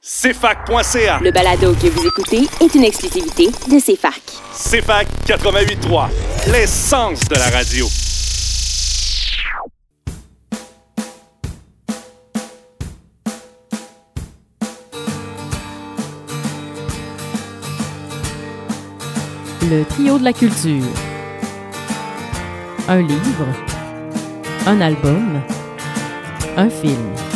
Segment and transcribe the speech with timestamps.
[0.00, 1.18] CFAC.ca.
[1.20, 4.22] Le balado que vous écoutez est une exclusivité de CFAC.
[4.52, 6.08] CFAC 88.3,
[6.52, 7.86] l'essence de la radio.
[19.68, 20.84] Le trio de la culture.
[22.88, 23.46] Un livre.
[24.64, 25.42] Un album.
[26.56, 27.27] Un film.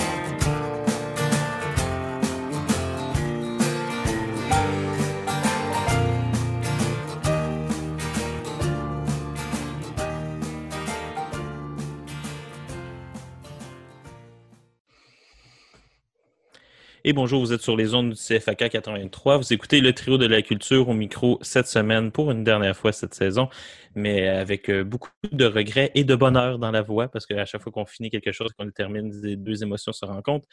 [17.12, 19.36] Et bonjour, vous êtes sur les ondes du CFAK 83.
[19.36, 22.90] Vous écoutez le trio de la culture au micro cette semaine pour une dernière fois
[22.90, 23.50] cette saison,
[23.94, 27.60] mais avec euh, beaucoup de regrets et de bonheur dans la voix parce qu'à chaque
[27.60, 30.48] fois qu'on finit quelque chose, qu'on le termine, les deux émotions se rencontrent.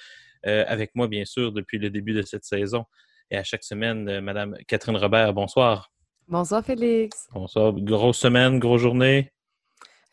[0.48, 2.84] Euh, avec moi, bien sûr, depuis le début de cette saison
[3.32, 5.90] et à chaque semaine, euh, Madame Catherine Robert, bonsoir.
[6.28, 7.30] Bonsoir Félix.
[7.32, 7.72] Bonsoir.
[7.72, 9.32] Grosse semaine, grosse journée.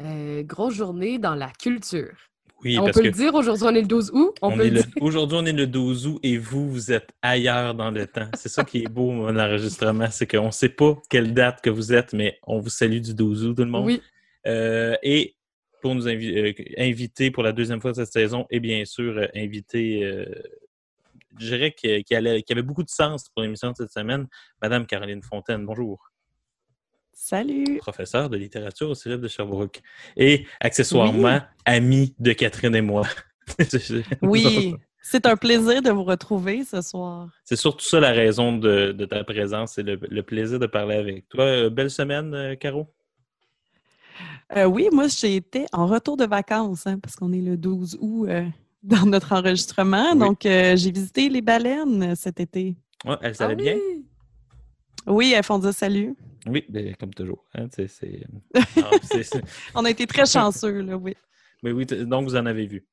[0.00, 2.14] Euh, grosse journée dans la culture.
[2.64, 4.34] Oui, on parce peut que le dire, aujourd'hui on est le 12 août.
[4.42, 4.80] On, on.
[5.00, 8.28] Aujourd'hui, on est le 12 août et vous, vous êtes ailleurs dans le temps.
[8.34, 10.08] C'est ça qui est beau, mon enregistrement.
[10.10, 13.14] C'est qu'on ne sait pas quelle date que vous êtes, mais on vous salue du
[13.14, 13.84] 12 août, tout le monde.
[13.86, 14.00] Oui,
[14.46, 15.34] Euh, et
[15.82, 19.18] pour nous invi- euh, inviter pour la deuxième fois de cette saison, et bien sûr,
[19.18, 20.02] euh, inviter,
[21.38, 24.26] je dirais y avait beaucoup de sens pour l'émission de cette semaine,
[24.62, 25.66] Madame Caroline Fontaine.
[25.66, 25.98] Bonjour.
[27.18, 27.78] Salut!
[27.78, 29.80] Professeure de littérature au Cégep de Sherbrooke.
[30.18, 33.04] Et accessoirement, amie de Catherine et moi.
[34.22, 37.28] Oui, c'est un plaisir de vous retrouver ce soir.
[37.44, 40.96] C'est surtout ça la raison de, de ta présence, c'est le, le plaisir de parler
[40.96, 41.44] avec toi.
[41.44, 42.92] Euh, belle semaine, euh, Caro?
[44.56, 47.98] Euh, oui, moi, j'ai été en retour de vacances, hein, parce qu'on est le 12
[48.00, 48.44] août euh,
[48.82, 50.12] dans notre enregistrement.
[50.12, 50.18] Oui.
[50.18, 52.76] Donc, euh, j'ai visité les baleines cet été.
[53.06, 53.74] Ouais, elle Ah savait bien?
[53.74, 54.04] oui.
[55.06, 56.14] Oui, elles font dire salut.
[56.46, 57.44] Oui, ben, comme toujours.
[57.54, 58.24] hein, c'est- c'est-
[59.02, 59.42] c'est- c'est-
[59.74, 61.14] On a été très chanceux, là, oui.
[61.62, 62.84] Mais oui, t- donc vous en avez vu.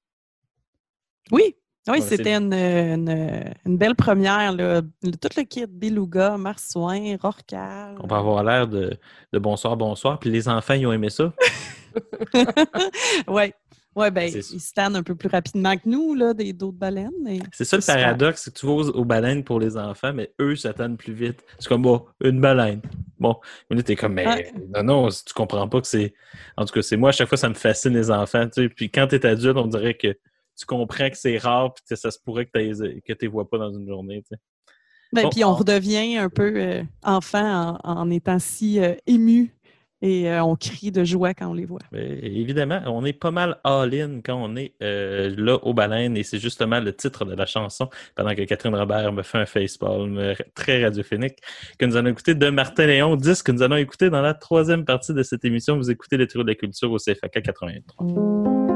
[1.32, 1.56] Oui,
[1.88, 4.52] oui, c'était une, une- une belle première.
[4.54, 4.82] Là.
[4.82, 7.96] Tout le kit, beluga, marsouin, rorcal.
[8.00, 8.98] On peut avoir l'air de,
[9.32, 10.20] de bonsoir, bonsoir.
[10.20, 11.34] Puis les enfants, ils ont aimé ça.
[13.28, 13.54] oui,
[14.12, 14.54] ben, C'est ça.
[14.56, 17.12] ils se tannent un peu plus rapidement que nous, là, des d'autres baleines.
[17.24, 20.14] mais- C'est ça le paradoxe, c'est que tu vas aux, aux baleines pour les enfants,
[20.14, 21.44] mais eux s'attendent plus vite.
[21.60, 22.82] C'est comme, bon, une baleine.
[23.20, 23.36] Bon,
[23.70, 24.54] mais là, t'es comme, mais Ouais.
[24.76, 26.14] non, non, tu comprends pas que c'est.
[26.58, 28.46] En tout cas, c'est moi, à chaque fois, ça me fascine les enfants.
[28.48, 28.70] Tu sais.
[28.70, 30.08] Puis quand t'es adulte, on dirait que
[30.58, 33.50] tu comprends que c'est rare, puis que ça se pourrait que tu que les vois
[33.50, 34.22] pas dans une journée.
[34.24, 34.42] tu sais.
[35.14, 38.96] Ben, Bon, puis on on- redevient un peu euh, enfant en, en étant si euh,
[39.06, 39.54] ému
[40.04, 41.80] et euh, on crie de joie quand on les voit.
[41.94, 46.40] Évidemment, on est pas mal all-in quand on est euh, là aux baleines et c'est
[46.40, 50.84] justement le titre de la chanson pendant que Catherine Robert me fait un facepalm très
[50.84, 51.38] radiophonique
[51.80, 54.84] que nous allons écouter de Martin Léon, disque que nous allons écouter dans la troisième
[54.84, 55.78] partie de cette émission.
[55.78, 58.73] Vous écoutez le trio de la culture au CFAK 83.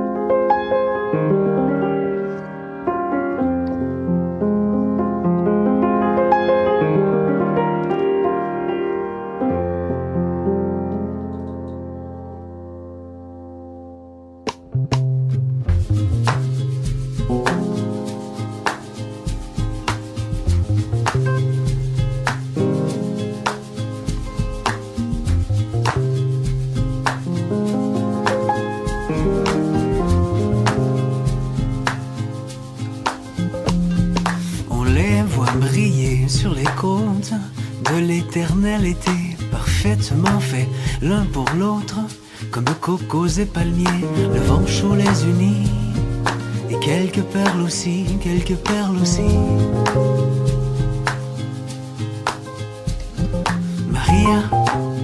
[36.54, 37.34] Les côtes
[37.86, 39.12] de l'éternel été,
[39.52, 40.68] parfaitement fait
[41.02, 41.98] l'un pour l'autre,
[42.52, 45.70] comme cocos et palmiers, le vent chaud les unit,
[46.70, 49.22] et quelques perles aussi, quelques perles aussi.
[53.92, 54.44] Maria,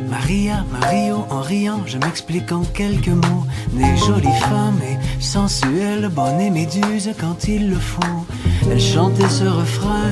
[0.10, 3.46] Maria, Mario, en riant, je m'explique en quelques mots.
[3.74, 8.26] Des jolies femmes et sensuelles, bonnes et méduses quand il le faut.
[8.70, 10.12] Elle chantait ce refrain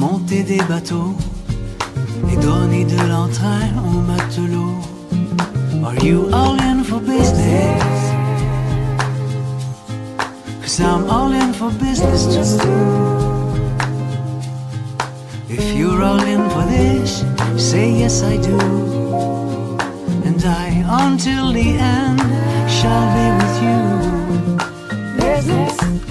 [0.00, 1.14] monter des bateaux
[2.32, 4.80] et donner de l'entrain aux matelots.
[5.84, 7.82] Are you all in for business?
[10.62, 12.80] Cause I'm all in for business too.
[15.50, 17.22] If you're all in for this,
[17.58, 18.58] say yes I do.
[20.24, 20.68] And I,
[21.04, 22.20] until the end,
[22.70, 23.80] shall be with you.
[25.20, 26.09] Business.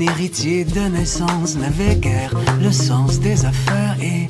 [0.00, 4.28] Héritier de naissance, n'avait guère le sens des affaires et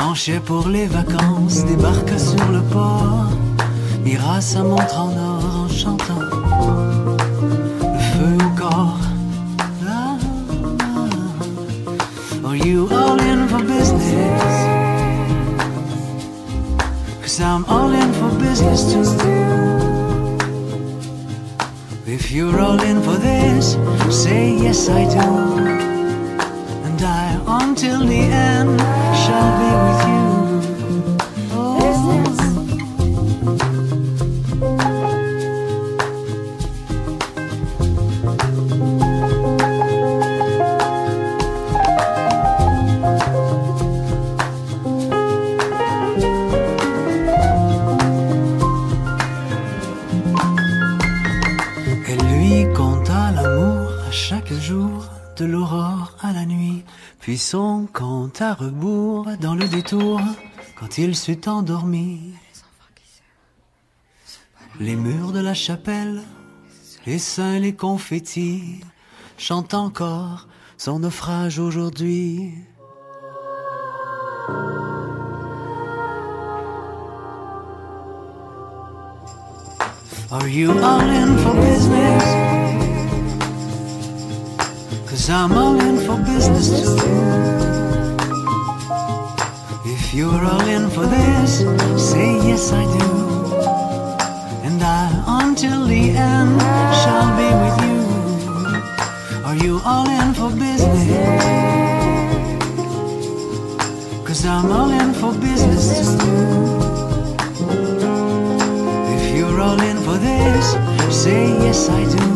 [0.00, 3.30] Branché pour les vacances, débarque sur le port.
[4.02, 6.24] Mira sa montre en or en chantant.
[7.82, 8.98] Le feu au corps.
[12.44, 14.54] Are you all in for business?
[17.20, 19.39] Cause I'm all in for business too.
[22.30, 23.72] If you're all in for this,
[24.14, 25.18] say yes I do.
[26.86, 28.78] And I, until the end,
[29.18, 30.19] shall be with you.
[58.42, 60.20] À rebours dans le détour,
[60.78, 62.34] quand il sut endormi.
[64.78, 66.22] Les murs de la chapelle,
[67.06, 68.80] les saints, les confettis,
[69.36, 70.48] chantent encore
[70.78, 72.54] son naufrage aujourd'hui.
[80.30, 82.24] Are you all in for business?
[85.08, 87.89] Cause I'm all in for business too.
[90.10, 91.58] If you're all in for this,
[92.10, 93.10] say yes I do.
[94.66, 95.06] And I,
[95.44, 96.60] until the end,
[97.00, 99.44] shall be with you.
[99.44, 101.44] Are you all in for business?
[104.26, 106.58] Cause I'm all in for business too.
[109.14, 110.72] If you're all in for this,
[111.14, 112.28] say yes I do.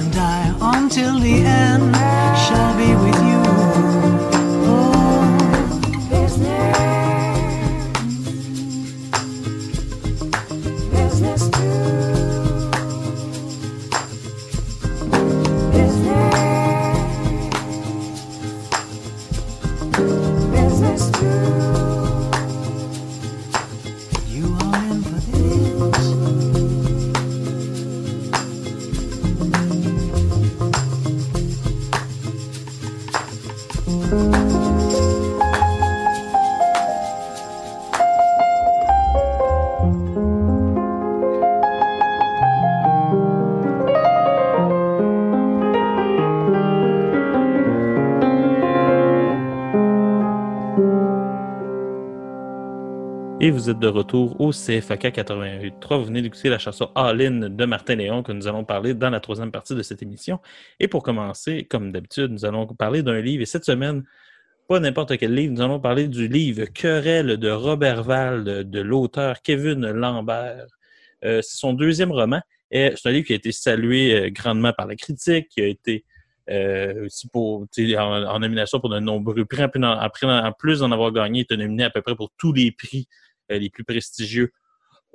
[0.00, 2.23] And I, until the end,
[53.54, 55.98] vous êtes de retour au CFAK 88.3.
[55.98, 59.10] Vous venez d'écouter la chanson All In de Martin Léon que nous allons parler dans
[59.10, 60.40] la troisième partie de cette émission.
[60.80, 63.42] Et pour commencer, comme d'habitude, nous allons parler d'un livre.
[63.42, 64.02] Et cette semaine,
[64.68, 69.40] pas n'importe quel livre, nous allons parler du livre Querelle de Robert Val de, l'auteur
[69.40, 70.66] Kevin Lambert.
[71.24, 72.40] Euh, c'est son deuxième roman.
[72.72, 75.66] Et c'est un livre qui a été salué euh, grandement par la critique, qui a
[75.66, 76.04] été
[76.50, 77.28] euh, aussi
[77.96, 79.62] en, nomination pour de nombreux prix.
[79.62, 83.06] En, plus d'en avoir gagné, il était nominé à peu près pour tous les prix
[83.48, 84.52] les plus prestigieux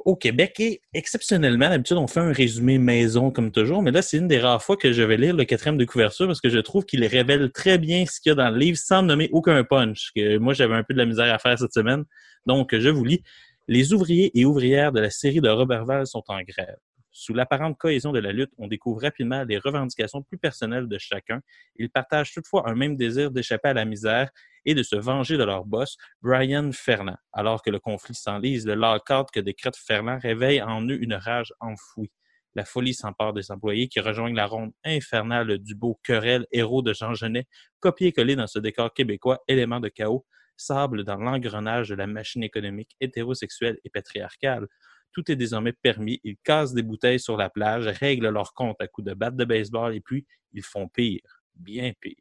[0.05, 0.59] au Québec.
[0.59, 4.39] Et exceptionnellement, d'habitude, on fait un résumé maison comme toujours, mais là, c'est une des
[4.39, 7.05] rares fois que je vais lire le quatrième de couverture parce que je trouve qu'il
[7.05, 10.11] révèle très bien ce qu'il y a dans le livre sans nommer aucun punch.
[10.15, 12.05] Que moi, j'avais un peu de la misère à faire cette semaine.
[12.45, 13.23] Donc, je vous lis.
[13.67, 16.77] Les ouvriers et ouvrières de la série de Robert Val sont en grève.
[17.11, 21.41] Sous l'apparente cohésion de la lutte, on découvre rapidement les revendications plus personnelles de chacun.
[21.75, 24.29] Ils partagent toutefois un même désir d'échapper à la misère
[24.65, 27.17] et de se venger de leur boss, Brian Ferland.
[27.33, 31.53] Alors que le conflit s'enlise, le lockout que décrète Ferland réveille en eux une rage
[31.59, 32.11] enfouie.
[32.55, 36.93] La folie s'empare des employés qui rejoignent la ronde infernale du beau querelle héros de
[36.93, 37.47] Jean Genet,
[37.79, 40.25] copié-collé dans ce décor québécois, élément de chaos,
[40.57, 44.67] sable dans l'engrenage de la machine économique hétérosexuelle et patriarcale.
[45.11, 46.19] Tout est désormais permis.
[46.23, 49.45] Ils cassent des bouteilles sur la plage, règlent leur compte à coups de batte de
[49.45, 52.15] baseball et puis ils font pire, bien pire.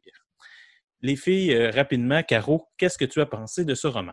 [1.01, 4.11] Les filles, euh, rapidement, Caro, qu'est-ce que tu as pensé de ce roman?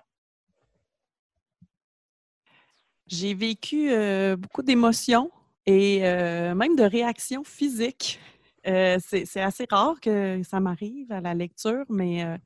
[3.08, 5.30] J'ai vécu euh, beaucoup d'émotions
[5.64, 8.20] et euh, même de réactions physiques.
[8.64, 12.36] C'est assez rare que ça m'arrive à la lecture, mais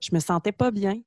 [0.00, 1.00] je me sentais pas bien.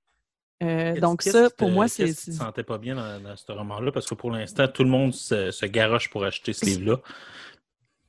[0.63, 2.13] Euh, Qu'est-ce- donc qu'est-ce ça, pour moi, qu'est-ce c'est...
[2.13, 3.91] te c'est- sentais pas bien dans, dans ce roman-là?
[3.91, 6.97] Parce que pour l'instant, tout le monde se, se garoche pour acheter ce livre-là.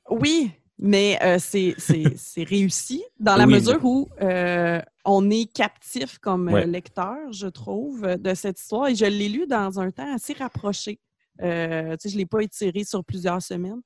[0.09, 5.51] Oui, mais euh, c'est c'est- c'est réussi dans la Oui, mesure où euh, on est
[5.51, 6.65] captif comme euh, Ouais.
[6.67, 8.87] lecteur, je trouve, de cette histoire.
[8.87, 10.99] Et je l'ai lu dans un temps assez rapproché.
[11.41, 13.81] Euh, tu sais, je ne l'ai pas étiré sur plusieurs semaines.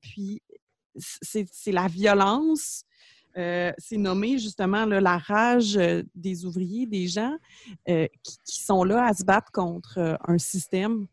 [0.00, 0.42] Puis,
[0.98, 2.82] c'est c'est la violence
[3.36, 7.36] Euh, c'est nommé justement la rage euh, des ouvriers, des gens
[7.88, 11.06] euh, qui, sont là à se battre contre un système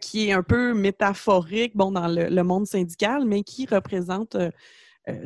[0.00, 4.36] qui est un peu métaphorique bon, dans le, monde syndical, mais qui représente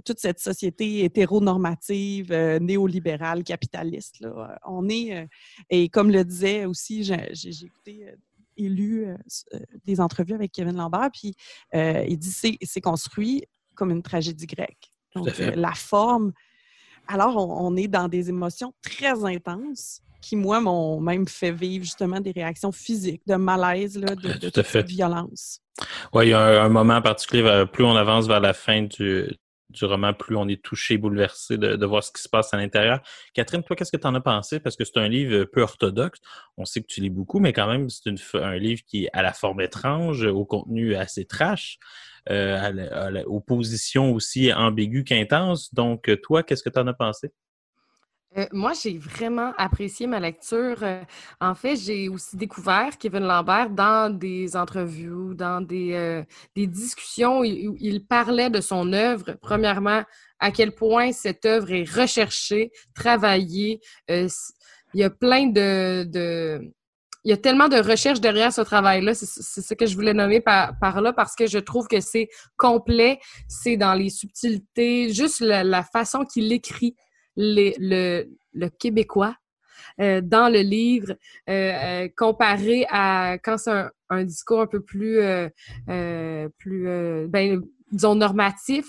[0.07, 4.25] toute cette société hétéronormative, néolibérale, capitaliste.
[4.65, 5.29] On est,
[5.69, 8.07] et comme le disait aussi, j'ai écouté
[8.57, 9.09] et lu
[9.85, 11.35] des entrevues avec Kevin Lambert, puis
[11.75, 14.91] il dit c'est c'est construit comme une tragédie grecque.
[15.17, 16.33] Donc, euh, la forme.
[17.09, 21.85] Alors, on, on est dans des émotions très intenses qui, moi, m'ont même fait vivre
[21.85, 25.61] justement des réactions physiques, de malaise, là, de, violence.
[26.13, 29.29] Oui, il y a un, un moment particulier, plus on avance vers la fin du,
[29.71, 33.01] du roman, plus on est touché, bouleversé de, voir ce qui se passe à l'intérieur.
[33.35, 34.61] Catherine, toi, qu'est-ce que tu en as pensé?
[34.61, 36.21] Parce que c'est un livre peu orthodoxe.
[36.57, 39.23] On sait que tu lis beaucoup, mais quand même, c'est un livre qui est à
[39.23, 41.79] la forme étrange, au contenu assez trash,
[42.31, 45.75] euh, aux positions aussi ambiguës qu'intenses.
[45.75, 47.33] Donc, toi, qu'est-ce que tu en as pensé?
[48.37, 50.79] Euh, moi, j'ai vraiment apprécié ma lecture.
[50.83, 51.01] Euh,
[51.41, 56.23] en fait, j'ai aussi découvert Kevin Lambert dans des entrevues, dans des, euh,
[56.55, 59.37] discussions où il, parlait de son œuvre.
[59.41, 60.03] Premièrement,
[60.39, 63.81] à quel point cette œuvre est recherchée, travaillée.
[64.09, 64.29] Il
[64.95, 66.61] y a plein de,
[67.25, 69.15] Il y a tellement de recherche derrière ce travail-là.
[69.15, 73.19] C'est ce que je voulais nommer par, là parce que je trouve que c'est complet.
[73.49, 76.95] C'est dans les subtilités, juste la façon qu'il écrit
[77.37, 79.37] les- le, le québécois
[80.01, 81.13] euh, dans le livre
[81.49, 81.53] euh,
[82.05, 87.61] euh, comparé à quand c'est un, un discours un peu plus euh, plus ben,
[87.93, 88.87] disons normatif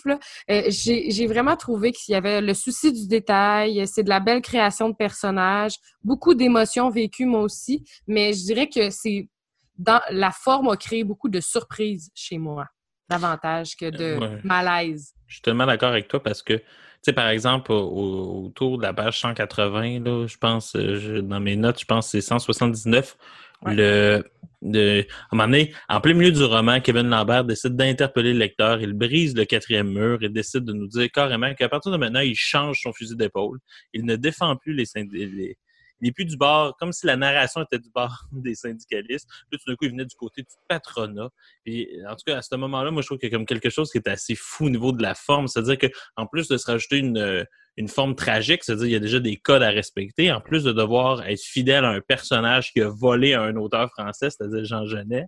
[0.48, 4.90] j'ai vraiment trouvé qu'il y avait le souci du détail c'est de la belle création
[4.90, 9.30] de personnages beaucoup d'émotions vécues moi aussi mais je dirais que c'est
[9.78, 12.66] dans la forme a créé beaucoup de surprises chez moi
[13.10, 14.40] davantage que de ouais.
[14.44, 16.62] malaise Je suis tellement d'accord avec toi parce que,
[17.04, 21.18] sais, par exemple, au- au- autour de la page 180, là, je pense, euh, je-
[21.22, 23.18] dans mes notes, je pense que c'est 179.
[23.64, 23.76] Ouais.
[23.76, 24.24] Le,
[24.62, 28.40] de, à un moment donné, en plein milieu du roman, Kevin Lambert décide d'interpeller le
[28.40, 28.82] lecteur.
[28.82, 32.20] Il brise le quatrième mur et décide de nous dire carrément qu'à partir de maintenant,
[32.20, 33.60] il change son fusil d'épaule.
[33.94, 35.58] Il ne défend plus les, les
[36.02, 39.28] n'est plus du bord, comme si la narration était du bord des syndicalistes.
[39.50, 41.30] Puis tout d'un coup, il venait du côté du patronat.
[41.66, 43.70] Puis, en tout cas, à ce moment-là, moi, je trouve qu'il y a comme quelque
[43.70, 45.48] chose qui est assez fou au niveau de la forme.
[45.48, 47.44] C'est-à-dire que en plus de se rajouter une, euh,
[47.78, 50.72] une forme tragique, c'est-à-dire qu'il y a déjà des codes à respecter, en plus de
[50.72, 54.86] devoir être fidèle à un personnage qui a volé à un auteur français, c'est-à-dire Jean
[54.86, 55.26] Genet,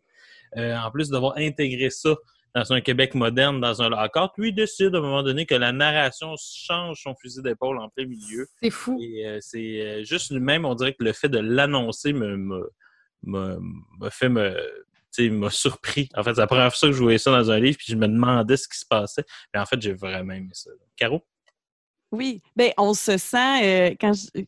[0.58, 2.16] euh, en plus de devoir intégrer ça
[2.56, 5.72] dans un Québec moderne, dans un lockout, lui décide à un moment donné que la
[5.72, 8.48] narration change son fusil d'épaule en plein milieu.
[8.62, 12.14] c'est fou Et euh, c'est euh, juste lui-même, on dirait que le fait de l'annoncer
[12.14, 12.70] me, me,
[13.24, 13.60] me,
[14.00, 14.52] me fait me.
[15.14, 16.10] tu sais, m'a surpris.
[16.16, 17.96] En fait, c'est la première fois que je voyais ça dans un livre, puis je
[17.96, 19.26] me demandais ce qui se passait.
[19.54, 20.72] Mais en fait, j'ai vraiment aimé ça.
[20.98, 21.24] Caro?
[22.12, 24.42] Oui, ben on se sent euh, quand je-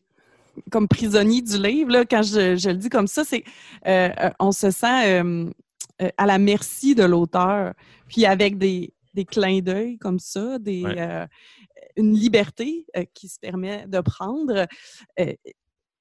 [0.70, 3.44] comme prisonnier du livre, là, quand je, je le dis comme ça, c'est
[4.38, 5.22] on se sent
[6.00, 7.74] euh, à la merci de l'auteur,
[8.08, 11.00] puis avec des, des clins d'œil comme ça, des, Ouais.
[11.00, 11.26] euh,
[11.96, 14.66] une liberté euh, qui se permet de prendre.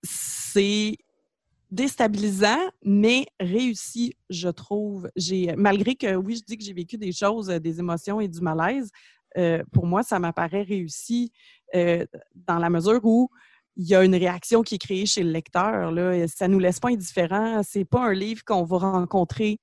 [0.04, 0.98] C'est
[1.70, 5.10] déstabilisant, mais réussi, je trouve.
[5.16, 8.42] J'ai, malgré que, oui, je dis que j'ai vécu des choses, des émotions et du
[8.42, 8.90] malaise,
[9.72, 11.32] pour moi, ça m'apparaît réussi
[11.74, 13.30] dans la mesure où
[13.78, 15.92] il y a une réaction qui est créée chez le lecteur.
[15.92, 16.28] Là.
[16.28, 17.62] Ça ne nous laisse pas indifférents.
[17.64, 19.60] C'est pas un livre qu'on va rencontrer.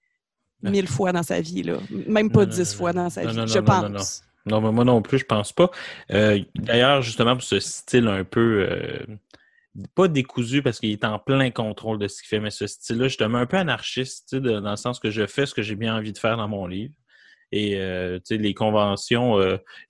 [0.63, 1.79] Mille fois dans sa vie, là.
[2.07, 3.83] même pas dix fois dans sa vie, non, je non, pense.
[3.83, 4.05] non, non, non.
[4.47, 5.71] Non, mais moi non plus, je pense pas.
[6.13, 9.05] Euh, D'ailleurs, justement, pour ce style un peu euh,
[9.95, 13.09] pas décousu parce qu'il est en plein contrôle de ce qu'il fait, mais ce style-là,
[13.09, 15.95] justement, un peu anarchiste, de- dans le sens que je fais ce que j'ai bien
[15.97, 16.95] envie de faire dans mon livre.
[17.53, 19.37] Et euh, les conventions,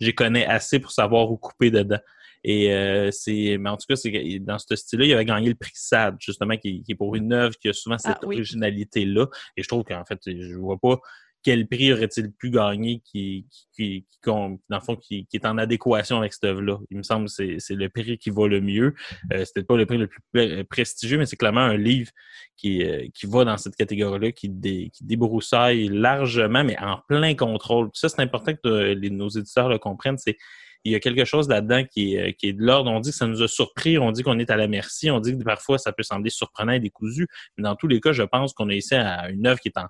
[0.00, 1.98] j'y connais assez pour savoir où couper dedans.
[2.44, 5.54] Et euh, c'est, mais en tout cas, c'est dans ce style-là, il avait gagné le
[5.54, 8.36] prix SAD, justement, qui, qui est pour une œuvre qui a souvent cette Ah, oui.
[8.36, 9.26] originalité-là.
[9.56, 10.98] Et je trouve qu'en fait, je vois pas
[11.44, 15.56] quel prix aurait-il pu gagner qui, qui, qui, dans le fond, qui, qui est en
[15.56, 16.78] adéquation avec cette œuvre-là.
[16.90, 18.92] Il me semble que c'est, c'est le prix qui va le mieux.
[19.32, 22.10] Euh, c'est peut-être pas le prix le plus pre- prestigieux, mais c'est clairement un livre
[22.56, 27.34] qui, euh, qui va dans cette catégorie-là, qui, dé, qui débroussaille largement, mais en plein
[27.34, 27.88] contrôle.
[27.94, 30.18] Ça, c'est important que euh, nos éditeurs le comprennent.
[30.18, 30.36] C'est
[30.84, 32.90] il y a quelque chose là-dedans qui est, euh, qui est de l'ordre.
[32.90, 35.20] On dit que ça nous a surpris, on dit qu'on est à la merci, on
[35.20, 37.26] dit que parfois ça peut sembler surprenant et décousu.
[37.56, 39.78] Mais dans tous les cas, je pense qu'on a ici à une œuvre qui est
[39.78, 39.86] en.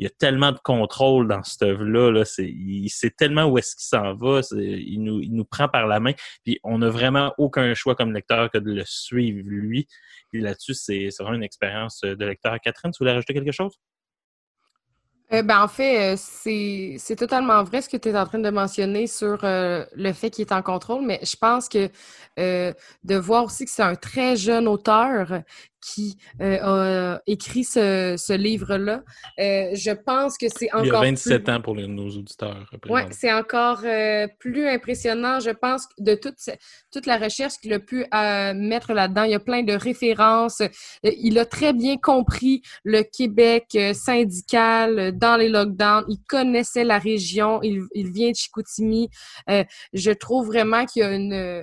[0.00, 2.12] Il y a tellement de contrôle dans cette œuvre-là.
[2.12, 4.42] Là, c'est, il sait tellement où est-ce qu'il s'en va.
[4.52, 6.12] Il, nous, il nous prend par la main.
[6.44, 9.88] Puis on n'a vraiment aucun choix comme lecteur que de le suivre, lui.
[10.30, 12.56] Puis là-dessus, c'est, c'est vraiment une expérience de lecteur.
[12.60, 13.74] Catherine, tu voulais rajouter quelque chose?
[15.32, 16.16] Euh, ben, en fait, euh,
[16.98, 20.30] c'est totalement vrai ce que tu es en train de mentionner sur euh, le fait
[20.30, 21.90] qu'il est en contrôle, mais je pense que
[23.04, 25.42] de voir aussi que c'est un très jeune auteur
[25.80, 26.58] qui euh,
[27.14, 29.02] a écrit ce, ce livre-là,
[29.38, 32.08] euh, je pense que c'est encore Il y a plus- 27 ans pour les- nos
[32.08, 32.68] auditeurs.
[32.72, 33.08] Oui, présentement.
[33.18, 36.36] c'est encore euh, plus impressionnant, je pense, de toute,
[36.92, 39.22] toute la recherche qu'il a pu euh, mettre là-dedans.
[39.24, 40.60] Il y a plein de références.
[40.60, 40.68] Euh,
[41.04, 46.04] Il a très bien compris le Québec euh, syndical euh, dans les lockdowns.
[46.08, 47.60] Il connaissait la région.
[47.62, 49.08] Il, il vient de Chicoutimi.
[49.50, 51.62] Euh, je trouve vraiment qu'il y a une, euh,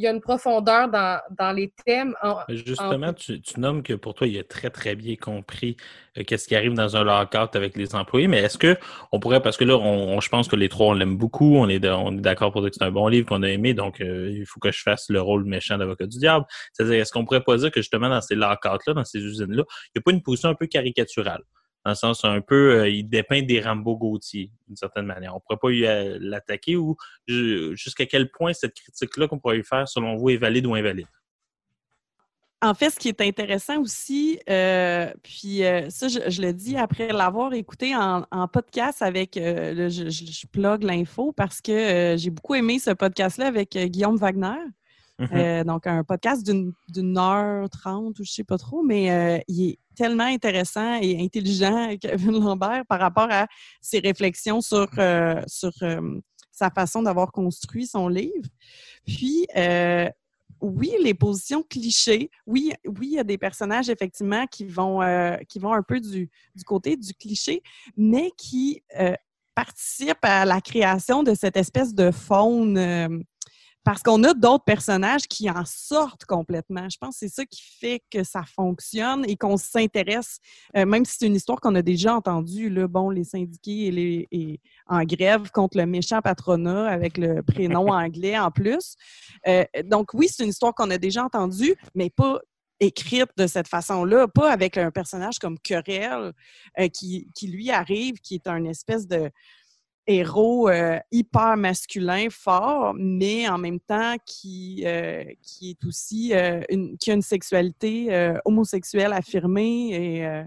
[0.00, 2.14] il y a une profondeur dans, dans les thèmes.
[2.22, 5.76] En- Justement, tu, tu nommes que pour toi, il a très, très bien compris
[6.16, 8.26] euh, qu'est-ce qui arrive dans un lockout avec les employés.
[8.26, 8.78] Mais est-ce que
[9.12, 11.56] on pourrait, parce que là, on, on- je pense que les trois, on l'aime beaucoup,
[11.56, 13.48] on est, de- on est d'accord pour dire que c'est un bon livre qu'on a
[13.50, 16.46] aimé, donc euh, il faut que je fasse le rôle méchant d'avocat du diable.
[16.72, 19.90] C'est-à-dire, est-ce qu'on pourrait pas dire que justement, dans ces lockouts-là, dans ces usines-là, il
[19.96, 21.42] n'y a pas une position un peu caricaturale?
[21.84, 25.34] Dans le sens un peu, euh, il dépeint des Rambo Gauthier, d'une certaine manière.
[25.34, 26.96] On pourrait pas euh, l'attaquer ou
[27.26, 30.74] ju- jusqu'à quel point cette critique-là qu'on pourrait y faire, selon vous, est valide ou
[30.74, 31.06] invalide?
[32.62, 37.54] En fait, ce qui est intéressant aussi, euh, puis ça, je, le dis après l'avoir
[37.54, 42.90] écouté en, podcast avec, le- je, je, plug l'info parce que j'ai beaucoup aimé ce
[42.90, 44.60] podcast-là avec Guillaume Wagner.
[45.20, 45.28] Mhm.
[45.34, 49.70] Euh, donc, un podcast d'une heure trente ou je sais pas trop, mais euh, il
[49.70, 53.46] est tellement intéressant et intelligent, Kevin Lambert, par rapport à
[53.82, 58.48] ses réflexions sur, euh, sur euh, sa façon d'avoir construit son livre.
[59.06, 60.08] Puis, euh,
[60.62, 62.30] oui, les positions clichés.
[62.46, 66.00] Oui, oui, il y a des personnages effectivement qui vont, euh, qui vont un peu
[66.00, 67.62] du, du côté du cliché,
[67.96, 69.14] mais qui euh,
[69.54, 73.24] participent à la création de cette espèce de faune.
[73.84, 76.88] Parce qu'on a d'autres personnages qui en sortent complètement.
[76.88, 80.38] Je pense que c'est ça qui fait que ça fonctionne et qu'on s'intéresse,
[80.76, 83.90] euh, même si c'est une histoire qu'on a déjà entendue, là, bon, les syndiqués et
[83.90, 88.96] les, et en grève contre le méchant patronat avec le prénom anglais en plus.
[89.46, 92.40] Euh, donc oui, c'est une histoire qu'on a déjà entendue, mais pas
[92.80, 96.32] écrite de cette façon-là, pas avec un personnage comme Querelle
[96.78, 99.30] euh, qui, qui lui arrive, qui est un espèce de
[100.06, 106.60] héros euh, hyper masculin, fort, mais en même temps qui, euh, qui est aussi euh,
[106.68, 110.44] une, qui a une sexualité homosexuelle affirmée et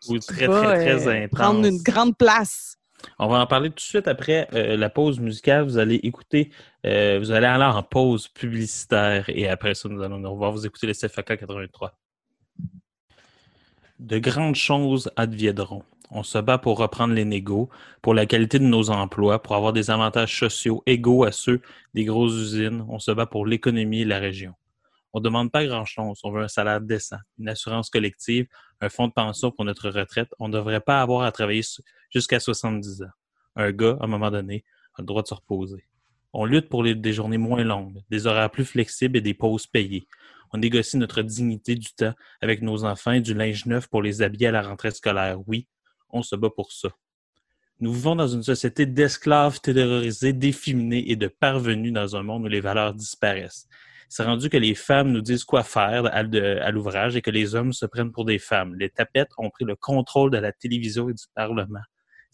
[0.00, 2.76] qui, Oui, qui très, va, très, très prendre une grande place.
[3.18, 5.64] On va en parler tout de suite après la pause musicale.
[5.64, 6.50] Vous allez écouter,
[6.84, 10.52] vous allez aller en pause publicitaire et après ça, nous allons nous revoir.
[10.52, 11.98] Vous écouter les CFAK 83.
[13.98, 15.82] De grandes choses adviendront.
[16.16, 17.68] On se bat pour reprendre les négos,
[18.00, 21.60] pour la qualité de nos emplois, pour avoir des avantages sociaux égaux à ceux
[21.92, 22.86] des grosses usines.
[22.88, 24.54] On se bat pour l'économie et la région.
[25.12, 26.20] On ne demande pas grand-chose.
[26.22, 28.46] On veut un salaire décent, une assurance collective,
[28.80, 30.28] un fonds de pension pour notre retraite.
[30.38, 31.62] On ne devrait pas avoir à travailler
[32.10, 33.06] jusqu'à 70 ans.
[33.56, 35.84] Un gars, à un moment donné, a le droit de se reposer.
[36.32, 40.06] On lutte pour des journées moins longues, des horaires plus flexibles et des pauses payées.
[40.52, 44.22] On négocie notre dignité du temps avec nos enfants et du linge neuf pour les
[44.22, 45.38] habiller à la rentrée scolaire.
[45.48, 45.66] Oui,
[46.14, 46.88] on se bat pour ça.
[47.80, 52.48] Nous vivons dans une société d'esclaves terrorisés, d'efféminés et de parvenus dans un monde où
[52.48, 53.68] les valeurs disparaissent.
[54.08, 57.72] C'est rendu que les femmes nous disent quoi faire à l'ouvrage et que les hommes
[57.72, 58.74] se prennent pour des femmes.
[58.76, 61.80] Les tapettes ont pris le contrôle de la télévision et du Parlement.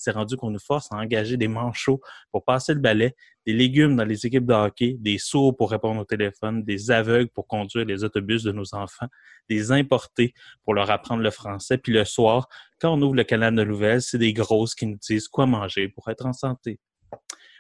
[0.00, 2.00] C'est rendu qu'on nous force à engager des manchots
[2.32, 3.14] pour passer le balai,
[3.46, 7.28] des légumes dans les équipes de hockey, des sourds pour répondre au téléphone, des aveugles
[7.30, 9.06] pour conduire les autobus de nos enfants,
[9.48, 10.32] des importés
[10.64, 11.76] pour leur apprendre le français.
[11.76, 12.48] Puis le soir,
[12.80, 15.88] quand on ouvre le canal de nouvelles, c'est des grosses qui nous disent quoi manger
[15.88, 16.80] pour être en santé.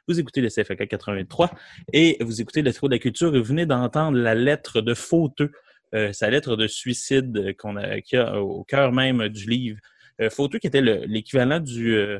[0.08, 1.50] Vous écoutez le CFK 83
[1.92, 4.94] et vous écoutez le Trou de la culture et vous venez d'entendre la lettre de
[4.94, 5.52] Fauteux,
[5.94, 9.78] euh, sa lettre de suicide qu'on a, qu'il y a au cœur même du livre.
[10.20, 11.94] Euh, Fauteux qui était le- l'équivalent du...
[11.94, 12.18] euh,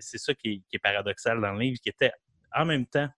[0.00, 2.12] c'est ça qui est, paradoxal dans le livre, qui était
[2.54, 3.08] en même temps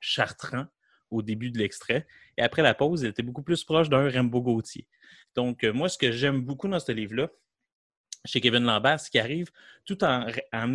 [0.00, 0.66] chartrand
[1.10, 2.06] au début de l'extrait.
[2.36, 4.86] Et après la pause, il était beaucoup plus proche d'un Rambo Gauthier.
[5.34, 7.28] Donc, euh, moi, ce que j'aime beaucoup dans ce livre-là,
[8.24, 9.50] chez Kevin Lambert, ce qui arrive,
[9.84, 10.26] tout en,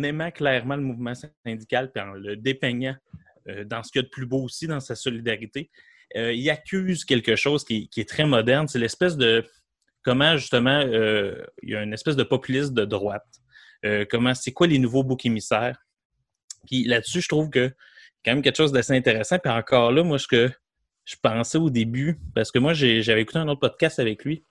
[0.02, 1.12] aimant clairement le mouvement
[1.44, 2.96] syndical et en le dépeignant
[3.48, 5.70] euh, dans ce qu'il y a de plus beau aussi, dans sa solidarité,
[6.16, 8.68] euh, il accuse quelque chose qui, est très moderne.
[8.68, 9.44] C'est l'espèce de
[10.02, 13.26] comment, justement, il y a une espèce de populisme de droite.
[13.84, 15.78] Euh, comment, c'est quoi les nouveaux boucs émissaires?
[16.66, 17.68] Puis là-dessus, je trouve que
[18.24, 19.38] quand même quelque chose d'assez intéressant.
[19.38, 20.50] Puis encore là, moi, ce que
[21.04, 24.44] je pensais au début, parce que moi, j'avais écouté un autre podcast avec lui,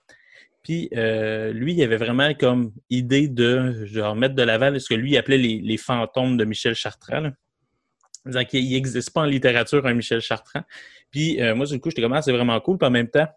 [0.63, 4.95] puis euh, lui, il avait vraiment comme idée de genre, mettre de l'avant ce que
[4.95, 7.19] lui appelait les, les fantômes de Michel Chartrand.
[7.19, 8.43] Là.
[8.45, 10.63] Qu'il n'existe pas en littérature un Michel Chartrand.
[11.11, 12.79] Puis euh, moi, du coup, j'étais comme, ah, c'est vraiment cool.
[12.79, 13.27] Puis en même temps,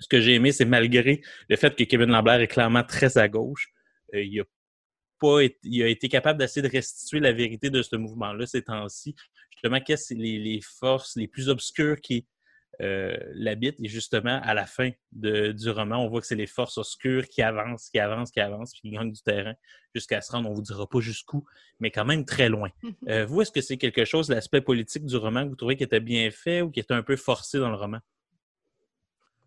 [0.00, 3.28] ce que j'ai aimé, c'est malgré le fait que Kevin Lambert est clairement très à
[3.28, 3.68] gauche,
[4.14, 4.44] euh, il a
[5.18, 8.62] pas été- il a été capable d'essayer de restituer la vérité de ce mouvement-là ces
[8.62, 9.14] temps-ci.
[9.52, 12.26] Justement, quelles sont les, les forces les plus obscures qui
[12.82, 13.80] euh, l'habitent.
[13.80, 17.26] Et justement, à la fin de- du roman, on voit que c'est les forces obscures
[17.26, 19.54] qui avancent, qui avancent, qui avancent, puis qui gagnent du terrain
[19.94, 21.44] jusqu'à se rendre, on vous dira pas jusqu'où,
[21.80, 22.68] mais quand même très loin.
[23.08, 25.84] Euh, vous, est-ce que c'est quelque chose, l'aspect politique du roman, que vous trouvez qui
[25.84, 27.98] était bien fait ou qui était un peu forcé dans le roman?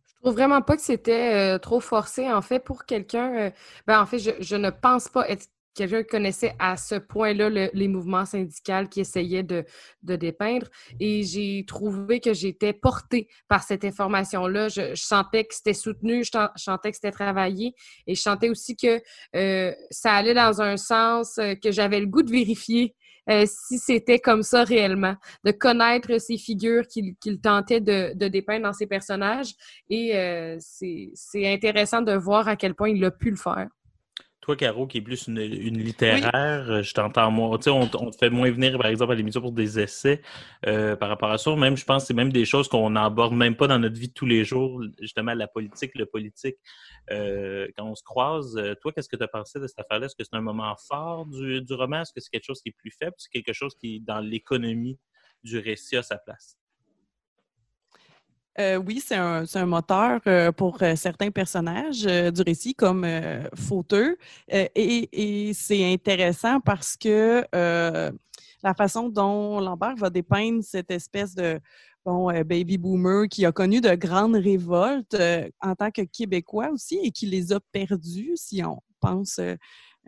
[0.08, 2.32] Je trouve vraiment pas que c'était euh, trop forcé.
[2.32, 3.52] En fait, pour quelqu'un, euh,
[3.86, 5.48] ben, en fait, je, je ne pense pas être
[5.88, 9.64] quelqu'un connaissait à ce point-là le- les mouvements syndicaux qui essayaient de,
[10.04, 10.68] de dépeindre.
[11.00, 14.68] Et j'ai trouvé que j'étais portée par cette information-là.
[14.68, 17.74] Je, sentais que c'était soutenu, je, sentais que c'était travaillé
[18.08, 19.02] et je sentais aussi que
[19.36, 22.96] euh, ça allait dans un sens euh, que j'avais le goût de vérifier
[23.30, 25.16] euh, si c'était comme ça réellement,
[25.46, 29.54] de connaître ces figures qu'il tentait de, de dépeindre dans ses personnages.
[29.90, 30.14] Et
[30.60, 33.68] c'est intéressant de voir à quel point il a pu le faire.
[34.50, 37.56] Toi, Caro, qui est plus une, une littéraire, euh, je t'entends moins.
[37.60, 40.24] Tu sais, on, te fait moins venir, par exemple, à l'émission pour des essais
[40.66, 41.56] euh, par rapport à ça.
[41.56, 44.08] Même, je pense que c'est même des choses qu'on n'aborde même pas dans notre vie
[44.08, 46.56] de tous les jours, justement, la politique, le politique.
[47.12, 50.08] Euh, quand on se croise, toi, qu'est-ce que tu as pensé de cette affaire-là?
[50.08, 52.02] Est-ce que c'est un moment fort du, du roman?
[52.02, 53.14] Est-ce que c'est quelque chose qui est plus faible?
[53.20, 54.98] C'est quelque chose qui, dans l'économie
[55.44, 56.59] du récit, a sa place?
[58.60, 63.08] Euh, oui, c'est un, moteur euh, pour euh, certains personnages euh, du récit, comme
[63.56, 64.18] Fauteux.
[64.50, 67.46] Et et c'est intéressant parce que
[68.62, 71.60] la façon dont Lambert va dépeindre cette espèce de
[72.06, 75.16] bon, baby boomer qui a connu de grandes révoltes
[75.62, 79.40] en tant que Québécois aussi et qui les a perdues, si on pense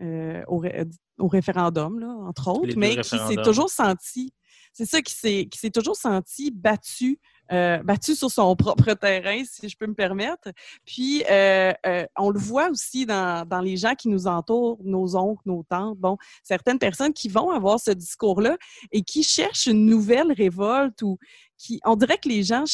[0.00, 0.84] au, ré-
[1.18, 4.34] au référendum, là, entre autres, mais qui s'est toujours senti,
[4.74, 7.18] c'est ça, qui s'est toujours senti battu
[7.52, 10.50] euh, battu sur son propre terrain, si je peux me permettre.
[10.84, 15.16] Puis, euh, euh, on le voit aussi dans, dans les gens qui nous entourent, nos
[15.16, 18.56] oncles, nos tantes, bon, certaines personnes qui vont avoir ce discours-là
[18.90, 21.18] et qui cherchent une nouvelle révolte ou
[21.58, 22.64] qui, on dirait que les gens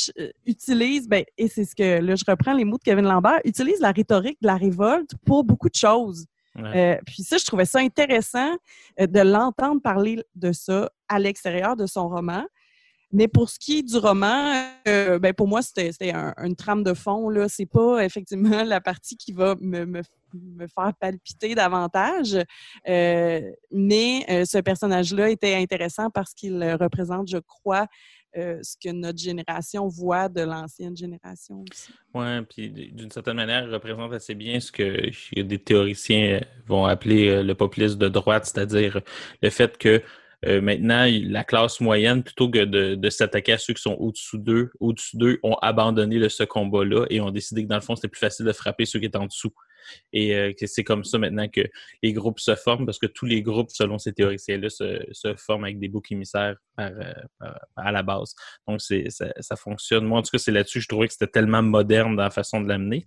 [0.47, 3.81] utilisent, ben, et c'est ce que, là, je reprends les mots de Kevin Lambert, utilisent
[3.81, 6.27] la rhétorique de la révolte pour beaucoup de choses.
[6.59, 6.97] Ouais.
[6.97, 8.57] Euh, puis ça, je trouvais ça intéressant
[9.01, 12.45] euh, de l'entendre parler de ça à l'extérieur de son roman.
[13.11, 16.83] Mais pour ce qui est du roman, euh, ben pour moi, c'était un- une trame
[16.83, 17.31] de fond.
[17.31, 17.49] Là.
[17.49, 20.03] C'est pas effectivement la partie qui va me, me,
[20.35, 22.37] me faire palpiter davantage.
[22.87, 23.40] Euh,
[23.73, 27.87] mais euh, ce personnage-là était intéressant parce qu'il représente, je crois,
[28.37, 31.90] euh, ce que notre génération voit de l'ancienne génération aussi.
[32.12, 36.85] Oui, puis d'une certaine manière, il représente assez bien ce que des théoriciens euh, vont
[36.85, 39.01] appeler euh, le populisme de droite, c'est-à-dire
[39.40, 40.03] le fait que
[40.46, 44.38] euh, maintenant, la classe moyenne, plutôt que de, de s'attaquer à ceux qui sont au-dessous
[44.38, 47.96] d'eux, au-dessus d'eux, ont abandonné le, ce combat-là et ont décidé que dans le fond,
[47.96, 49.53] c'était plus facile de frapper ceux qui étaient en dessous.
[50.12, 51.62] Et euh, c'est comme ça maintenant que
[52.03, 55.64] les groupes se forment, parce que tous les groupes, selon ces théoriciens-là, se, se forment
[55.64, 58.35] avec des boucs émissaires par, euh, à la base.
[58.66, 58.96] Donc, ça,
[59.40, 60.05] ça fonctionne.
[60.05, 62.61] Moi, en tout cas, c'est là-dessus je trouvais que c'était tellement moderne dans la façon
[62.61, 63.07] de l'amener.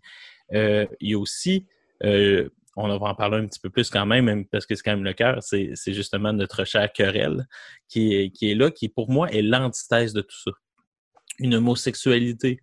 [0.54, 1.66] Euh, il y a aussi,
[2.04, 4.92] euh, on va en parler un petit peu plus quand même, parce que c'est quand
[4.92, 7.48] même le cœur, c'est, justement notre cher querelle
[7.88, 10.52] qui est, là, qui pour moi est l'antithèse de tout ça.
[11.40, 12.62] Une homosexualité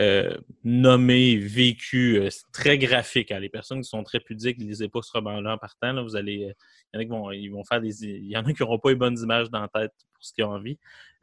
[0.00, 3.30] euh, nommée, vécue, euh, très graphique.
[3.30, 3.38] hein.
[3.38, 6.02] Les personnes qui sont très pudiques, ne lisez pas ce roman-là en partant.
[6.02, 6.52] Vous allez, euh,
[6.92, 8.96] il y en a qui vont, faire des, y en a qui n'auront pas les
[8.96, 10.78] bonnes images dans la tête pour ce qu'ils ont envie.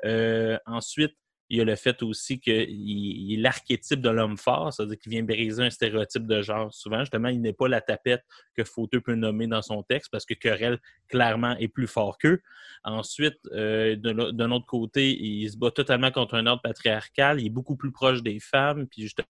[0.05, 1.15] Euh, ensuite,
[1.51, 5.11] il y a le fait aussi qu'il il est l'archétype de l'homme fort, c'est-à-dire qu'il
[5.11, 6.73] vient briser un stéréotype de genre.
[6.73, 8.23] Souvent, justement, il n'est pas la tapette
[8.55, 12.41] que Fauteux peut nommer dans son texte parce que Querelle, clairement, est plus fort qu'eux.
[12.85, 17.41] Ensuite, euh, d'un autre côté, il se bat totalement contre un ordre patriarcal.
[17.41, 19.27] Il est beaucoup plus proche des femmes, puis justement,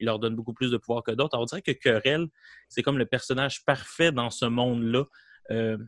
[0.00, 1.38] il leur donne beaucoup plus de pouvoir que d'autres.
[1.38, 2.26] On dirait que Querelle,
[2.68, 5.04] c'est comme le personnage parfait dans ce monde-là
[5.52, 5.78] euh,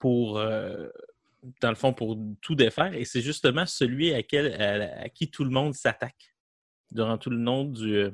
[0.00, 0.88] pour, euh,
[1.60, 2.94] dans le fond, pour tout défaire.
[2.94, 6.34] Et c'est justement celui à, qui tout le monde s'attaque
[6.90, 8.10] durant tout le long du, euh,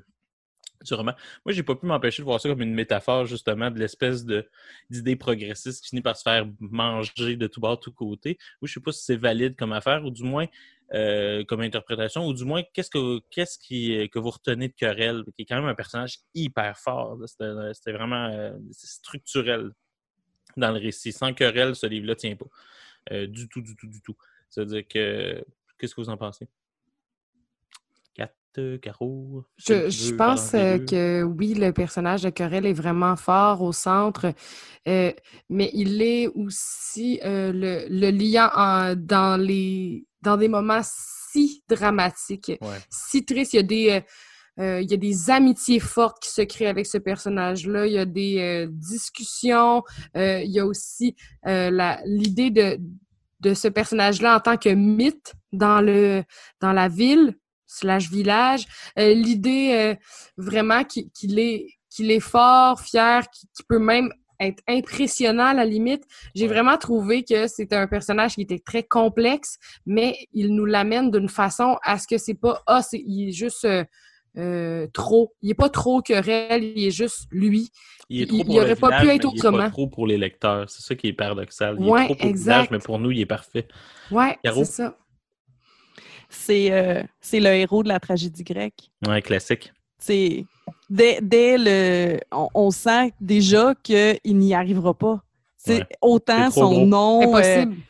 [0.85, 1.13] du roman.
[1.45, 4.25] Moi, j'ai pas pu m'empêcher de voir ça comme une métaphore, justement, de l'espèce
[4.89, 8.39] d'idée progressiste qui finit par se faire manger de tout bord, de tout côté.
[8.61, 10.47] Oui, je sais pas si c'est valide comme affaire, ou du moins
[10.93, 13.21] euh, comme interprétation, ou du moins, qu'est-ce que
[13.61, 17.19] qui, que vous retenez de Querelle, qui est quand même un personnage hyper fort.
[17.27, 19.71] C'était vraiment euh, structurel
[20.57, 21.13] dans le récit.
[21.13, 22.47] Sans Querelle, ce livre-là tient pas.
[23.13, 24.17] Euh, du tout, du tout, du tout.
[24.49, 25.45] C'est-à-dire que.
[25.79, 26.47] Qu'est-ce que vous en pensez?
[28.15, 29.45] Kat, euh, Caro?
[29.57, 34.35] Je, je pense euh, que oui, le personnage de Querelle est vraiment fort au centre,
[34.89, 35.13] euh,
[35.49, 41.63] mais il est aussi euh, le, le liant en- dans, les, dans des moments si
[41.69, 42.79] dramatiques, Ouais.
[42.91, 43.55] si tristes.
[43.55, 44.05] Il y a des,
[44.61, 47.87] euh, il y a des amitiés fortes qui se créent avec ce personnage-là.
[47.87, 49.83] Il y a des euh, discussions.
[50.17, 52.79] Euh, il y a aussi l'idée de,
[53.41, 56.23] de ce personnage-là en tant que mythe dans, le,
[56.61, 58.67] dans la ville slash village.
[58.97, 59.97] l'idée
[60.37, 66.03] vraiment qu'il est, qu'il est fort, fier, qu'il peut même être impressionnant à la limite.
[66.35, 71.11] J'ai vraiment trouvé que c'était un personnage qui était très complexe, mais il nous l'amène
[71.11, 73.67] d'une façon à ce que c'est pas ah, c'est il est juste
[74.37, 75.35] euh, trop.
[75.43, 77.71] Il est pas trop querelle, il est juste lui.
[78.09, 79.59] Il, est trop il, aurait pas pu être autrement.
[79.59, 80.69] Il est pas trop pour les lecteurs.
[80.69, 81.77] C'est ça qui est paradoxal.
[81.79, 82.71] Il est trop pour exact.
[82.71, 83.67] le mais pour nous, il est parfait.
[84.11, 84.97] Ouais, c'est ça.
[86.51, 88.91] Euh, c'est le héros de la tragédie grecque.
[89.07, 89.73] Ouais, classique.
[89.99, 90.45] C'est
[90.89, 95.23] dès, dès, le, on, sent déjà qu'il n'y arrivera pas.
[95.57, 97.21] C'est autant son nom.
[97.23, 97.73] Impossible.
[97.73, 97.90] Euh,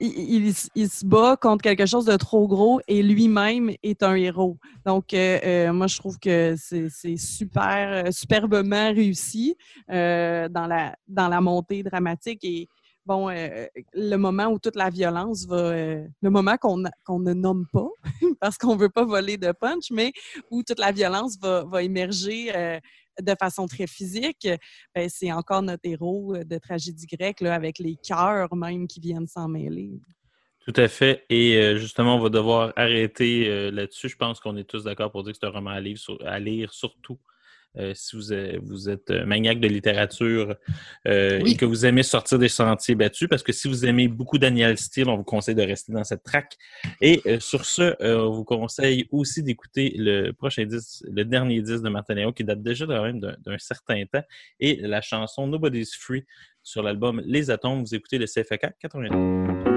[0.00, 4.58] il, se bat contre quelque chose de trop gros et lui-même est un héros.
[4.84, 9.56] Donc, euh, euh, moi, je trouve que c'est super, euh, superbement réussi
[9.88, 12.44] dans, la, dans la montée dramatique.
[12.44, 12.68] Et
[13.06, 17.88] bon, le moment où toute la violence va, le moment qu'on qu'on ne nomme pas,
[18.40, 20.12] parce qu'on ne veut pas voler de punch, mais
[20.50, 22.78] où toute la violence va, va émerger
[23.20, 24.48] de façon très physique,
[24.94, 29.00] ben, c'est encore notre héros euh, de tragédie grecque, là, avec les cœurs même qui
[29.00, 29.90] viennent s'en mêler.
[30.60, 31.24] Tout à fait.
[31.30, 34.08] Et euh, justement, on va devoir arrêter euh, là-dessus.
[34.08, 35.80] Je pense qu'on est tous d'accord pour dire que c'est un roman à,
[36.26, 37.18] à lire, surtout
[37.78, 40.56] euh, si vous êtes, vous êtes euh, maniaque de littérature
[41.06, 44.38] euh, et que vous aimez sortir des sentiers battus, parce que si vous aimez beaucoup
[44.38, 46.56] Daniel Steele, on vous conseille de rester dans cette track.
[47.00, 51.88] Et sur ce, on vous conseille aussi d'écouter le prochain disque, le dernier disque de
[51.88, 54.24] Martineo, qui date déjà quand même d'un certain temps,
[54.58, 56.24] et la chanson Nobody's Free
[56.62, 57.84] sur l'album Les Atomes.
[57.84, 59.69] Vous écoutez le CFK 89.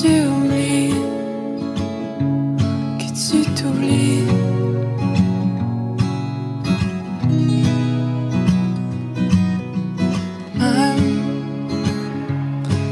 [0.00, 0.94] Tu oublies
[2.98, 4.26] que tu t'oublies.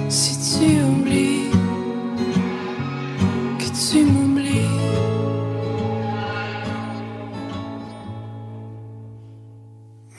[0.08, 1.50] Si tu oublies
[3.58, 4.70] que tu m'oublies.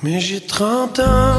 [0.04, 1.35] Mais j'ai 30 ans.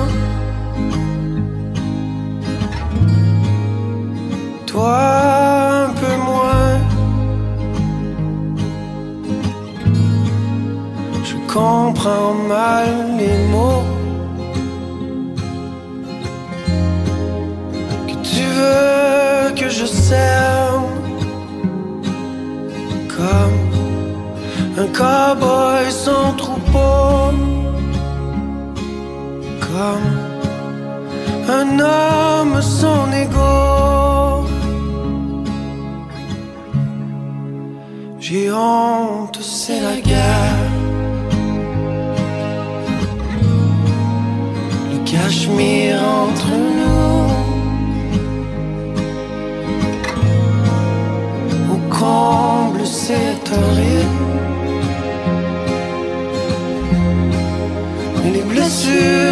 [12.49, 13.85] Mal les mots
[18.09, 20.91] que tu veux que je serve
[23.17, 23.61] comme
[24.83, 27.17] un cowboy sans troupeau
[29.61, 30.11] comme
[31.49, 34.47] un homme sans égo.
[38.19, 40.56] J'ai honte, c'est la guerre.
[45.47, 47.31] Cachemire entre nous.
[51.73, 54.25] Au comble, c'est horrible.
[58.33, 59.26] Les blessures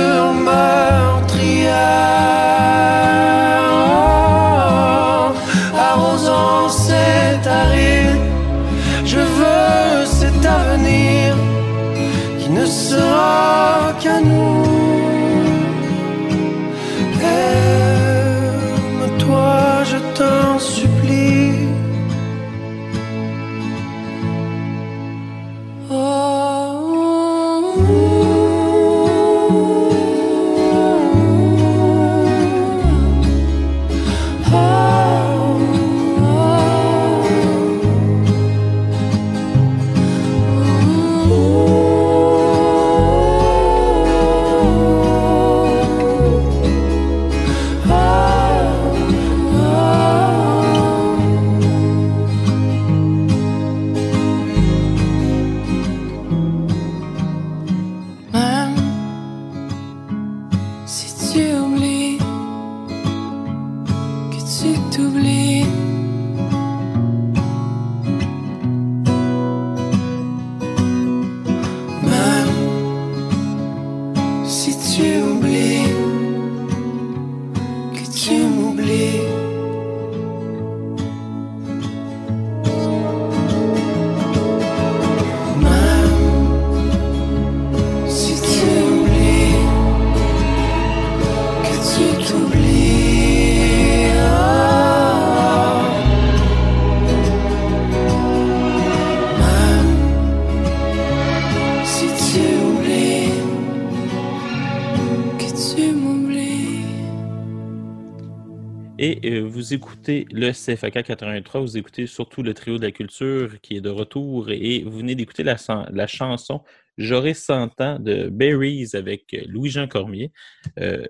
[110.11, 113.89] écoutez le CFAK 83, vous écoutez surtout le trio de la culture qui est de
[113.89, 116.63] retour et vous venez d'écouter la, chanson
[116.99, 120.31] J'aurai 100 ans de Berries avec Louis-Jean Cormier.
[120.79, 121.07] Euh,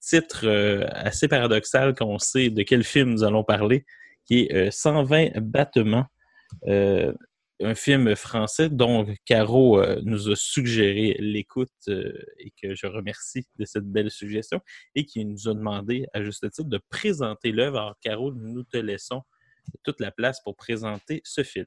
[0.00, 3.84] titre euh, assez paradoxal qu'on sait de quel film nous allons parler,
[4.24, 6.06] qui est euh, 120 battements.
[7.62, 13.46] Un film français dont Caro euh, nous a suggéré l'écoute euh, et que je remercie
[13.58, 14.60] de cette belle suggestion
[14.96, 17.78] et qui nous a demandé, à juste titre, de présenter l'œuvre.
[17.78, 19.22] Alors, Caro, nous te laissons
[19.84, 21.66] toute la place pour présenter ce film.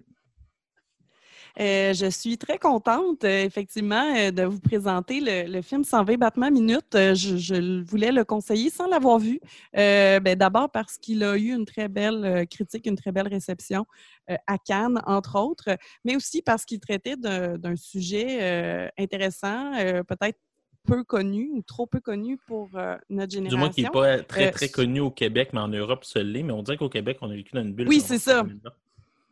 [1.59, 6.17] Euh, je suis très contente, euh, effectivement, euh, de vous présenter le, le film 120
[6.17, 6.91] battements minutes.
[6.93, 9.39] Je, je voulais le conseiller sans l'avoir vu.
[9.77, 13.85] Euh, ben, D'abord parce qu'il a eu une très belle critique, une très belle réception
[14.29, 19.71] euh, à Cannes, entre autres, mais aussi parce qu'il traitait d'un sujet intéressant,
[20.07, 20.39] peut-être
[20.85, 23.57] peu connu ou trop peu connu pour euh, notre Du génération.
[23.59, 26.43] moins qui n'est pas très, Euh, très connu au Québec, mais en Europe, ça l'est.
[26.43, 27.87] Mais on dirait qu'au Québec, on a vécu dans une bulle.
[27.87, 28.45] Oui, c'est ça.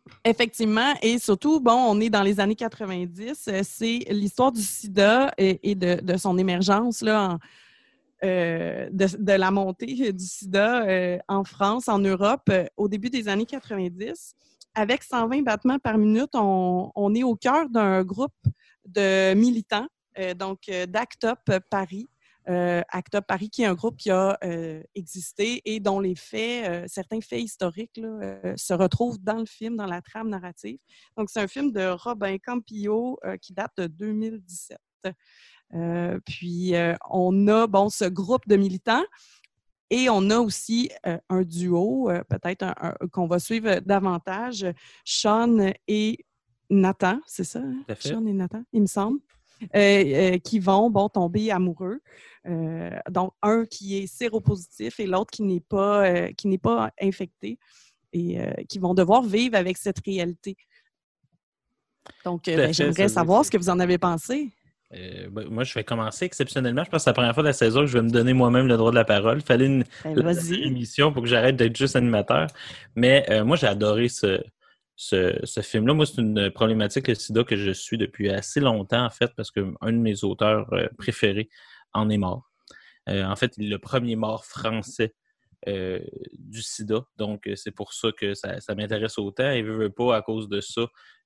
[0.05, 0.19] 30 000 ans.
[0.25, 5.33] Effectivement, et surtout, bon, on est dans les années 90, euh, c'est l'histoire du sida
[5.37, 7.37] et, de, son émergence, là,
[8.23, 13.45] euh, de, la montée du sida euh, en France, en Europe, au début des années
[13.45, 14.35] 90.
[14.75, 18.31] avec 120 battements par minute, on, on est au cœur d'un groupe
[18.85, 19.87] de militants,
[20.35, 21.39] donc d'Act Up
[21.69, 22.07] Paris.
[22.49, 26.15] Euh, Act Up Paris, qui est un groupe qui a euh, existé et dont les
[26.15, 30.29] faits, euh, certains faits historiques, là, euh, se retrouvent dans le film, dans la trame
[30.29, 30.77] narrative.
[31.17, 34.77] Donc, c'est un film de Robin Campillo qui date de 2017.
[35.73, 36.73] Euh, puis,
[37.09, 39.03] on a, bon, ce groupe de militants
[39.89, 44.65] et on a aussi euh, un duo, euh, peut-être un- un- qu'on va suivre davantage,
[45.05, 46.17] Sean et
[46.69, 47.59] Nathan, c'est ça?
[47.59, 47.83] hein?
[48.09, 49.19] Sean et Nathan, il me semble,
[49.75, 49.79] euh,
[50.33, 52.01] euh, qui vont bon, tomber amoureux.
[52.47, 57.57] Euh, donc, un qui est séropositif et l'autre qui n'est pas, qui n'est pas infecté
[58.11, 58.37] et
[58.69, 60.55] qui vont devoir vivre avec cette réalité.
[62.25, 64.51] Donc, ben, j'aimerais savoir ce que vous en avez pensé.
[64.95, 66.83] Euh, ben, moi, je vais commencer exceptionnellement.
[66.83, 68.33] Je pense que c'est la première fois de la saison que je vais me donner
[68.33, 69.39] moi-même le droit de la parole.
[69.39, 72.47] Il fallait une, Ben, émission pour que j'arrête d'être juste animateur.
[72.95, 74.41] Mais euh, moi, j'ai adoré ce,
[74.95, 75.93] ce, film-là.
[75.93, 79.51] Moi, c'est une problématique, le sida, que je suis depuis assez longtemps, en fait, parce
[79.51, 81.49] qu'un de mes auteurs euh, préférés
[81.93, 82.49] en est mort.
[83.09, 85.13] Euh, en fait, il est le premier mort français
[85.67, 85.99] euh,
[86.33, 87.05] du sida.
[87.17, 89.49] Donc, euh, c'est pour ça que ça, m'intéresse autant.
[89.51, 90.81] Et veut, veut pas, à cause de ça,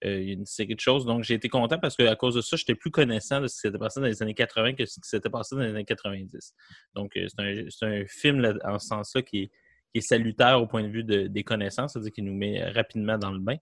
[0.06, 1.06] euh, il y a une série de choses.
[1.06, 3.62] Donc, j'ai été content parce qu'à cause de ça, j'étais plus connaissant de ce qui
[3.62, 6.54] s'était passé dans les années 80 que ce qui s'était passé dans les années 90.
[6.94, 7.28] Donc, euh,
[7.70, 9.52] c'est un, film en ce sens-là qui est,
[9.92, 13.18] qui est salutaire au point de vue de- des connaissances, c'est-à-dire qu'il nous met rapidement
[13.18, 13.58] dans le bain.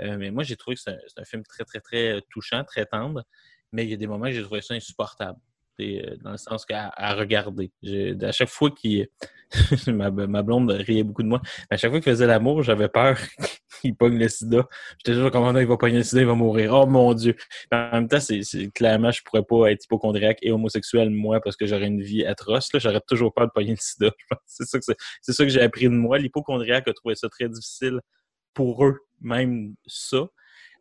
[0.00, 3.24] Euh, mais moi, j'ai trouvé que c'est un, film très, très, très touchant, très tendre,
[3.72, 5.38] mais il y a des moments où j'ai trouvé ça insupportable.
[5.80, 7.72] Euh, dans le sens qu'à regarder.
[8.22, 9.08] À chaque fois qu'il.
[9.88, 11.40] ma, ma blonde riait beaucoup de moi.
[11.70, 13.16] À chaque fois qu'il faisait l'amour, j'avais peur
[13.80, 14.66] qu'il pogne le sida.
[14.98, 16.72] J'étais toujours comme, il va pogner le sida, il va mourir.
[16.74, 17.36] Oh mon Dieu.
[17.72, 21.66] En même temps, c'est clairement, je pourrais pas être hypochondriaque et homosexuel, moi, parce que
[21.66, 22.68] j'aurais une vie atroce.
[22.74, 24.10] J'aurais toujours peur de pogner le sida.
[24.46, 26.18] C'est ça que, que j'ai appris de moi.
[26.18, 28.00] L'hypochondriaque a trouvé ça très difficile
[28.54, 30.28] pour eux, même ça.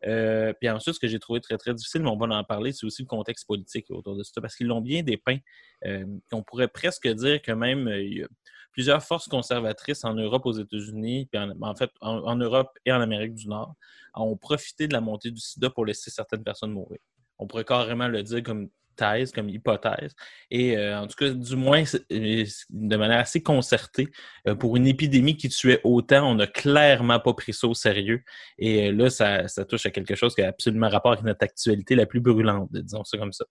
[0.06, 2.72] Euh, puis ensuite, ce que j'ai trouvé très, très difficile, mais on va en parler,
[2.72, 5.38] c'est aussi le contexte politique autour de ça, parce qu'ils l'ont bien dépeint.
[5.86, 8.28] Euh, on pourrait presque dire que même euh,
[8.72, 13.36] plusieurs forces conservatrices en Europe, aux États-Unis, puis en, fait, en Europe et en Amérique
[13.36, 13.76] du Nord,
[14.16, 17.00] ont profité de la montée du sida pour laisser certaines personnes mourir.
[17.40, 20.16] On pourrait carrément le dire comme thèse, comme hypothèse.
[20.52, 24.08] Et euh, en tout cas, du moins, euh, de manière assez concertée,
[24.48, 28.24] euh, pour une épidémie qui tuait autant, on n'a clairement pas pris ça au sérieux.
[28.58, 32.06] Et là, ça, touche à quelque chose qui a absolument rapport avec notre actualité la
[32.06, 33.46] plus brûlante, disons ça comme ça.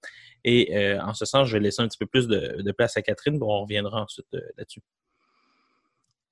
[0.44, 3.38] Et en ce sens, je vais laisser un petit peu plus de, place à Catherine,
[3.38, 4.26] bon, on reviendra ensuite
[4.56, 4.80] là-dessus.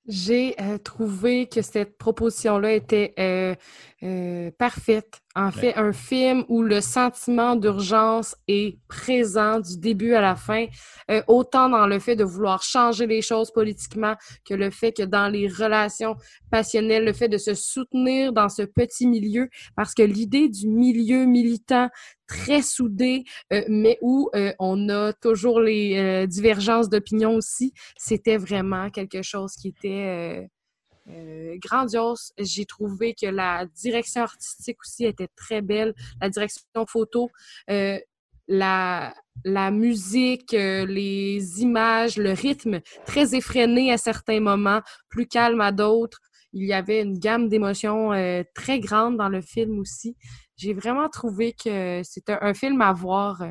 [0.07, 3.13] J'ai trouvé que cette proposition-là était
[4.57, 5.21] parfaite.
[5.35, 10.65] En fait, un film où le sentiment d'urgence est présent du début à la fin,
[11.09, 14.15] euh, autant dans le fait de vouloir changer les choses politiquement
[14.45, 16.15] que le fait que dans les relations
[16.51, 21.25] passionnelles, le fait de se soutenir dans ce petit milieu, parce que l'idée du milieu
[21.25, 21.89] militant
[22.31, 28.37] très soudé, euh, mais où euh, on a toujours les euh, divergences d'opinion aussi, c'était
[28.37, 30.47] vraiment quelque chose qui était
[31.11, 32.31] euh, grandiose.
[32.37, 37.29] J'ai trouvé que la direction artistique aussi était très belle, la direction photo,
[37.69, 37.99] euh,
[38.47, 39.13] la,
[39.71, 46.19] musique, euh, les images, le rythme très effréné à certains moments, plus calme à d'autres.
[46.53, 48.11] Il y avait une gamme d'émotions
[48.53, 50.17] très grande dans le film aussi.
[50.57, 53.41] J'ai vraiment trouvé que c'était un film à voir.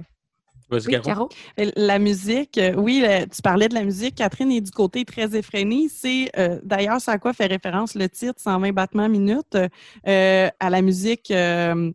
[0.87, 1.29] Oui, Caro.
[1.59, 4.15] Euh, La musique, euh, oui, le- tu parlais de la musique.
[4.17, 5.89] Catherine est du côté très effréné.
[5.89, 9.57] C'est euh, d'ailleurs c'est à quoi fait référence le titre 120 battements minute
[10.07, 11.31] euh, à la musique.
[11.31, 11.91] euh,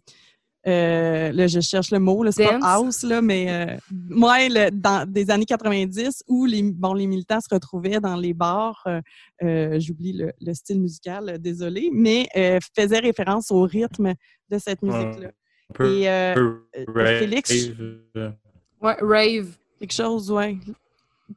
[0.67, 3.77] euh, là, je cherche le mot, c'est pas house, là, mais euh,
[4.49, 8.83] le- dans des années 90 où les, bon, les militants se retrouvaient dans les bars,
[9.41, 14.15] j'oublie le, le style musical, désolé, mais euh, faisait référence au rythme
[14.49, 15.27] de cette musique-là.
[15.27, 16.09] Un peu- Et
[17.19, 17.51] Félix.
[18.81, 19.55] Ouais, Rave.
[19.79, 20.59] Quelque chose, oui.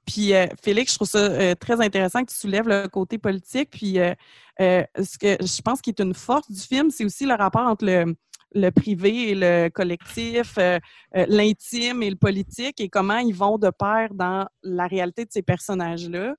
[0.05, 3.71] Puis euh, Félix, je trouve ça euh, très intéressant que tu soulèves le côté politique.
[3.71, 4.15] Puis euh,
[4.59, 7.87] ce que je pense qui est une force du film, c'est aussi le rapport entre
[7.87, 8.15] le,
[8.55, 10.59] le privé et le collectif,
[11.15, 15.43] l'intime et le politique, et comment ils vont de pair dans la réalité de ces
[15.43, 16.35] personnages-là,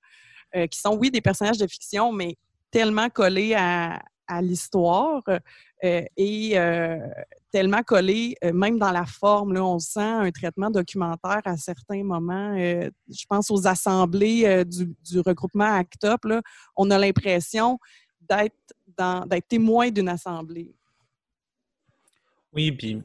[0.67, 2.35] qui sont, oui, des personnages de fiction, mais
[2.71, 4.01] tellement collés à,
[4.41, 5.23] l'histoire
[5.81, 6.97] et euh,
[7.51, 12.55] tellement collés, euh, même dans la forme, on sent un traitement documentaire à certains moments.
[12.57, 16.41] Euh, je pense aux assemblées euh, du, regroupement ACTOP, là,
[16.75, 17.79] on a l'impression
[18.21, 20.73] d'être témoin d'une assemblée.
[22.53, 23.01] Oui, puis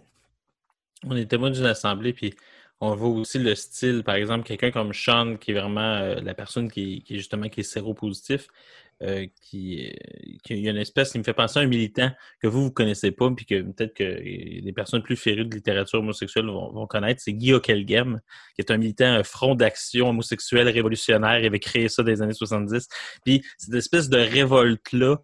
[1.05, 2.35] on est témoin d'une assemblée, puis
[2.81, 6.35] on voit aussi le style, par exemple, quelqu'un comme Sean, qui est vraiment euh, la
[6.35, 8.49] personne qui, qui justement qui est séropositif,
[9.05, 9.93] euh, qui,
[10.49, 13.11] y a une espèce qui me fait penser à un militant que vous, vous connaissez
[13.11, 17.21] pas, puis que peut-être que les personnes plus férues de littérature homosexuelle vont, vont connaître,
[17.23, 18.21] c'est Guy Okelgem,
[18.55, 21.39] qui est un militant un front d'action homosexuel révolutionnaire.
[21.41, 22.89] Il avait créé ça dans les années 70.
[23.25, 25.19] Puis cette espèce de révolte-là,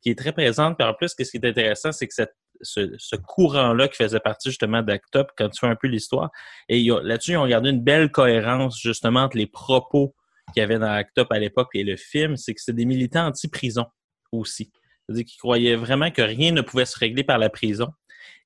[0.00, 0.78] qui est très présente.
[0.78, 4.20] Puis en plus, ce qui est intéressant, c'est que cette ce, ce courant-là qui faisait
[4.20, 6.30] partie justement d'Actop, quand tu fais un peu l'histoire.
[6.68, 10.14] Et là-dessus, ils ont gardé une belle cohérence justement entre les propos
[10.52, 13.26] qu'il y avait dans Actop à l'époque et le film, c'est que c'est des militants
[13.26, 13.86] anti-prison
[14.32, 14.70] aussi.
[15.06, 17.88] C'est-à-dire qu'ils croyaient vraiment que rien ne pouvait se régler par la prison.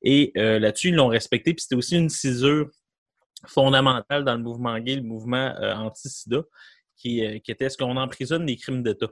[0.03, 1.55] Et euh, là-dessus, ils l'ont respecté.
[1.55, 2.69] Puis c'était aussi une cisure
[3.47, 6.43] fondamentale dans le mouvement gay, le mouvement euh, anti-sida,
[6.97, 9.09] qui, euh, qui était est-ce qu'on emprisonne des crimes d'État?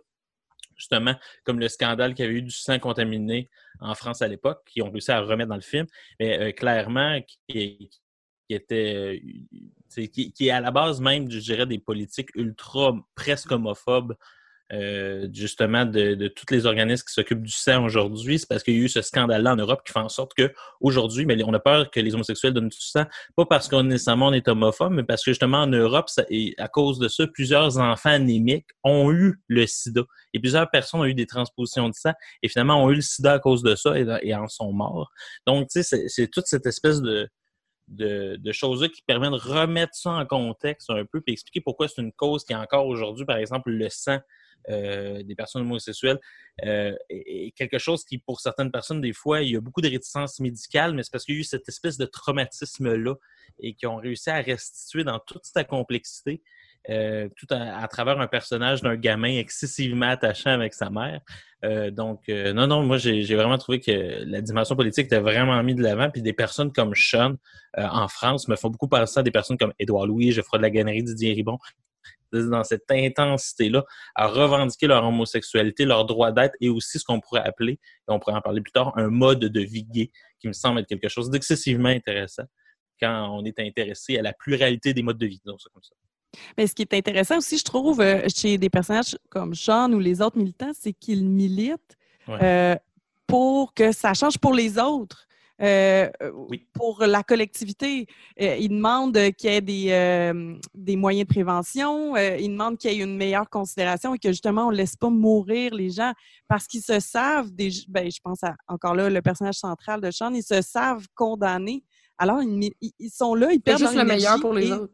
[0.77, 1.15] Justement,
[1.45, 3.49] comme le scandale qu'il y avait eu du sang contaminé
[3.81, 5.87] en France à l'époque, qui ont réussi à remettre dans le film,
[6.21, 7.19] mais euh, clairement,
[7.49, 7.89] qui,
[8.49, 9.21] qui était
[9.97, 14.15] euh, qui, qui est à la base même, je dirais, des politiques ultra presque homophobes,
[14.73, 18.41] euh, justement, de, de tous les organismes qui s'occupent du sang aujourd'hui.
[18.41, 20.53] C'est parce qu'il y a eu ce scandale-là en Europe qui fait en sorte que
[20.81, 23.05] aujourd'hui, mais on a peur que les homosexuels donnent du sang,
[23.37, 26.09] pas parce qu'on nécessairement on est homophobe, mais parce que justement en Europe,
[26.59, 30.03] à cause de ça, plusieurs enfants anémiques ont eu le sida.
[30.35, 33.35] Et plusieurs personnes ont eu des transpositions de sang et finalement ont eu le sida
[33.35, 35.13] à cause de ça et, et en sont morts.
[35.47, 37.29] Donc, tu sais, c'est toute cette espèce de,
[37.89, 42.03] de, choses-là qui permettent de remettre ça en contexte un peu puis expliquer pourquoi c'est
[42.03, 44.19] une cause qui est encore aujourd'hui, par exemple, le sang
[44.69, 46.19] euh, des personnes homosexuelles
[46.65, 46.93] euh,
[47.55, 50.95] quelque chose qui, pour certaines personnes, des fois, il y a beaucoup de réticences médicales,
[50.95, 53.15] mais c'est parce qu'il y a eu cette espèce de traumatisme-là
[53.61, 56.43] et qui ont réussi à restituer dans toute sa complexité
[56.89, 61.21] euh, tout à, travers un personnage d'un gamin excessivement attachant avec sa mère.
[61.65, 65.61] Euh, donc, euh, non, non, moi, j'ai vraiment trouvé que la dimension politique était vraiment
[65.63, 66.11] mise de l'avant.
[66.11, 67.35] Puis des personnes comme Sean
[67.77, 70.71] en France me font beaucoup penser à des personnes comme Édouard Louis, Geoffroy de la
[70.71, 71.59] Gannerie, Didier Ribon.
[72.33, 73.85] Dans cette intensité-là,
[74.15, 77.79] à revendiquer leur homosexualité, leur droit d'être et aussi ce qu'on pourrait appeler, et
[78.09, 80.11] on pourrait en parler plus tard, un mode de vie gay
[80.41, 82.45] qui me semble être quelque chose d'excessivement intéressant
[83.01, 85.41] quand on est intéressé à la pluralité des modes de vie.
[85.45, 85.95] disons ça comme ça.
[86.57, 89.99] Mais ce qui est intéressant aussi, je trouve, euh, chez des personnages comme Sean ou
[89.99, 91.97] les autres militants, c'est qu'ils militent
[92.29, 92.39] Ouais.
[92.43, 92.77] euh,
[93.27, 95.23] pour que ça change pour les autres.
[95.63, 96.11] euh,
[96.51, 96.67] Oui.
[96.75, 98.07] pour la collectivité.
[98.43, 102.77] Euh, ils demandent qu'il y ait des, euh, des moyens de prévention, euh, ils demandent
[102.77, 105.89] qu'il y ait une meilleure considération et que justement on ne laisse pas mourir les
[105.89, 106.13] gens
[106.47, 110.11] parce qu'ils se savent, des, ben, je pense à, encore là, le personnage central de
[110.11, 111.83] Sean, ils se savent condamnés.
[112.19, 112.75] Alors, ils,
[113.11, 114.93] sont là, ils C'est perdent juste leur le meilleur pour les et- autres.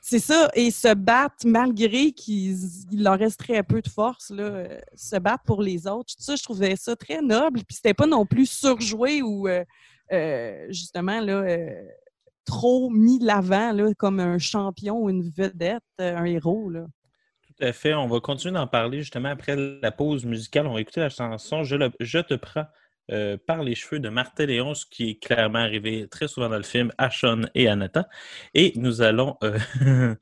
[0.00, 2.56] C'est ça, et se battre malgré qu'il
[2.92, 6.14] il leur reste très peu de force, là, euh, se battre pour les autres.
[6.18, 7.60] Ça, je trouvais ça très noble.
[7.64, 9.64] Puis c'était pas non plus surjoué ou euh,
[10.12, 11.44] euh, justement là,
[12.44, 16.70] trop mis l'avant comme un champion ou une vedette, un héros.
[16.70, 16.86] Là.
[17.46, 17.94] Tout à fait.
[17.94, 20.66] On va continuer d'en parler justement après la pause musicale.
[20.66, 22.64] On va écouter la chanson Je, le- Je te prends
[23.10, 26.56] euh, par les cheveux de Martha Léon, ce qui est clairement arrivé très souvent dans
[26.56, 27.76] le film à Sean et à.
[28.54, 29.58] Et nous allons euh,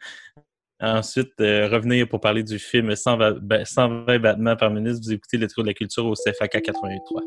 [0.81, 4.97] ensuite euh, revenir pour parler du film 120, ba- 120 battements par minute.
[5.03, 7.23] Vous écoutez le Trou de la culture au CFAK 83.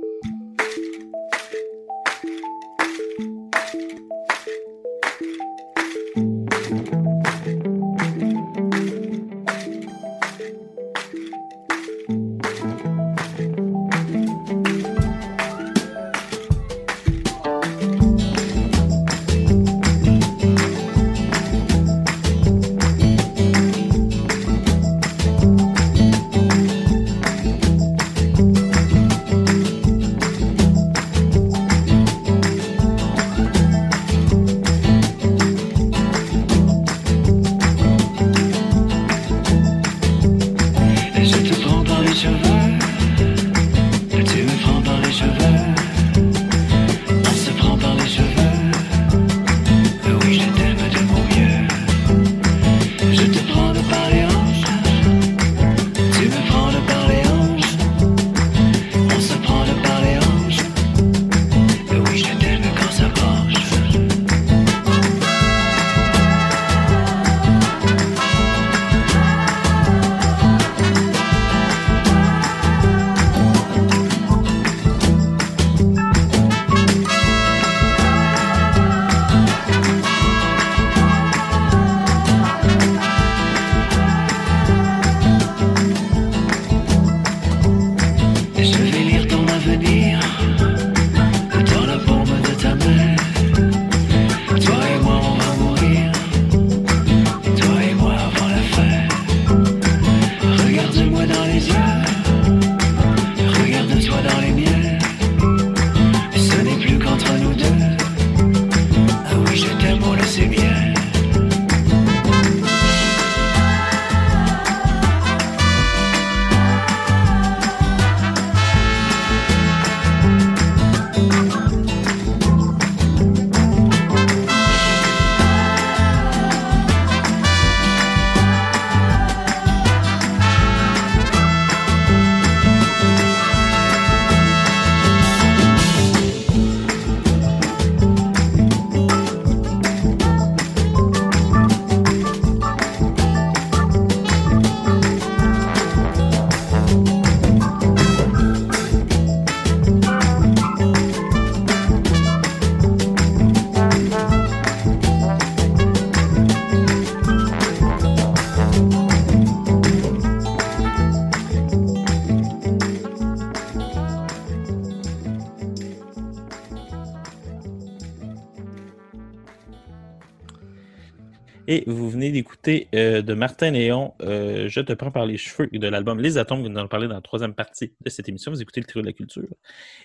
[171.72, 175.70] Et vous venez d'écouter euh, de Martin Léon, euh, Je te prends par les cheveux,
[175.72, 178.52] de l'album Les Atomes, que nous allons parler dans la troisième partie de cette émission.
[178.52, 179.48] Vous écoutez le trio de la culture.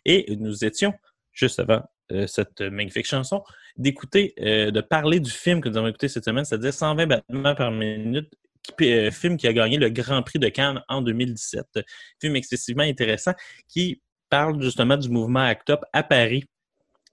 [0.04, 0.94] Et nous étions,
[1.32, 3.42] juste avant euh, cette magnifique chanson,
[3.76, 7.72] d'écouter, de parler du film que nous avons écouté cette semaine, c'est-à-dire 120 battements par
[7.72, 8.32] minute,
[9.10, 11.80] film qui a gagné le Grand Prix de Cannes en 2017.
[12.20, 13.32] Film excessivement intéressant
[13.66, 14.00] qui
[14.30, 16.44] parle justement du mouvement ACT à Paris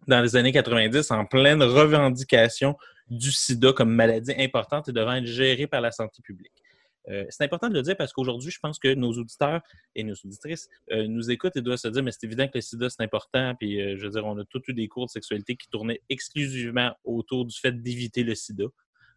[0.08, 2.78] dans les années 90 en pleine revendication
[3.10, 6.64] du sida comme maladie importante et devant être gérée par la santé publique.
[7.10, 9.62] Euh, c'est important de le dire parce qu'aujourd'hui, je pense que nos auditeurs
[9.96, 12.62] et nos auditrices euh, nous écoutent et doivent se dire, mais c'est évident que le
[12.62, 13.56] sida, c'est important.
[13.56, 16.02] Puis, euh, je veux dire, on a tous eu des cours de sexualité qui tournaient
[16.10, 18.66] exclusivement autour du fait d'éviter le sida.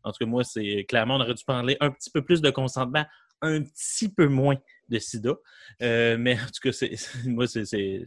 [0.03, 2.51] En tout cas, moi, c'est clairement, on aurait dû parler un petit peu plus de
[2.51, 3.05] consentement,
[3.43, 4.57] un petit peu moins
[4.89, 5.34] de sida.
[5.82, 6.70] Euh, mais en tout cas,
[7.26, 8.05] moi, c'est,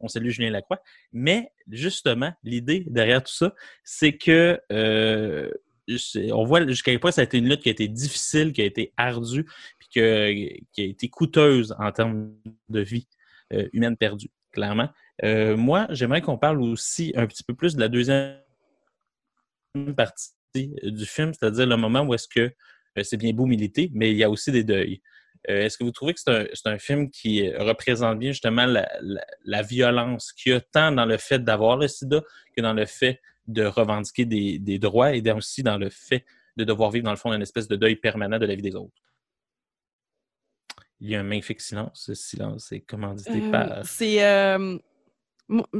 [0.00, 0.82] on salue Julien Lacroix.
[1.12, 3.54] Mais justement, l'idée derrière tout ça,
[3.84, 5.50] c'est que euh,
[6.32, 8.62] on voit jusqu'à quel point ça a été une lutte qui a été difficile, qui
[8.62, 9.44] a été ardue,
[9.78, 12.34] puis qui a été coûteuse en termes
[12.68, 13.08] de vie
[13.52, 14.90] euh, humaine perdue, clairement.
[15.22, 18.40] Moi, j'aimerais qu'on parle aussi un petit peu plus de la deuxième
[19.96, 22.52] partie du film, c'est-à-dire le moment où est-ce que
[23.02, 25.00] c'est bien beau militer, mais il y a aussi des deuils.
[25.48, 28.88] Euh, est-ce que vous trouvez que c'est un, film qui euh, représente bien justement la,
[29.00, 32.22] la- la violence qu'il y a tant dans le fait d'avoir le sida
[32.56, 36.24] que dans le fait de revendiquer des, des droits et dans- aussi dans le fait
[36.56, 38.76] de devoir vivre dans le fond une espèce de deuil permanent de la vie des
[38.76, 38.94] autres?
[41.00, 42.04] Il y a un magnifique silence.
[42.06, 43.84] Ce silence est commandité Euh, par...
[43.84, 44.24] c'est.
[44.24, 44.78] euh,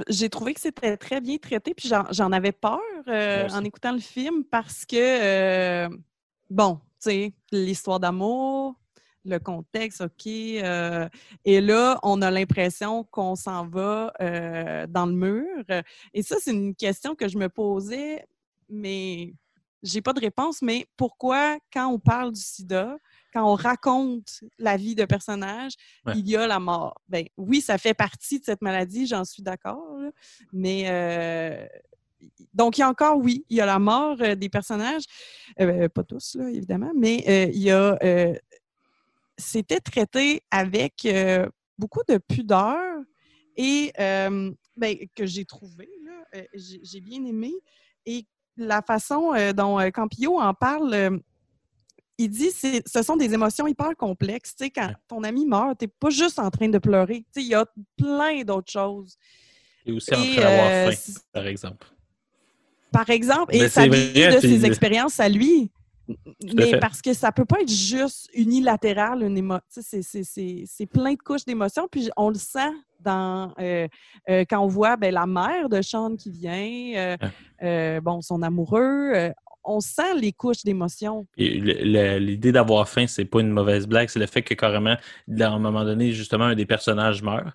[0.08, 4.00] j'ai trouvé que c'était très bien traité, puis j'en, avais peur euh, en écoutant le
[4.00, 5.88] film parce que, euh,
[6.50, 6.80] bon,
[7.10, 8.74] sais, l'histoire d'amour,
[9.24, 10.26] le contexte, OK.
[10.26, 11.08] euh,
[11.44, 15.64] et là, on a l'impression qu'on s'en va euh, dans le mur.
[16.12, 18.26] Et ça, c'est une question que je me posais,
[18.68, 19.32] mais
[19.84, 20.60] j'ai pas de réponse.
[20.60, 22.96] Mais pourquoi, quand on parle du sida,
[23.32, 25.72] quand on raconte la vie de personnages,
[26.04, 26.14] Ouais.
[26.16, 27.00] il y a la mort?
[27.08, 29.98] Ben oui, ça fait partie de cette maladie, j'en suis d'accord.
[30.52, 31.66] Mais euh,
[32.54, 35.04] donc, il y a encore, oui, il y a la mort euh, des personnages.
[35.60, 37.98] Euh, pas tous, là, évidemment, mais euh, il y a.
[39.38, 41.08] C'était traité avec
[41.78, 42.78] beaucoup de pudeur
[43.56, 45.88] et ben, que j'ai trouvé,
[46.54, 47.52] j'ai bien aimé.
[48.06, 51.18] Et la façon dont Campillo en parle,
[52.18, 54.54] il dit ce sont des émotions hyper complexes.
[54.54, 57.24] Tu sais, quand ton ami meurt, tu n'es pas juste en train de pleurer.
[57.34, 57.66] Tu sais, il y a
[57.96, 59.16] plein d'autres choses.
[59.84, 61.88] Et aussi en train d'avoir faim, par exemple.
[62.92, 65.70] Par exemple, et Mais ça vient de ses expériences à lui.
[66.54, 71.88] Mais parce que ça peut pas être juste unilatéral, une c'est- plein de couches d'émotions.
[71.90, 73.88] Puis on le sent dans euh,
[74.28, 77.16] euh, quand on voit ben, la mère de Sean qui vient, euh,
[77.62, 79.32] euh, bon, son amoureux.
[79.64, 81.26] on sent les couches d'émotions.
[81.36, 84.96] L'idée d'avoir faim, c'est pas une mauvaise blague, c'est le fait que carrément,
[85.40, 87.46] à un moment donné, justement, un des personnages meurt.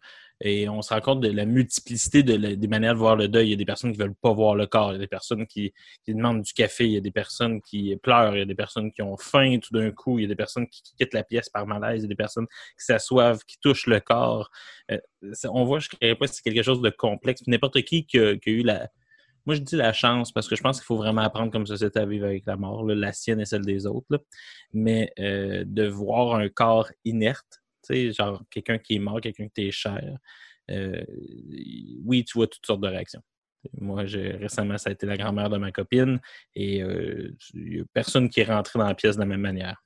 [0.41, 3.27] Et on se rend compte de la multiplicité de la- des manières de voir le
[3.27, 3.47] deuil.
[3.47, 5.07] Il y a des personnes qui veulent pas voir le corps, il y a des
[5.07, 5.73] personnes qui,
[6.05, 8.55] qui demandent du café, il y a des personnes qui pleurent, il y a des
[8.55, 11.23] personnes qui ont faim tout d'un coup, il y a des personnes qui quittent la
[11.23, 14.49] pièce par malaise, il y a des personnes qui s'assoivent, qui touchent le corps.
[14.91, 14.99] Euh,
[15.45, 17.41] on voit jusqu'à quel point c'est quelque chose de complexe.
[17.47, 18.89] N'importe qui qui a, qui a eu la,
[19.45, 21.99] moi, je dis la chance parce que je pense qu'il faut vraiment apprendre comme société
[21.99, 24.05] à vivre avec la mort, là, la sienne et celle des autres.
[24.09, 24.17] là.
[24.73, 27.61] Mais euh, de voir un corps inerte,
[27.93, 30.17] sais, genre quelqu'un qui est mort, quelqu'un qui est cher,
[30.71, 31.03] euh,
[32.03, 33.21] oui, tu vois toutes sortes de réactions.
[33.79, 36.19] Moi, récemment, ça a été la grand-mère de ma copine
[36.55, 37.35] et euh,
[37.93, 39.83] personne qui est rentré dans la pièce de la même manière.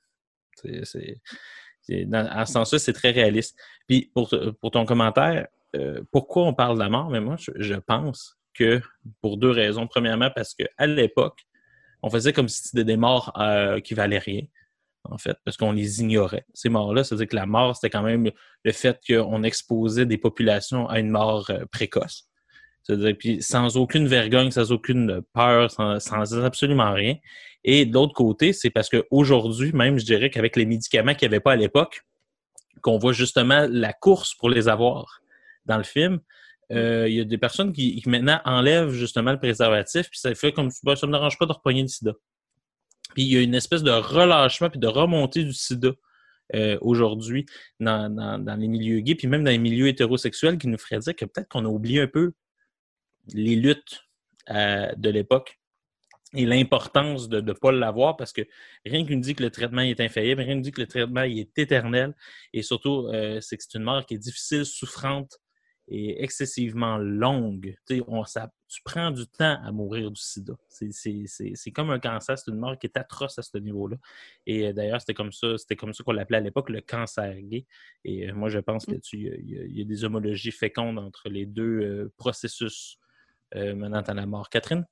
[0.54, 1.20] C'est,
[1.82, 3.58] ce sens-là, c'est très réaliste.
[3.88, 7.10] Puis pour, ton commentaire, euh, pourquoi on parle de la mort?
[7.10, 8.80] Mais moi, je, je pense que
[9.20, 9.86] pour deux raisons.
[9.86, 11.40] Premièrement, parce qu'à l'époque,
[12.02, 14.42] on faisait comme si c'était des morts euh, qui valaient rien,
[15.04, 16.44] en fait, parce qu'on les ignorait.
[16.54, 18.30] Ces morts-là, c'est-à-dire que la mort, c'était quand même
[18.64, 22.28] le fait qu'on exposait des populations à une mort euh, précoce.
[22.82, 27.16] C'est-à-dire, puis sans aucune vergogne, sans aucune peur, sans, absolument rien.
[27.64, 31.34] Et de l'autre côté, c'est parce qu'aujourd'hui, même, je dirais qu'avec les médicaments qu'il n'y
[31.34, 32.02] avait pas à l'époque,
[32.80, 35.20] qu'on voit justement la course pour les avoir
[35.66, 36.18] dans le film,
[36.72, 40.34] euh, il y a des personnes qui, qui maintenant enlèvent justement le préservatif, puis ça
[40.34, 42.12] fait comme bah, ça me dérange pas de repogner le sida.
[43.14, 45.90] Puis il y a une espèce de relâchement puis de remontée du sida
[46.54, 47.46] euh, aujourd'hui
[47.80, 51.16] dans, dans, les milieux gays, puis même dans les milieux hétérosexuels qui nous ferait dire
[51.16, 52.32] que peut-être qu'on a oublié un peu
[53.32, 54.02] les luttes
[54.50, 55.58] euh, de l'époque
[56.34, 58.42] et l'importance de ne pas l'avoir parce que
[58.84, 60.86] rien qui nous dit que le traitement est infaillible, rien qui nous dit que le
[60.86, 62.14] traitement est éternel
[62.52, 65.38] et surtout, euh, c'est que c'est une mort qui est difficile, souffrante
[65.94, 67.74] est excessivement longue.
[68.06, 70.54] On, ça, tu prends du temps à mourir du sida.
[70.68, 73.96] C'est- comme un cancer, c'est une mort qui est atroce à ce niveau-là.
[74.46, 77.34] Et euh, d'ailleurs, c'était comme ça, c'était comme ça qu'on l'appelait à l'époque, le cancer
[77.42, 77.66] gay.
[78.04, 78.92] Et euh, moi, je pense Mm.
[78.92, 82.98] là-dessus, il y a- y, des homologies fécondes entre les deux euh, processus
[83.54, 84.48] menant à la mort.
[84.48, 84.86] Catherine,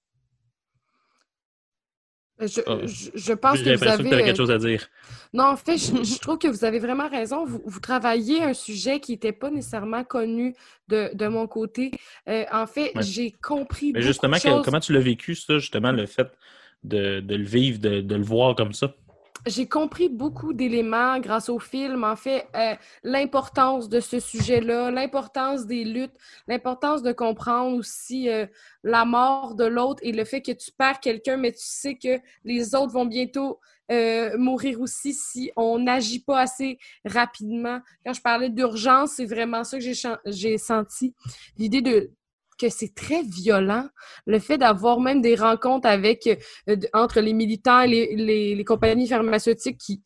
[2.40, 4.24] Je, Ah, je, je pense que vous que avez.
[4.24, 4.86] quelque chose à dire.
[5.32, 7.44] Non, en fait, je, je trouve que vous avez vraiment raison.
[7.44, 10.54] Vous, vous travaillez un sujet qui n'était pas nécessairement connu
[10.88, 11.90] de, de mon côté.
[12.28, 13.02] Euh, en fait, Ouais.
[13.02, 14.64] j'ai compris Mais justement, de que- choses.
[14.64, 16.28] comment tu l'as vécu, ça, justement, le fait
[16.82, 18.94] de, de le vivre, de, de le voir comme ça?
[19.46, 22.04] J'ai compris beaucoup d'éléments grâce au film.
[22.04, 26.16] En fait, euh, l'importance de ce sujet-là, l'importance des luttes,
[26.46, 28.46] l'importance de comprendre aussi euh,
[28.82, 32.20] la mort de l'autre et le fait que tu perds quelqu'un, mais tu sais que
[32.44, 33.60] les autres vont bientôt
[33.90, 37.80] euh, mourir aussi si on n'agit pas assez rapidement.
[38.04, 39.84] Quand je parlais d'urgence, c'est vraiment ça que
[40.26, 41.14] j'ai senti.
[41.56, 42.10] L'idée de
[42.60, 43.88] que c'est très violent,
[44.26, 46.26] le fait d'avoir même des rencontres avec
[46.68, 50.02] euh, entre les militants et les, les- compagnies pharmaceutiques qui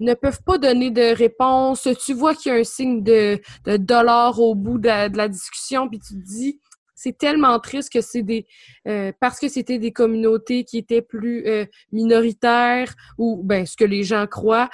[0.00, 1.88] ne peuvent pas donner de réponse.
[2.04, 5.98] Tu vois qu'il y a un signe de, de au bout de la, discussion, puis
[5.98, 6.60] tu te dis,
[6.94, 8.46] c'est tellement triste que c'est des...
[8.86, 13.84] euh, parce que c'était des communautés qui étaient plus euh, minoritaires, ou ben ce que
[13.84, 14.68] les gens croient,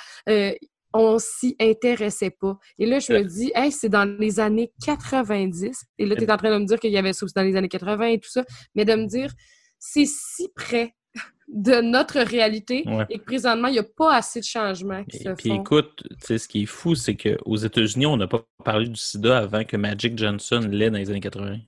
[0.99, 2.59] on s'y intéressait pas.
[2.78, 5.84] Et là, je me dis, hey, c'est dans les années 90.
[5.99, 7.42] Et là, tu es en train de me dire qu'il y avait ça aussi dans
[7.42, 8.44] les années 80 et tout ça.
[8.74, 9.32] Mais de me dire,
[9.78, 10.94] c'est si près
[11.49, 13.07] de notre réalité Ouais.
[13.09, 15.61] et que présentement, il n'y a pas assez de changements qui Et se puis font.
[15.61, 19.62] écoute, ce qui est fou, c'est qu'aux États-Unis, on n'a pas parlé du sida avant
[19.64, 21.59] que Magic Johnson l'ait dans les années 80.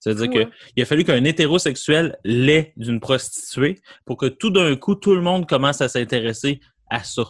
[0.00, 0.50] C'est-à-dire qu'il hein?
[0.82, 5.48] a fallu qu'un hétérosexuel l'ait d'une prostituée pour que tout d'un coup, tout le monde
[5.48, 7.24] commence à s'intéresser à ça.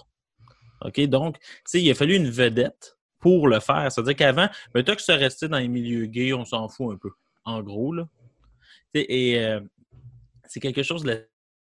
[0.82, 1.00] OK?
[1.06, 1.36] Donc,
[1.74, 3.90] il a fallu une vedette pour le faire.
[3.90, 6.96] C'est-à-dire qu'avant, ben, tant que ça restait dans les milieux gays, on s'en fout un
[6.96, 7.10] peu.
[7.44, 8.08] En gros, là.
[8.94, 9.60] Et euh,
[10.46, 11.04] c'est quelque chose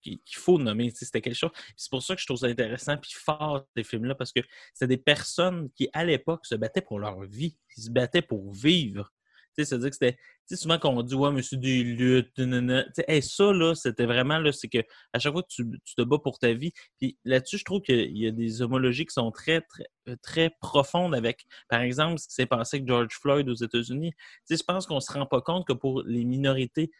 [0.01, 0.91] qui- qu'il faut nommer.
[0.91, 1.51] C'était quelque chose.
[1.75, 4.41] C'est pour ça que je trouve ça intéressant puis fort ces films-là, parce que
[4.73, 7.57] c'est des personnes qui, à l'époque, se battaient pour leur vie.
[7.77, 9.11] Ils se battaient pour vivre.
[9.57, 10.17] Tu sais, C'est-à-dire que c'était.
[10.53, 12.33] Souvent quand on dit Ouais, monsieur des luttes.
[12.35, 14.79] Tu sais, ça, là, c'était vraiment là, c'est que
[15.13, 16.71] à chaque fois que tu, te bats pour ta vie.
[16.99, 20.51] Puis là-dessus, je trouve qu'il y a des homologies qui sont très, très, euh, très
[20.61, 24.11] profondes avec, par exemple, ce qui s'est passé avec George Floyd aux États-Unis.
[24.11, 26.91] Tu sais, je pense qu'on se rend pas compte que pour les minorités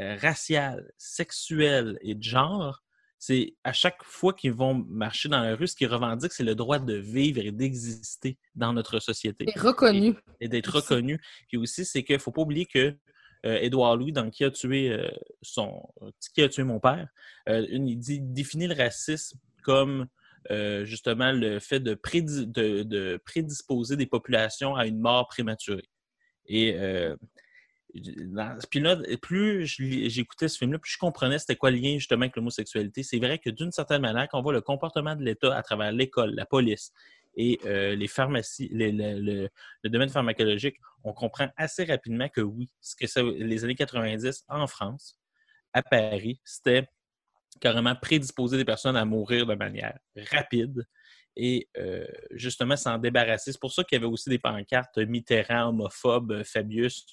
[0.00, 2.82] euh, raciales, sexuelles et de genre,
[3.24, 6.56] c'est à chaque fois qu'ils vont marcher dans la rue, ce qu'ils revendiquent, c'est le
[6.56, 10.16] droit de vivre et d'exister dans notre société Et reconnu.
[10.40, 10.78] et d'être Aussi.
[10.92, 11.20] reconnu.
[11.46, 12.96] Puis aussi, c'est qu'il ne faut pas oublier que
[13.46, 15.08] euh, Édouard Louis, dans Qui a tué euh,
[15.40, 15.88] son
[16.34, 17.06] Qui a tué mon père,
[17.48, 20.08] euh, une- il dit, définit le racisme comme
[20.50, 25.88] euh, justement le fait de, prédi- de- de prédisposer des populations à une mort prématurée.
[26.46, 27.14] Et euh,
[28.70, 32.36] puis là, plus j'écoutais ce film-là, plus je comprenais c'était quoi le lien justement avec
[32.36, 33.02] l'homosexualité.
[33.02, 35.92] C'est vrai que d'une certaine manière, quand on voit le comportement de l'État à travers
[35.92, 36.92] l'école, la police
[37.34, 39.48] et euh, les pharmacies, le-
[39.84, 45.18] domaine pharmacologique, on comprend assez rapidement que oui, ce que les années 90 en France,
[45.72, 46.86] à Paris, c'était
[47.60, 49.98] carrément prédisposer des personnes à mourir de manière
[50.30, 50.86] rapide
[51.36, 53.52] et euh, justement s'en débarrasser.
[53.52, 57.06] C'est pour ça qu'il y avait aussi des pancartes Mitterrand, homophobe, Fabius.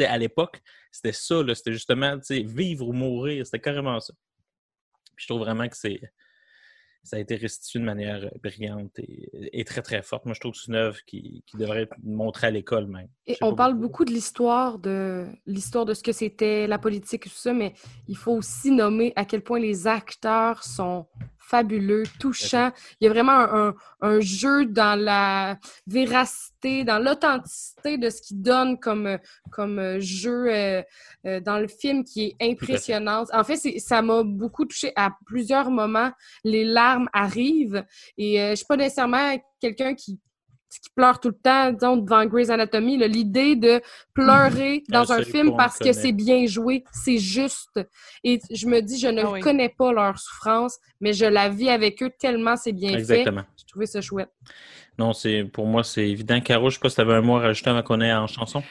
[0.00, 0.60] À l'époque,
[0.90, 4.12] c'était ça, c'était justement vivre ou mourir, c'était carrément ça.
[5.16, 6.00] Puis je trouve vraiment que c'est
[7.04, 10.24] ça a été restitué de manière brillante et, et très, très forte.
[10.24, 13.08] Moi, je trouve que c'est une œuvre qui, qui devrait être montrée à l'école même.
[13.26, 13.88] Et on parle pourquoi.
[13.88, 17.74] beaucoup de l'histoire de l'histoire de ce que c'était la politique et tout ça, mais
[18.08, 21.06] il faut aussi nommer à quel point les acteurs sont
[21.48, 22.70] fabuleux, touchants.
[23.00, 28.20] Il y a vraiment un, un- un jeu dans la véracité, dans l'authenticité de ce
[28.22, 29.18] qu'ils donnent comme,
[29.50, 30.82] comme jeu euh,
[31.26, 33.24] euh, dans le film qui est impressionnant.
[33.32, 36.10] En fait, ça m'a beaucoup touché à plusieurs moments.
[36.44, 37.84] Les larmes arrivent
[38.18, 40.18] et euh, je suis pas nécessairement quelqu'un qui
[40.80, 43.80] qui pleure tout le temps, disons, devant Grey's Anatomy, l'idée de
[44.14, 47.80] pleurer Ah, dans un film parce que c'est bien joué, c'est juste.
[48.22, 49.40] Et je me dis, je ne Ah oui.
[49.40, 52.98] connais pas leur souffrance, mais je la vis avec eux tellement c'est bien fait.
[52.98, 53.42] Exactement.
[53.56, 54.30] J'ai trouvé ça chouette.
[54.98, 56.40] Non, c'est pour moi, c'est évident.
[56.40, 58.26] Caro, je sais pas si tu avais un mot à rajouter avant qu'on ait en
[58.26, 58.62] chanson.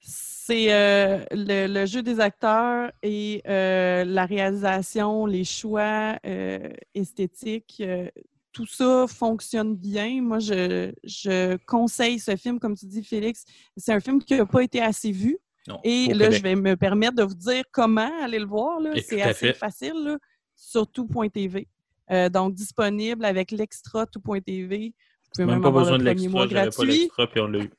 [0.00, 7.78] C'est euh, le, le jeu des acteurs et euh, la réalisation, les choix euh, esthétiques,
[7.80, 8.08] euh,
[8.56, 10.22] tout ça fonctionne bien.
[10.22, 13.44] Moi, je, je conseille ce film, comme tu dis, Félix.
[13.76, 15.36] C'est un film qui n'a pas été assez vu.
[15.68, 16.32] Non, Et là, Québec.
[16.38, 18.80] je vais me permettre de vous dire comment aller le voir.
[19.06, 19.52] C'est assez fait.
[19.52, 20.18] facile, là,
[20.54, 21.68] sur tout.tv.
[22.10, 24.94] Euh, donc, disponible avec l'extra tout.tv.
[24.94, 27.40] Vous pouvez Même même, pas avoir besoin le de premier l'extra, j'avais pas l'extra, puis
[27.40, 27.70] on l'a eu.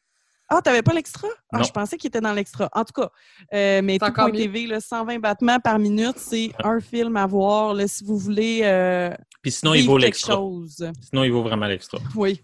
[0.50, 1.28] Ah, t'avais pas l'extra?
[1.52, 1.64] Ah, Non.
[1.64, 2.70] je pensais qu'il était dans l'extra.
[2.74, 3.10] En tout cas,
[3.54, 7.88] euh, mais encore tout.tv, là, 120 battements par minute, c'est un film à voir là,
[7.88, 10.36] si vous voulez euh, Puis sinon, il vaut quelque l'extra.
[10.36, 10.90] chose.
[11.10, 11.98] Sinon, il vaut vraiment l'extra.
[12.16, 12.42] Oui.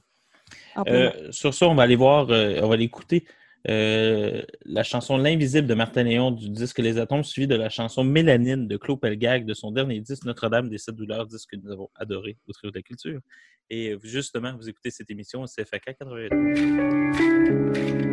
[0.87, 3.25] Euh, sur ça, on va aller voir, euh, on va aller écouter
[3.69, 8.03] euh, la chanson L'Invisible de Martin Léon du disque Les Atomes, suivie de la chanson
[8.03, 11.71] Mélanine de Claude Pelgag de son dernier disque Notre-Dame des Sept Douleurs, disque que nous
[11.71, 13.21] avons adoré au Trio de la Culture.
[13.69, 18.12] Et euh, justement, vous écoutez cette émission au CFAK 88.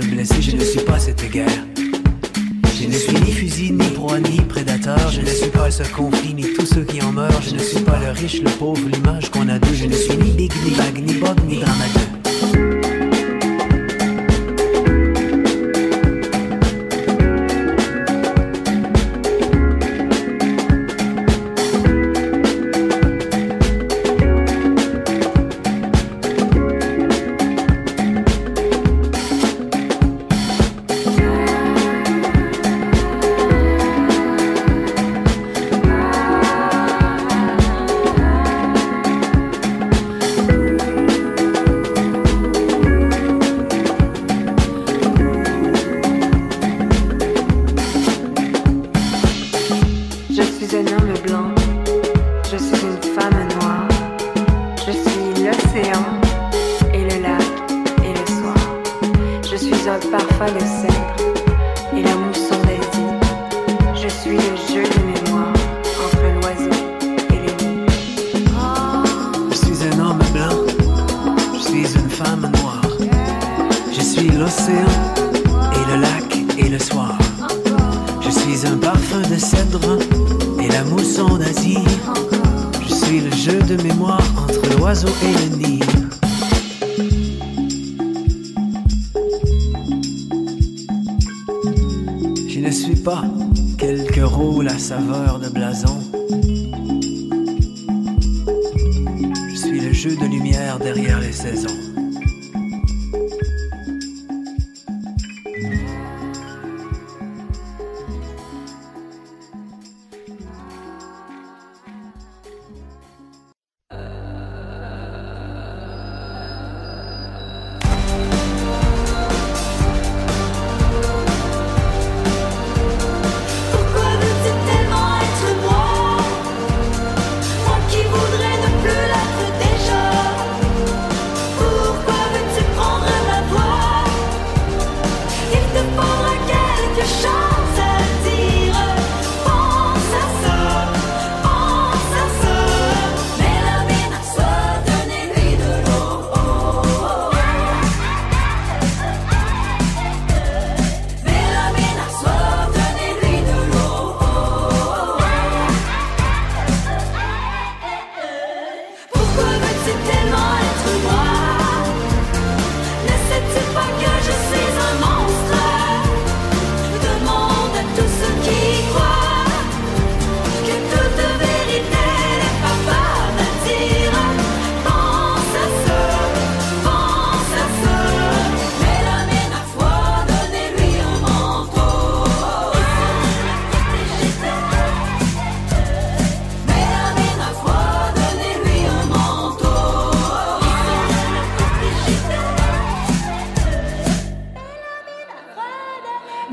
[0.00, 1.66] Je ne suis pas cette guerre.
[2.80, 4.96] Je ne suis ni fusil, ni proie, ni prédateur.
[5.10, 7.42] Je ne suis pas ce conflit, ni tous ceux qui en meurent.
[7.42, 9.28] Je ne suis pas le riche, le pauvre, l'image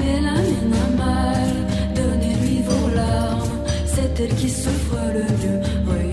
[0.08, 1.50] Elle a mis mal,
[1.96, 6.05] donnez-lui vos larmes, c'est elle qui souffre le mieux.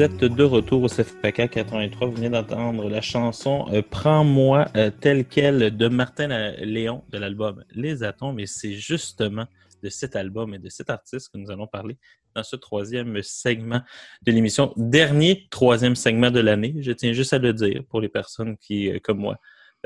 [0.00, 2.08] Vous êtes de retour au CFPK 83.
[2.08, 7.18] Vous venez d'entendre la chanson euh, Prends-moi euh, tel quel de Martin La- Léon de
[7.18, 8.40] l'album Les Atomes.
[8.40, 9.44] Et c'est justement
[9.82, 11.98] de cet album et de cet artiste que nous allons parler
[12.34, 13.82] dans ce troisième segment
[14.22, 14.72] de l'émission.
[14.78, 16.76] Dernier troisième segment de l'année.
[16.80, 19.36] Je tiens juste à le dire pour les personnes qui, euh, comme moi,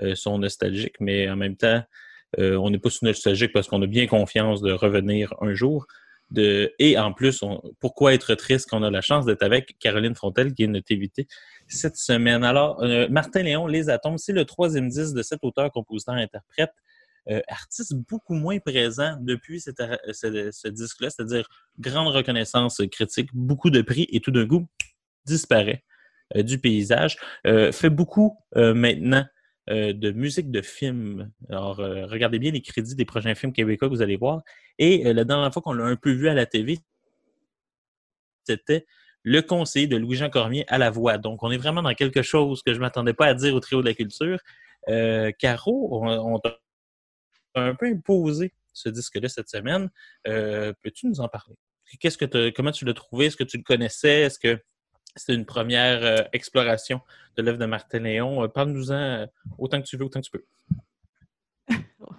[0.04, 0.94] euh, sont nostalgiques.
[1.00, 1.82] Mais en même temps,
[2.38, 5.88] euh, on n'est pas sous nostalgique parce qu'on a bien confiance de revenir un jour.
[6.30, 6.72] De...
[6.78, 7.62] Et en plus, on...
[7.80, 11.26] pourquoi être triste qu'on a la chance d'être avec Caroline Fontel, qui est notre invitée
[11.68, 12.44] cette semaine?
[12.44, 16.72] Alors, euh, Martin Léon, Les Atomes, c'est le troisième disque de cet auteur, compositeur, interprète,
[17.30, 21.48] euh, artiste beaucoup moins présent depuis ce, disque-là, c'est-à-dire
[21.78, 24.66] grande reconnaissance critique, beaucoup de prix, et tout d'un coup,
[25.24, 25.84] disparaît
[26.36, 27.16] euh, du paysage.
[27.44, 29.24] Fait beaucoup maintenant
[29.68, 31.30] de musique de film.
[31.48, 34.42] Alors, euh, regardez bien les crédits des prochains films québécois que vous allez voir.
[34.78, 36.78] Et euh, la dernière fois qu'on l'a un peu vu à la TV,
[38.44, 38.86] c'était
[39.22, 41.16] le conseiller de Louis-Jean Cormier à la voix.
[41.16, 43.60] Donc, on est vraiment dans quelque chose que je ne m'attendais pas à dire au
[43.60, 44.38] trio de la culture.
[44.88, 46.58] Euh, Caro, on, t'a
[47.54, 49.88] un peu imposé ce disque-là cette semaine.
[50.28, 51.56] Euh, Peux-tu nous en parler?
[52.00, 53.26] Qu'est-ce que comment tu l'as trouvé?
[53.26, 54.22] Est-ce que tu le connaissais?
[54.22, 54.60] Est-ce que
[55.16, 57.00] c'était une première euh, exploration
[57.36, 58.42] de l'œuvre de Martin Léon?
[58.42, 59.26] Euh, Parle-nous-en euh,
[59.58, 60.44] autant que tu veux, autant que tu peux.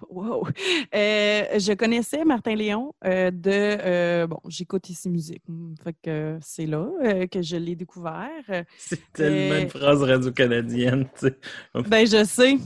[0.08, 0.46] Wow!
[0.94, 5.42] Euh, je connaissais Martin Léon euh, de euh, bon, j'écoute ici musique.
[5.46, 6.88] Hmm, Fait que c'est là
[7.30, 8.64] que je l'ai découvert.
[8.78, 11.38] C'est tellement une phrase radio-canadienne, tu sais.
[11.86, 12.56] Ben je sais.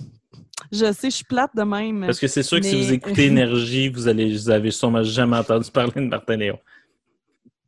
[0.71, 2.07] Je sais, je suis plate de même.
[2.07, 5.37] Parce que c'est sûr que si vous écoutez Énergie, vous allez, vous avez sûrement jamais
[5.37, 6.59] entendu parler de Martin Léon.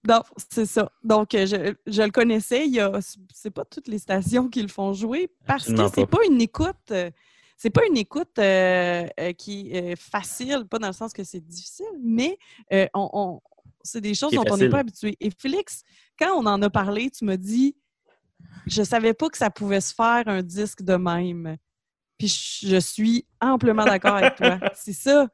[0.07, 0.91] Non, c'est ça.
[1.05, 2.67] Donc, euh, je, je le connaissais.
[2.67, 2.99] Il y a,
[3.33, 6.19] c'est pas toutes les stations qui le font jouer parce Absolument que c'est pas.
[6.19, 6.77] pas une écoute.
[6.91, 7.11] euh,
[7.57, 9.07] c'est pas une écoute euh,
[9.39, 12.37] qui est facile, pas dans le sens que c'est difficile, mais
[12.73, 13.41] euh, on, on-
[13.85, 15.17] c'est des choses dont on n'est pas habitué.
[15.21, 15.83] Et Félix,
[16.19, 17.77] quand on en a parlé, tu m'as dit,
[18.67, 21.57] je savais pas que ça pouvait se faire un disque de même.
[22.19, 24.59] Puis je suis amplement d'accord avec toi.
[24.75, 25.29] C'est ça.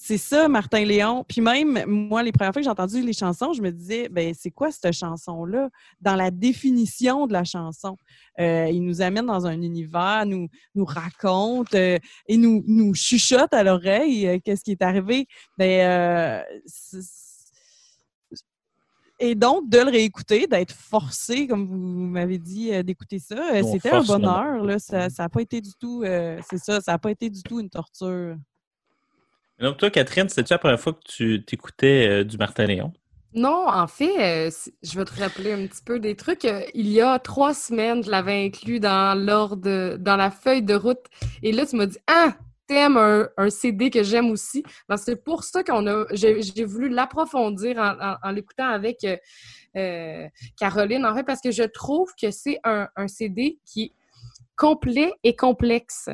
[0.00, 1.24] C'est ça, Martin Léon.
[1.28, 4.32] Puis même, moi, les premières fois que j'ai entendu les chansons, je me disais, ben
[4.32, 5.68] c'est quoi cette chanson-là?
[6.00, 7.96] Dans la définition de la chanson.
[8.40, 13.52] Euh, il nous amène dans un univers, nous, nous raconte euh, et nous, nous chuchote
[13.52, 15.26] à l'oreille euh, qu'est-ce qui est arrivé.
[15.58, 17.02] Ben, euh,
[19.18, 24.04] et donc, de le réécouter, d'être forcé, comme vous m'avez dit, d'écouter ça, c'était un
[24.04, 24.62] bonheur.
[24.62, 24.78] Là.
[24.78, 27.68] Ça n'a pas été du tout, c'est ça, ça n'a pas été du tout une
[27.68, 28.36] torture.
[29.60, 32.92] Donc, toi, Catherine, c'était-tu la première fois que tu t'écoutais euh, du Martin Léon?
[33.34, 34.50] Non, en fait, euh,
[34.82, 36.44] je vais te rappeler un petit peu des trucs.
[36.44, 40.74] Euh, Il y a trois semaines, je l'avais inclus dans l'ordre, dans la feuille de
[40.74, 41.04] route.
[41.42, 42.36] Et là, tu m'as dit Ah,
[42.68, 44.62] thème, un, un CD que j'aime aussi.
[44.96, 47.78] C'est pour ça qu'on a, j'ai voulu l'approfondir
[48.22, 49.04] en, l'écoutant avec
[50.56, 53.92] Caroline, en fait, parce que je trouve que c'est un, un CD qui est
[54.56, 56.10] complet et complexe.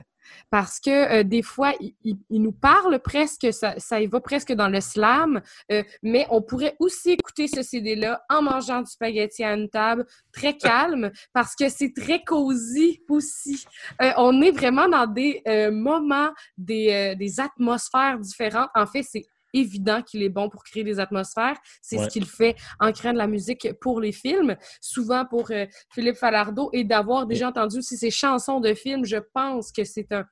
[0.50, 0.90] Parce que
[1.20, 4.68] euh, des fois, il, il- il nous parle presque, ça, ça y va presque dans
[4.68, 5.40] le slam,
[5.72, 10.06] euh, mais on pourrait aussi écouter ce CD-là en mangeant du spaghetti à une table,
[10.32, 13.64] très calme, parce que c'est très cosy aussi.
[14.02, 18.70] Euh, on est vraiment dans des moments, des, des atmosphères différentes.
[18.74, 21.56] En fait, c'est évident qu'il est bon pour créer des atmosphères.
[21.80, 22.04] C'est Ouais.
[22.04, 26.16] ce qu'il fait en créant de la musique pour les films, souvent pour euh, Philippe
[26.16, 29.04] Falardeau, et d'avoir déjà entendu aussi ses chansons de films.
[29.04, 30.24] Je pense que c'est un,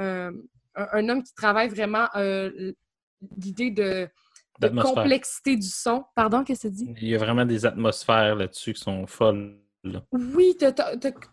[0.00, 0.32] euh,
[0.74, 2.72] un, homme qui travaille vraiment euh,
[3.36, 4.08] l'idée de,
[4.82, 6.04] complexité du son.
[6.14, 6.94] Pardon, qu'est-ce que tu dis?
[7.00, 9.56] Il y a vraiment des atmosphères là-dessus qui sont folles.
[10.12, 10.72] Oui, tu as,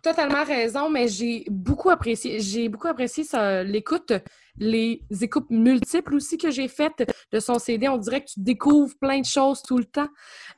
[0.01, 3.25] totalement raison, mais j'ai beaucoup apprécié, j'ai beaucoup apprécié
[3.65, 4.13] l'écoute,
[4.57, 7.89] les écoutes multiples aussi que j'ai faites de son CD.
[7.89, 10.07] On dirait que tu découvres plein de choses tout le temps.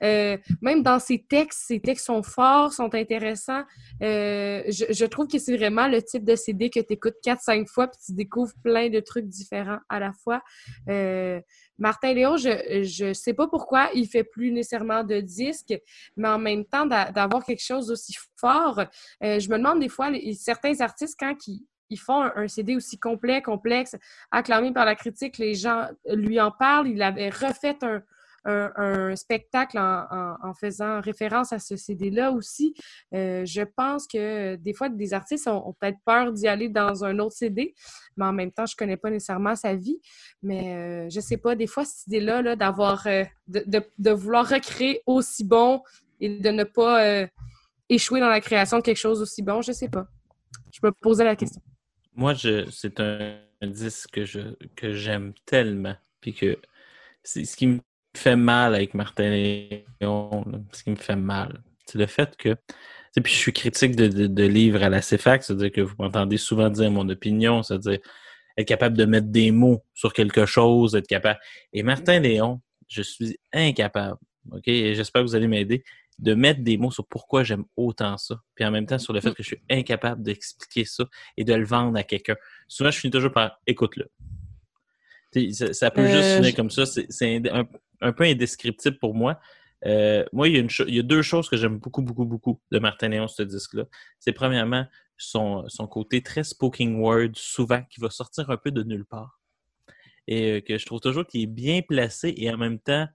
[0.04, 3.64] Euh, même dans ses textes, ses textes sont forts, sont intéressants.
[4.04, 7.68] Euh, je, je trouve que c'est vraiment le type de CD que tu écoutes 4-5
[7.68, 10.42] fois puis tu découvres plein de trucs différents à la fois.
[10.90, 11.42] Euh,
[11.80, 15.74] Martin Léon, je je sais pas pourquoi il fait plus nécessairement de disques,
[16.18, 18.80] mais en même temps d'a- d'avoir quelque chose d'aussi fort.
[19.24, 22.76] euh, je me demande des fois, les- certains artistes, quand ils, ils font un CD
[22.76, 23.96] aussi complet, complexe,
[24.32, 26.88] acclamé par la critique, les gens lui en parlent.
[26.88, 28.04] Il avait refait un,
[28.46, 32.74] un- spectacle en, faisant référence à ce CD-là aussi.
[33.14, 37.20] Euh, je pense que des fois, des artistes ont, peut-être peur d'y aller dans un
[37.20, 37.74] autre CD,
[38.18, 40.00] mais en même temps, je connais pas nécessairement sa vie.
[40.42, 43.64] Mais euh, je sais pas, des fois, cette idée-là, là, d'avoir, euh, de,
[43.98, 45.82] de- vouloir recréer aussi bon
[46.20, 47.28] et de ne pas euh,
[47.88, 50.08] échouer dans la création de quelque chose aussi bon, je sais pas.
[50.72, 51.62] Je me posais la question.
[52.16, 54.40] Moi, je, c'est un, un disque que, je,
[54.76, 55.96] que j'aime tellement.
[56.22, 56.58] Puis que
[57.24, 57.80] c'est ce qui me
[58.20, 62.56] fait mal avec Martin Léon, là, ce qui me fait mal, c'est le fait que.
[63.24, 66.38] Puis je suis critique de, de, de livres à la CFAC, c'est-à-dire que vous m'entendez
[66.38, 68.00] souvent dire mon opinion, c'est-à-dire
[68.58, 71.40] être capable de mettre des mots sur quelque chose, être capable.
[71.74, 74.18] Et Martin Léon, je suis incapable,
[74.52, 74.68] OK?
[74.68, 75.84] Et j'espère que vous allez m'aider,
[76.20, 78.36] de mettre des mots sur pourquoi j'aime autant ça.
[78.56, 81.06] Puis en même temps, sur le fait que je suis incapable d'expliquer ça
[81.36, 82.36] et de le vendre à quelqu'un.
[82.68, 84.08] Souvent, je finis toujours par écoute-le.
[85.52, 86.86] Ça, ça peut Euh, juste finir je- comme ça.
[86.86, 87.66] C'est un,
[88.02, 89.40] un peu indescriptible pour moi.
[89.86, 93.28] Euh, moi, il y, a deux choses que j'aime beaucoup, beaucoup, beaucoup de Martin Léon,
[93.28, 93.86] ce disque-là.
[94.20, 94.86] C'est premièrement
[95.18, 99.40] son, côté très spoken word, souvent, qui va sortir un peu de nulle part.
[100.28, 103.08] Et euh, que je trouve toujours qu'il est bien placé et en même temps,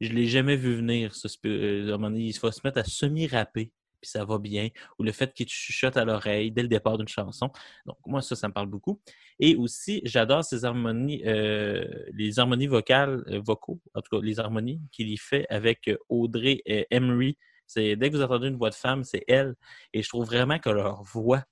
[0.00, 1.12] je l'ai jamais vu venir.
[1.44, 4.68] Euh, il va se mettre à semi-rapper, puis ça va bien.
[4.98, 7.50] Ou le fait qu'il te chuchote à l'oreille dès le départ d'une chanson.
[7.86, 9.00] Donc, moi, ça, ça me parle beaucoup.
[9.40, 14.40] Et aussi, j'adore ces harmonies, euh, les harmonies vocales, euh, vocaux, en tout cas, les
[14.40, 17.36] harmonies qu'il y fait avec euh, Audrey et Emery.
[17.66, 19.54] C'est, dès que vous entendez une voix de femme, c'est elle.
[19.92, 21.44] Et je trouve vraiment que leur voix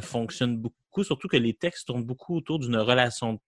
[0.00, 3.40] fonctionne beaucoup, surtout que les textes tournent beaucoup autour d'une relation de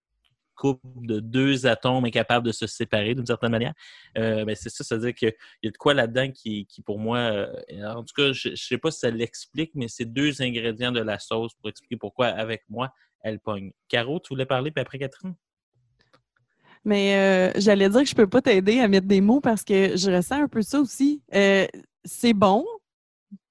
[0.57, 3.75] couple de deux atomes incapables de se séparer d'une certaine manière.
[4.19, 7.19] Euh, ben, c'est ça, c'est-à-dire qu'il y a de quoi là-dedans qui, qui, pour moi,
[7.19, 7.47] euh,
[7.85, 11.01] en tout cas, je ne sais pas si ça l'explique, mais c'est deux ingrédients de
[11.01, 13.73] la sauce pour expliquer pourquoi, avec moi, elle pogne.
[13.89, 15.35] Caro, tu voulais parler, puis après Catherine?
[16.85, 19.97] Mais euh, j'allais dire que je peux pas t'aider à mettre des mots parce que
[19.97, 21.21] je ressens un peu ça aussi.
[22.05, 22.65] C'est bon,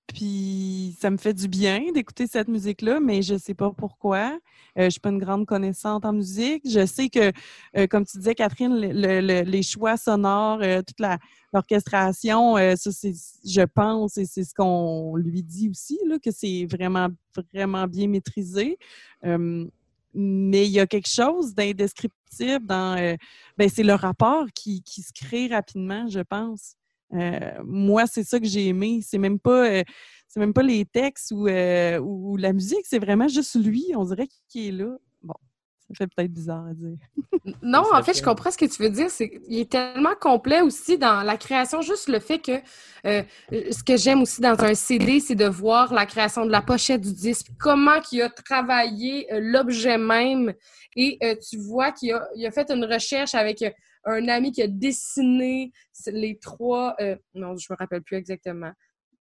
[0.07, 4.39] puis ça me fait du bien d'écouter cette musique-là, mais je sais pas pourquoi.
[4.77, 6.63] Euh, je suis pas une grande connaissante en musique.
[6.69, 7.31] Je sais que,
[7.77, 10.99] euh, comme tu disais, Catherine, le- le- le- les choix sonores, euh, toute
[11.53, 13.13] l'orchestration, euh, ça c'est,
[13.45, 17.07] je pense, et c'est ce qu'on lui dit aussi, là, que c'est vraiment,
[17.53, 18.77] vraiment bien maîtrisé.
[19.25, 19.65] Euh,
[20.13, 23.17] mais il y a quelque chose d'indescriptible dans.
[23.57, 26.75] ben, c'est le rapport qui, qui se crée rapidement, je pense.
[27.13, 28.99] Euh, moi, c'est ça que j'ai aimé.
[29.01, 29.83] C'est même pas, euh,
[30.27, 33.91] c'est même pas les textes ou, euh, ou la musique, c'est vraiment juste lui.
[33.95, 34.97] On dirait qu'il est là.
[35.23, 35.35] Bon,
[35.87, 36.97] ça fait peut-être bizarre à dire.
[37.61, 39.09] Non, en fait, je comprends ce que tu veux dire.
[39.09, 41.81] C'est qu'il est tellement complet aussi dans la création.
[41.81, 42.53] Juste le fait que
[43.05, 46.61] euh, ce que j'aime aussi dans un CD, c'est de voir la création de la
[46.61, 50.53] pochette du disque, comment il a travaillé euh, l'objet même.
[50.95, 53.69] Et euh, tu vois qu'il a, il a fait une recherche avec euh,
[54.05, 55.71] un ami qui a dessiné
[56.07, 56.95] les trois.
[56.99, 58.71] euh, non, je me rappelle plus exactement.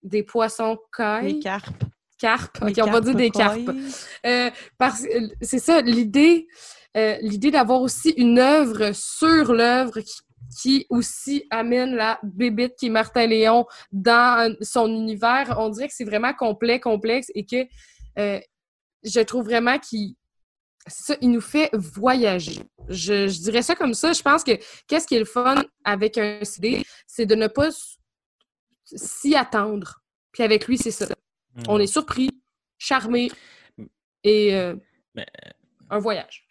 [0.03, 1.33] Des poissons cailles.
[1.33, 1.83] Les carpes.
[2.19, 2.57] Carpes.
[2.61, 3.69] Ok, on va dire des carpes.
[4.25, 6.47] Euh, parce euh, c'est ça, l'idée,
[6.95, 10.21] euh, l'idée d'avoir aussi une œuvre sur l'œuvre qui,
[10.61, 15.55] qui aussi amène la bébite qui est Martin Léon dans son univers.
[15.59, 17.65] On dirait que c'est vraiment complet, complexe et que
[18.19, 18.39] euh,
[19.03, 20.15] je trouve vraiment qu'il
[20.87, 22.59] ça, il nous fait voyager.
[22.89, 24.11] Je, je dirais ça comme ça.
[24.13, 24.51] Je pense que
[24.87, 27.69] qu'est-ce qui est le fun avec un CD, c'est de ne pas
[28.85, 30.01] s'y attendre.
[30.31, 31.07] Puis avec lui, c'est ça.
[31.67, 32.29] On est surpris,
[32.77, 33.29] charmé
[34.23, 34.75] et euh,
[35.15, 35.27] Mais-
[35.89, 36.47] un voyage.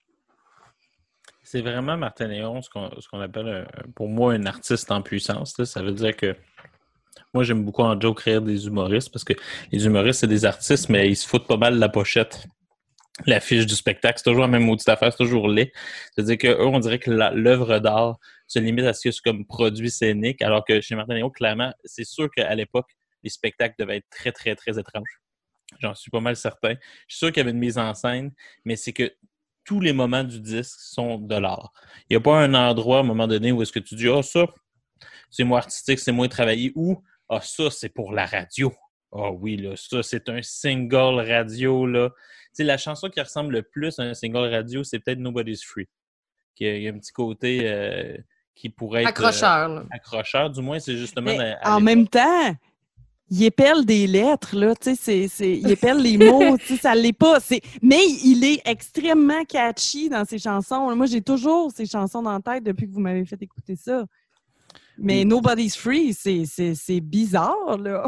[1.43, 5.59] C'est vraiment Martin Léon, ce qu'on appelle, un- pour moi, un artiste en puissance.
[5.59, 5.65] là.
[5.67, 6.35] Ça veut dire que
[7.35, 9.33] moi, j'aime beaucoup en joke rire des humoristes parce que
[9.73, 12.47] les humoristes, c'est des artistes, mais ils se foutent pas mal de la pochette.
[13.27, 15.71] L'affiche du spectacle, c'est toujours la même maudite affaire, c'est toujours laid.
[16.15, 19.91] C'est-à-dire qu'eux, on dirait que l'œuvre d'art se limite à ce que c'est comme produit
[19.91, 22.91] scénique, alors que chez Martin Léon, clairement, c'est sûr qu'à l'époque,
[23.23, 25.21] les spectacles devaient être très, très, très étranges.
[25.81, 26.75] J'en suis pas mal certain.
[27.07, 28.33] Je suis sûr qu'il y avait une mise en scène,
[28.65, 29.13] mais c'est que
[29.65, 31.73] tous les moments du disque sont de l'art.
[32.09, 34.09] Il n'y a pas un endroit à un moment donné où est-ce que tu dis
[34.09, 34.47] Ah, ça,
[35.31, 38.73] c'est moins artistique, c'est moins travaillé, ou Ah, ça, c'est pour la radio.
[39.13, 42.11] Ah oui, là, ça, c'est un single radio, là.
[42.53, 45.89] Sais, la chanson qui ressemble le plus à un single radio, c'est peut-être Nobody's Free.
[46.55, 48.17] Qui a- Il y a un petit côté euh,
[48.55, 49.07] qui pourrait être.
[49.07, 49.69] euh, Accrocheur.
[49.69, 49.85] là.
[49.91, 51.31] accrocheur, du moins, c'est justement.
[51.37, 52.55] Mais à- à en même temps,
[53.31, 56.77] il épelle des lettres, là, tu sais, c'est- c'est- il épelle les mots, tu sais,
[56.77, 57.41] ça l'est pas.
[57.41, 60.95] c'est- Mais il est extrêmement catchy dans ses chansons.
[60.95, 64.05] Moi, j'ai toujours ces chansons dans la tête depuis que vous m'avez fait écouter ça.
[64.99, 65.25] Mais Oui.
[65.25, 68.05] Nobody's Free, c'est- c'est c'est bizarre, là.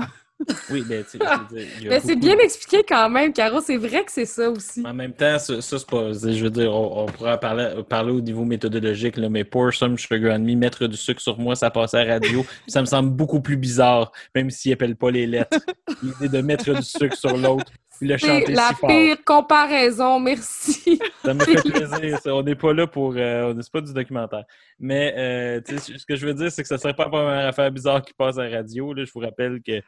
[0.71, 2.83] Oui, ben, tu sais, je veux dire, il y a Mais c'est beaucoup- bien expliqué
[2.87, 3.61] quand même, Caro.
[3.61, 4.85] C'est vrai que c'est ça aussi.
[4.85, 6.13] En même temps, ça, ça, c'est pas.
[6.13, 9.73] c'est- Je veux dire, on, on pourra parler, parler au niveau méthodologique, là, mais pour
[9.73, 12.45] some sugar and me, mettre du sucre sur moi, ça passe à la radio.
[12.67, 15.59] ça me semble beaucoup plus bizarre, même s'il appelle pas les lettres.
[16.03, 18.89] L'idée de mettre du sucre sur l'autre, puis le C'est chanter la si fort.
[18.91, 20.99] pire comparaison, merci.
[21.25, 22.19] Ça me fait plaisir.
[22.19, 22.35] ça.
[22.35, 23.15] On n'est pas là pour.
[23.17, 24.45] Euh, on n'est c'est pas du documentaire.
[24.81, 27.11] Mais euh, tu sais, ce que je veux dire, c'est que ça serait pas la
[27.11, 28.93] première affaire bizarre qui passe à la radio.
[28.93, 29.05] Là.
[29.05, 29.81] Je vous rappelle que.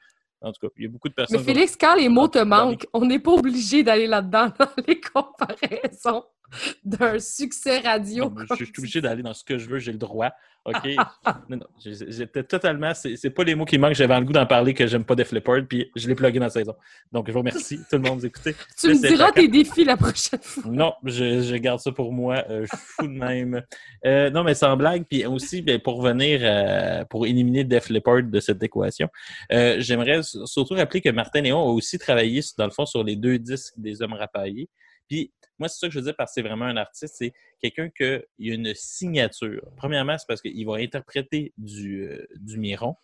[0.43, 1.39] En tout cas, il y a beaucoup de personnes.
[1.39, 5.01] Mais Félix, quand les mots te manquent, on n'est pas obligé d'aller là-dedans dans les
[5.01, 6.25] comparaisons
[6.85, 8.31] d'un succès radio.
[8.31, 10.33] Non, je, suis obligé d'aller dans ce que je veux, j'ai le droit.
[10.67, 10.85] OK?
[11.49, 12.93] non, non, j'ai- j'étais totalement.
[12.95, 15.33] C'est pas les mots qui manquent, j'avais le goût d'en parler que j'aime pas Def
[15.33, 16.75] Leppard, puis je l'ai plugué dans la saison.
[17.13, 18.55] Donc, je vous remercie, tout le monde, vous écoutez.
[18.79, 20.71] Tu me diras tes défis la prochaine fois.
[20.71, 22.45] Non, je, je garde ça pour moi.
[22.51, 23.63] Euh, je suis fou de même.
[24.05, 28.25] Euh, non, mais sans blague, puis aussi, ben, pour venir, euh, pour éliminer Def Leppard
[28.25, 29.09] de cette équation,
[29.51, 33.39] j'aimerais surtout rappeler que Martin Léon a aussi travaillé, dans le fond, sur les deux
[33.39, 34.69] disques des Hommes rapaillés.
[35.09, 37.33] Puis, moi, c'est ça que je veux dire parce que c'est vraiment un artiste, c'est
[37.61, 39.63] quelqu'un qui a une signature.
[39.77, 42.97] Premièrement, c'est parce qu'il va interpréter du, euh, du Miron,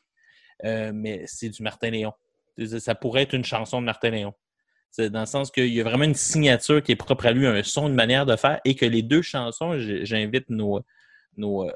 [0.64, 2.12] euh, mais c'est du Martin Léon.
[2.78, 4.34] Ça pourrait être une chanson de Martin Léon.
[4.98, 7.62] Dans le sens qu'il y a vraiment une signature qui est propre à lui, un
[7.62, 10.82] son, une manière de faire, et que les deux chansons, j'invite nos,
[11.38, 11.70] nos,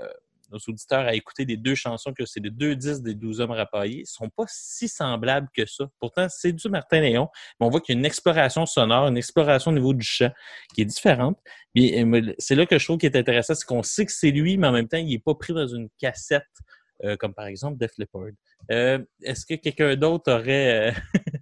[0.51, 3.51] nos auditeurs à écouter les deux chansons, que c'est les deux disques des 12 hommes
[3.51, 5.87] rapaillés, sont pas si semblables que ça.
[5.99, 7.29] Pourtant, c'est du Martin Léon,
[7.61, 10.31] mais on voit qu'il y a une exploration sonore, une exploration au niveau du chant
[10.75, 11.39] qui est différente.
[11.79, 14.57] Euh, c'est là que je trouve qu'il est intéressant, c'est qu'on sait que c'est lui,
[14.57, 16.45] mais en même temps, il n'est pas pris dans une cassette,
[17.05, 18.31] euh, comme par exemple Def Leppard.
[18.71, 20.95] Euh, Est-ce que quelqu'un d'autre aurait...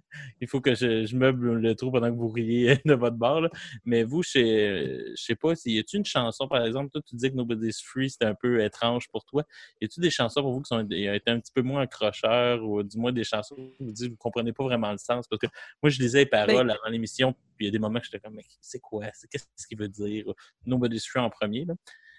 [0.45, 3.15] euh, il faut que je, je meuble le trou pendant que vous riez de votre
[3.17, 3.41] bar.
[3.41, 3.49] là.
[3.83, 7.35] Mais vous, je sais, pas, y a-tu une chanson, par exemple, toi, tu dis que
[7.35, 9.43] Nobody's Free, c'était un peu étrange pour toi.
[9.81, 12.63] Y a-tu des chansons pour vous qui ont été été un petit peu moins accrocheurs
[12.63, 15.27] ou du moins des chansons où vous dites que vous comprenez pas vraiment le sens?
[15.27, 15.47] Parce que
[15.81, 18.19] moi, je lisais les paroles avant l'émission, puis il y a des moments que j'étais
[18.19, 19.05] comme, mais c'est quoi?
[19.29, 20.25] Qu'est-ce qu'il veut dire?
[20.65, 21.73] Nobody's Free en premier, là.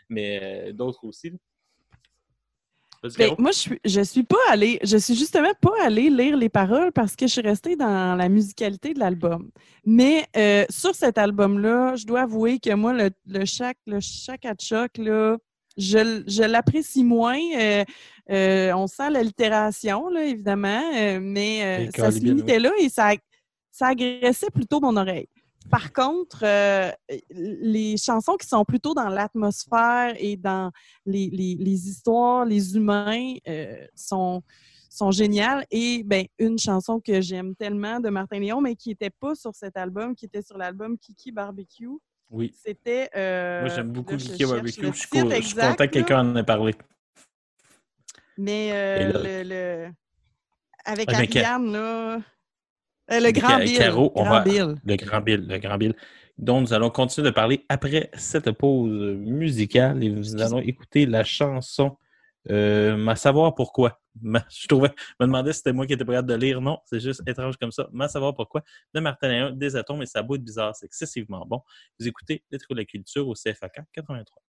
[0.09, 1.31] mais euh, d'autres aussi.
[1.31, 1.37] là.
[3.19, 6.49] Ben, moi, je suis, je suis pas allée, je suis justement pas allée lire les
[6.49, 9.51] paroles parce que je suis restée dans la musicalité de l'album.
[9.85, 14.45] Mais euh, sur cet album-là, je dois avouer que moi, le, le chac, le chac
[14.45, 15.37] à choc, là,
[15.77, 17.39] je, je l'apprécie moins.
[17.59, 17.85] Euh,
[18.31, 23.13] euh, on sent l'allitération, là, évidemment, euh, mais euh, ça se limitait là et ça,
[23.71, 25.29] ça agressait plutôt mon oreille.
[25.71, 26.91] Par contre, euh,
[27.31, 30.71] les chansons qui sont plutôt dans l'atmosphère et dans
[31.05, 34.43] les, les- les histoires, les humains euh, sont,
[34.89, 35.67] sont géniales.
[35.71, 39.55] Et ben, une chanson que j'aime tellement de Martin Léon, mais qui n'était pas sur
[39.55, 41.89] cet album, qui était sur l'album Kiki Barbecue,
[42.31, 42.55] Oui.
[42.65, 43.11] c'était.
[43.17, 44.87] euh, Moi, j'aime beaucoup là, Kiki Barbecue.
[44.87, 46.75] Je suis, je content que quelqu'un en ait parlé.
[48.39, 49.49] Mais euh, le,
[49.89, 49.93] le-
[50.85, 52.21] avec Avec, Ariane, là.
[53.11, 53.77] Euh, le Grand Bill.
[53.79, 54.75] Caro, Grand va- Bill.
[54.85, 55.95] Le Grand Bill, le Grand Bill,
[56.39, 61.25] dont nous allons continuer de parler après cette pause musicale et nous allons écouter la
[61.25, 61.97] chanson
[62.51, 64.01] euh, à savoir pourquoi.
[64.23, 66.61] Ma- Je trouvais, me demandais si c'était moi qui étais prêt de lire.
[66.61, 67.89] Non, c'est juste étrange comme ça.
[68.01, 68.63] À savoir pourquoi
[68.95, 70.75] de Martin Léon, des atomes et ça bout de bizarre.
[70.77, 71.61] C'est excessivement bon.
[71.99, 74.43] Vous écoutez Les Trous de la Culture au CFAK 83.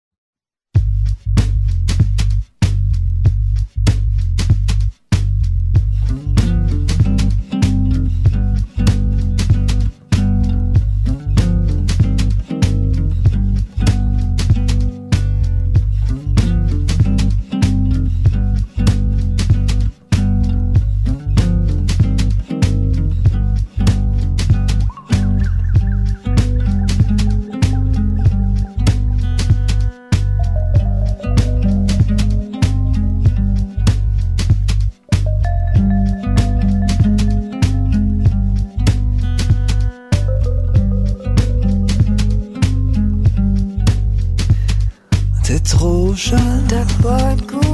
[47.07, 47.66] Jeune, T'as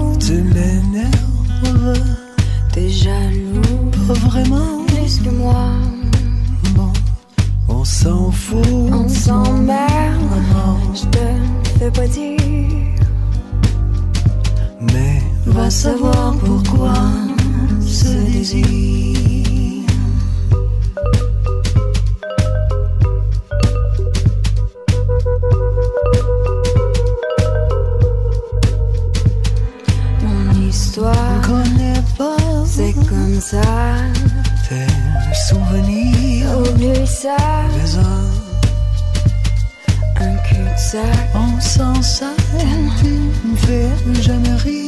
[43.02, 44.83] tu me fais jamais rire.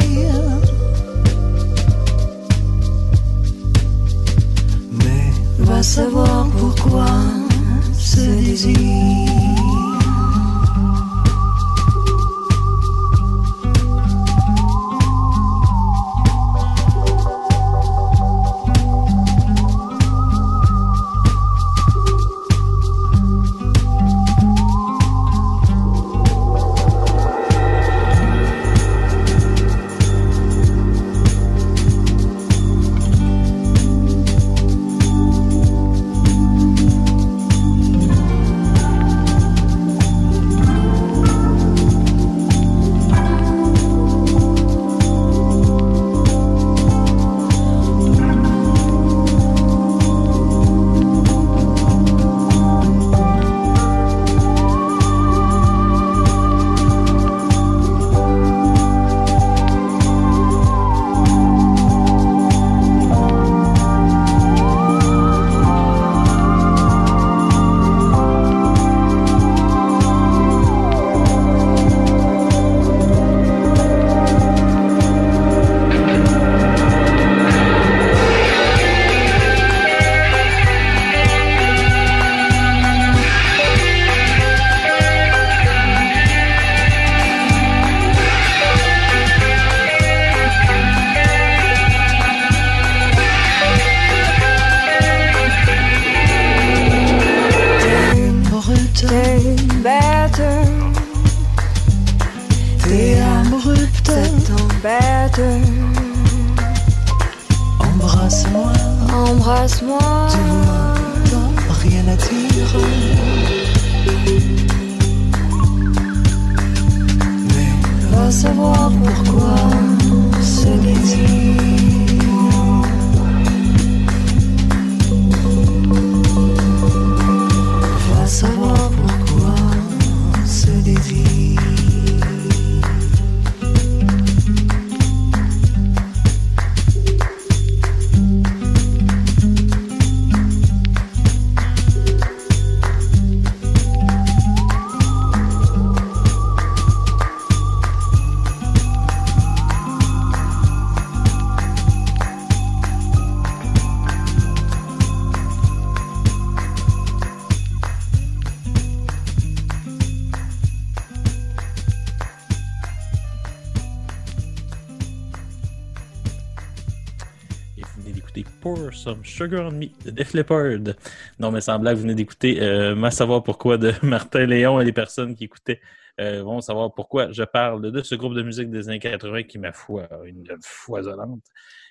[169.24, 170.96] Sugar on Me de Def Leppard.
[171.40, 174.86] Non, mais sans blague, vous venez d'écouter euh, Ma savoir pourquoi de Martin Léon et
[174.86, 175.82] les personnes qui écoutaient
[176.20, 179.60] euh, vont savoir pourquoi je parle de ce groupe de musique des années 80 qui,
[179.60, 181.44] ma foi, une foisonnante.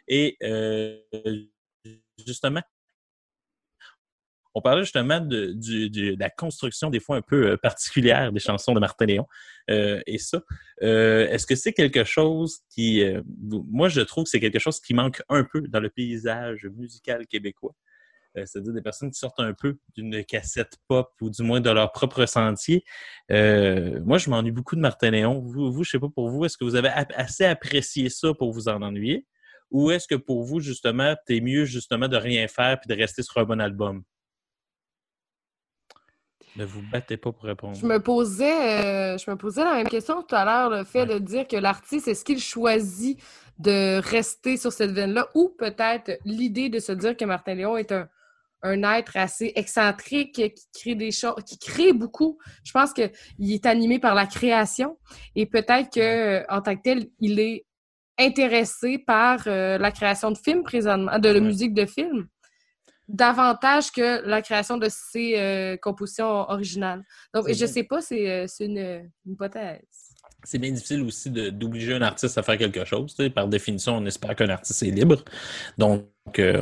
[0.08, 0.98] Et euh,
[2.26, 2.62] justement,
[4.54, 8.80] on parlait justement de, la construction des fois un peu euh, particulière des chansons de
[8.80, 9.26] Martin Léon.
[9.70, 10.42] Euh, et ça,
[10.82, 13.02] euh, est-ce que c'est quelque chose qui...
[13.70, 17.26] moi, je trouve que c'est quelque chose qui manque un peu dans le paysage musical
[17.26, 17.74] québécois.
[18.36, 21.92] C'est-à-dire des personnes qui sortent un peu d'une cassette pop ou du moins de leur
[21.92, 22.84] propre sentier.
[23.30, 25.40] Moi, je m'ennuie beaucoup de Martin Léon.
[25.40, 28.52] Vous, vous je sais pas pour vous, est-ce que vous avez assez apprécié ça pour
[28.52, 29.24] vous en ennuyer?
[29.70, 33.22] Ou est-ce que pour vous, justement, t'es mieux justement de rien faire puis de rester
[33.22, 34.02] sur un bon album?
[36.56, 37.76] Ne vous battez pas pour répondre.
[37.76, 41.00] Je me posais, euh, je me posais la même question tout à l'heure, le fait
[41.00, 41.14] Ouais.
[41.14, 43.20] de dire que l'artiste, est-ce qu'il choisit
[43.58, 47.90] de rester sur cette veine-là ou peut-être l'idée de se dire que Martin Léon est
[47.92, 48.08] un,
[48.62, 52.38] un être assez excentrique qui crée des choses, qui crée beaucoup.
[52.64, 53.10] Je pense qu'il
[53.52, 54.96] est animé par la création
[55.36, 57.66] et peut-être que euh, en tant que tel, il est
[58.18, 61.40] intéressé par euh, la création de films présentement, de la Ouais.
[61.40, 62.26] musique de films,
[63.08, 67.04] davantage que la création de ses euh, compositions originales.
[67.32, 67.72] Donc, je bon.
[67.72, 68.78] sais pas, c'est euh, c'est une,
[69.26, 69.82] une hypothèse.
[70.42, 73.16] c'est bien difficile aussi d'obliger un artiste à faire quelque chose.
[73.34, 75.22] Par définition, on espère qu'un artiste est libre.
[75.76, 76.06] Donc,
[76.38, 76.60] euh,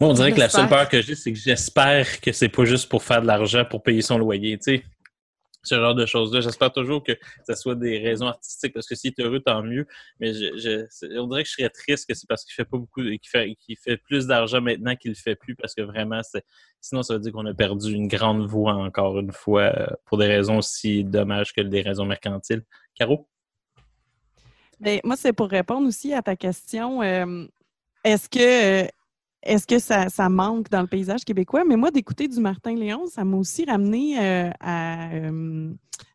[0.00, 2.64] moi, on dirait que la seule peur que j'ai, c'est que j'espère que c'est pas
[2.64, 4.58] juste pour faire de l'argent pour payer son loyer.
[5.64, 6.40] Ce genre de choses-là.
[6.40, 7.12] J'espère toujours que
[7.46, 9.86] ce soit des raisons artistiques, parce que s'il est heureux, tant mieux.
[10.18, 12.78] Mais je, je- on dirait que je serais triste que c'est parce qu'il fait pas
[12.78, 16.20] beaucoup, qu'il fait, plus d'argent maintenant qu'il le fait plus, parce que vraiment,
[16.80, 20.18] sinon, ça veut dire qu'on a perdu une grande voix encore une fois, euh, pour
[20.18, 22.64] des raisons aussi dommages que des raisons mercantiles.
[22.96, 23.28] Caro?
[24.80, 27.02] Ben, moi, c'est pour répondre aussi à ta question.
[27.02, 27.46] euh,
[28.02, 28.88] est-ce que, euh,
[29.42, 31.64] est-ce que ça, manque dans le paysage québécois?
[31.66, 35.10] Mais moi, d'écouter du Martin Léon, ça m'a aussi ramené euh, à.
[35.12, 35.72] euh,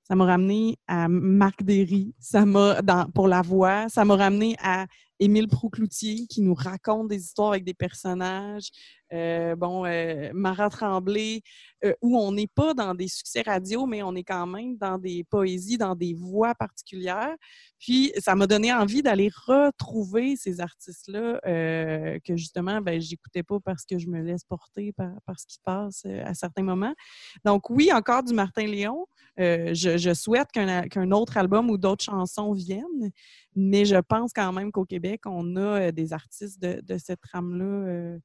[0.07, 2.81] ça m'a ramené à Marc Derry, ça m'a
[3.13, 4.85] pour la voix, ça m'a ramené à
[5.19, 8.69] Émile Proucloutier qui nous raconte des histoires avec des personnages.
[9.11, 11.41] Euh, bon, euh, Marat Tremblay,
[11.83, 14.97] euh, où on n'est pas dans des succès radio, mais on est quand même dans
[14.97, 17.35] des poésies, dans des voix particulières.
[17.77, 23.85] Puis, ça m'a donné envie d'aller retrouver ces artistes-là que justement, ben, j'écoutais pas parce
[23.85, 26.95] que je me laisse porter par, par ce qui se passe à certains moments.
[27.43, 29.05] Donc, oui, encore du Martin Léon.
[29.39, 33.11] Euh, je, souhaite qu'un autre album ou d'autres chansons viennent,
[33.55, 37.21] mais je pense quand même qu'au Québec, on a euh, des artistes de, de cette
[37.21, 38.19] trame-là euh,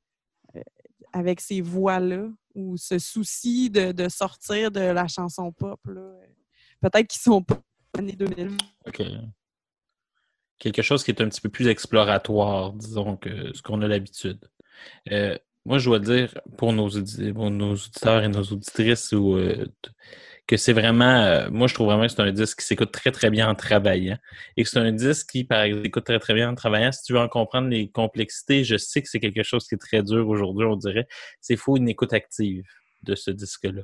[0.57, 0.63] euh,
[1.13, 5.81] avec ces voix-là ou ce souci de, de sortir de la chanson pop.
[6.81, 7.61] Peut-être qu'ils sont pas
[7.99, 8.57] années 2000.
[8.87, 9.03] Ok.
[10.59, 14.39] Quelque chose qui est un petit peu plus exploratoire, disons, que ce qu'on a l'habitude.
[15.65, 19.39] Moi, je dois dire, pour nos, auditeurs et nos auditrices, ou,
[20.47, 23.11] que c'est vraiment, euh, moi, je trouve vraiment que c'est un disque qui s'écoute très,
[23.11, 24.19] très bien en travaillant.
[24.57, 26.93] Et que c'est un disque qui, par exemple, s'écoute très, très bien en travaillant.
[26.93, 29.79] Si tu veux en comprendre les complexités, je sais que c'est quelque chose qui est
[29.79, 31.07] très dur aujourd'hui, on dirait.
[31.41, 32.65] C'est faut une écoute active
[33.03, 33.83] de ce disque-là.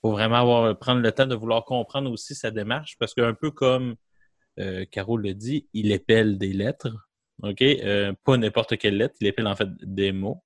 [0.00, 3.50] faut vraiment avoir, prendre le temps de vouloir comprendre aussi sa démarche, parce qu'un peu
[3.50, 3.96] comme
[4.58, 6.88] euh, Caro le dit, il épelle des lettres.
[7.42, 7.62] OK?
[7.62, 10.42] Euh, pas n'importe quelle lettre, il épelle en fait des mots.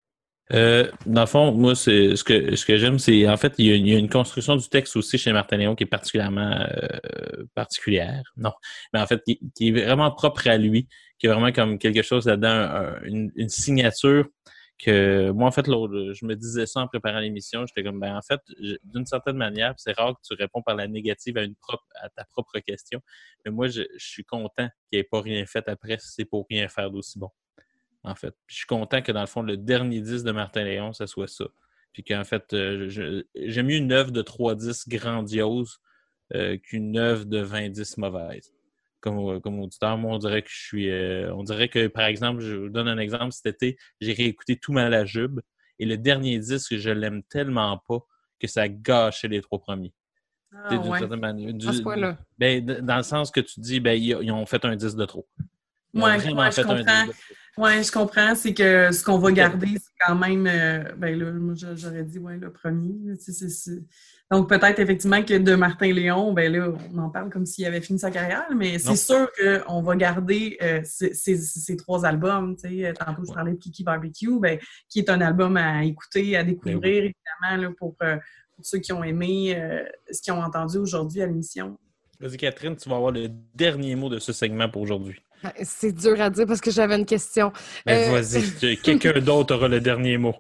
[0.53, 3.67] Euh, dans le fond, moi, c'est ce que ce que j'aime, c'est en fait, il
[3.67, 5.87] y, a, il y a une construction du texte aussi chez Martin Léon qui est
[5.89, 8.23] particulièrement euh, particulière.
[8.37, 8.53] Non,
[8.93, 12.03] mais en fait, qui, qui est vraiment propre à lui, qui est vraiment comme quelque
[12.03, 14.27] chose là-dedans, un- une, une signature
[14.79, 17.65] que moi, en fait, je me disais ça en préparant l'émission.
[17.67, 18.41] J'étais comme, ben, en fait,
[18.85, 22.09] d'une certaine manière, c'est rare que tu réponds par la négative à, une propre, à
[22.11, 23.01] ta propre question.
[23.45, 26.47] Mais moi, je, je suis content qu'il n'ait pas rien fait après si c'est pour
[26.51, 27.31] rien faire d'aussi bon.
[28.07, 28.31] En fait.
[28.47, 31.07] Puis je suis content que dans le fond, le dernier disque de Martin Léon, ça
[31.07, 31.45] soit ça.
[31.93, 32.89] Puis qu'en fait, euh,
[33.35, 35.79] j'aime mieux une œuvre de 3 disques grandiose
[36.35, 38.53] euh, qu'une œuvre de 20 disques mauvaise.
[39.01, 40.91] Comme, comme auditeur, moi, on dirait que je suis.
[40.91, 44.57] euh, on dirait que, par exemple, je vous donne un exemple, cet été, j'ai réécouté
[44.57, 45.41] tout mal à la jube
[45.79, 47.99] et le dernier disque, je l'aime tellement pas
[48.41, 49.93] que ça a gâché les trois premiers.
[50.53, 50.99] Ah, d'une ouais.
[50.99, 51.53] certaine manière.
[51.55, 52.19] Du- À ce point-là.
[52.39, 55.05] ben, dans le sens que tu dis, ben, ils, ils ont fait un disque de
[55.05, 55.27] trop.
[55.95, 57.35] Ils ont Ouais, vraiment ouais, je fait un disque de trop.
[57.59, 58.35] Oui, je comprends.
[58.35, 60.47] C'est que ce qu'on va garder, c'est quand même.
[60.47, 62.95] euh, ben là, moi, j'aurais dit, ouais, le premier.
[64.31, 67.81] Donc, peut-être effectivement que de Martin Léon, ben là, on en parle comme s'il avait
[67.81, 69.31] fini sa carrière, mais c'est sûr
[69.67, 72.57] qu'on va garder euh, ces, ces- ces trois albums.
[72.57, 74.59] Tantôt, je parlais de Kiki Barbecue, ben,
[74.89, 77.13] qui est un album à écouter, à découvrir, Ben
[77.49, 78.17] évidemment, là, pour, euh,
[78.57, 81.79] pour ceux qui ont aimé euh, ce qu'ils ont entendu aujourd'hui à l'émission.
[82.19, 85.23] Vas-y, Catherine, tu vas avoir le dernier mot de ce segment pour aujourd'hui.
[85.63, 87.53] C'est dur à dire parce que j'avais une question.
[87.85, 90.35] Ben, Euh, vas-y, quelqu'un d'autre aura le dernier mot.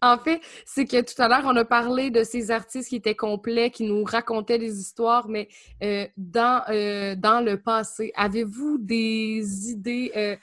[0.00, 3.14] En fait, c'est que tout à l'heure, on a parlé de ces artistes qui étaient
[3.14, 5.48] complets, qui nous racontaient des histoires, mais
[5.82, 10.38] euh, dans, euh, dans le passé, avez-vous des idées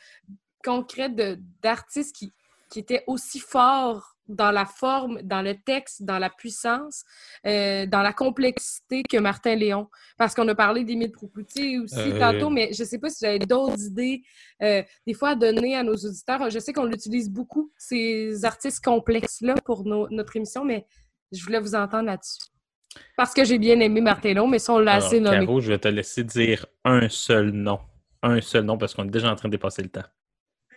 [0.63, 2.31] concrètes de- d'artistes qui,
[2.69, 7.03] qui étaient aussi forts dans la forme, dans le texte, dans la puissance,
[7.45, 9.89] euh, dans la complexité que Martin Léon?
[10.17, 13.23] Parce qu'on a parlé d'Émile Proucoutier aussi Euh, tantôt, mais je ne sais pas si
[13.25, 14.23] vous avez d'autres idées,
[14.61, 16.49] euh, des fois, à donner à nos auditeurs.
[16.49, 20.85] Je sais qu'on l'utilise beaucoup, ces artistes complexes-là, pour nos- notre émission, mais
[21.31, 22.39] je voulais vous entendre là-dessus.
[23.17, 25.45] Parce que j'ai bien aimé Martin Léon, mais ça, on l'a assez nommé.
[25.45, 27.79] Caro, je vais te laisser dire un seul nom.
[28.21, 30.03] Un seul nom parce qu'on est déjà en train de dépasser le temps.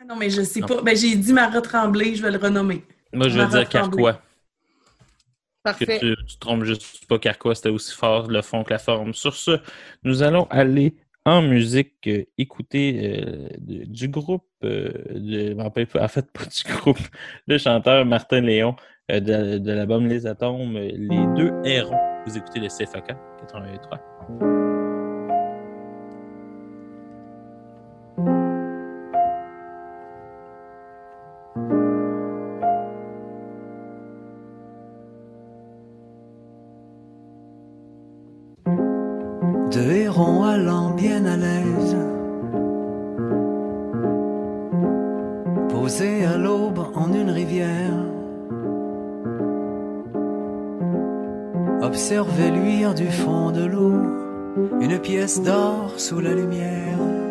[0.01, 0.66] Ah Non, mais je sais Non.
[0.66, 0.82] pas.
[0.82, 2.85] Ben, j'ai dit Marat Tremblay, je vais le renommer.
[3.17, 4.15] Moi, je vais dire Carquois.
[4.15, 4.21] Que
[5.65, 5.99] Parfait.
[5.99, 9.15] tu, tu te trompes juste pas, Carquois, c'était aussi fort le fond que la forme.
[9.15, 9.59] Sur ce,
[10.05, 10.95] nous allons aller
[11.25, 15.87] en musique, euh, écouter euh, de- du groupe, euh, de, en fait,
[16.33, 17.01] pas du groupe,
[17.49, 18.77] le chanteur Martin Léon
[19.09, 21.99] de, de l'album Les Atomes, Les Deux Hérons.
[22.27, 24.66] Vous écoutez le CFAK 83.
[40.97, 41.97] Bien à l'aise.
[45.68, 47.98] Posés à l'aube en une rivière.
[51.82, 53.94] Observez luire du fond de l'eau
[54.81, 57.26] une pièce d'or sous la lumière.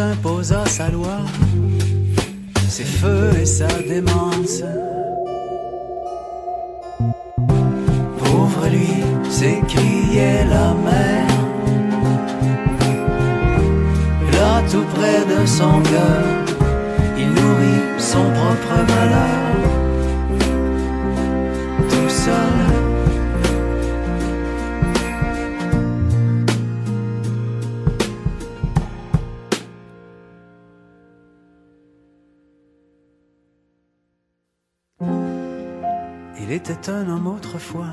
[0.00, 1.18] Qui jadis imposa sa loi,
[2.68, 4.62] ses feux et sa démence.
[8.18, 11.26] Pauvre lui, s'écriait la mère,
[14.32, 16.24] là tout près de son cœur,
[17.18, 19.59] il nourrit son propre malheur,
[36.50, 37.92] Il était un homme autrefois.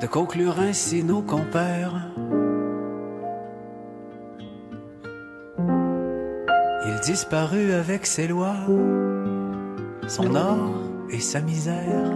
[0.00, 2.08] De conclure ainsi nos compères.
[5.58, 8.56] Il disparut avec ses lois,
[10.08, 10.70] son or
[11.10, 12.14] et sa misère.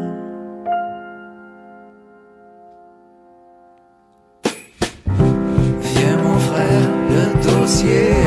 [5.82, 8.23] Viens mon frère, le dossier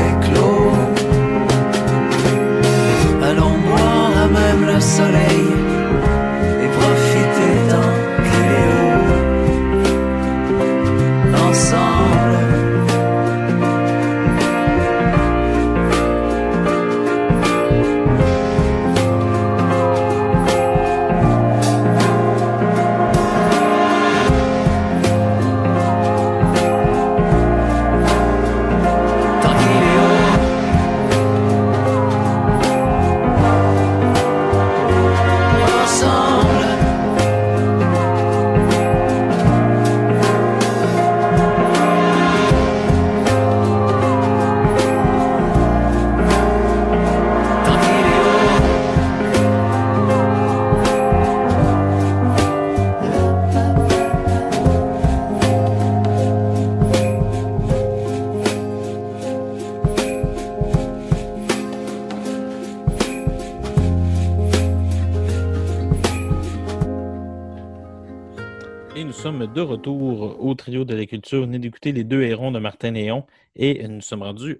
[69.60, 71.42] retour au trio de la culture.
[71.42, 73.26] Venez d'écouter les deux hérons de Martin Léon
[73.56, 74.58] et nous sommes rendus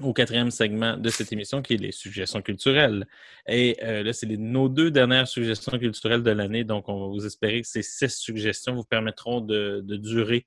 [0.00, 3.06] au quatrième segment de cette émission qui est les suggestions culturelles.
[3.46, 6.64] Et euh, là, c'est nos deux dernières suggestions culturelles de l'année.
[6.64, 10.46] Donc, on va vous espérer que ces six suggestions vous permettront de durer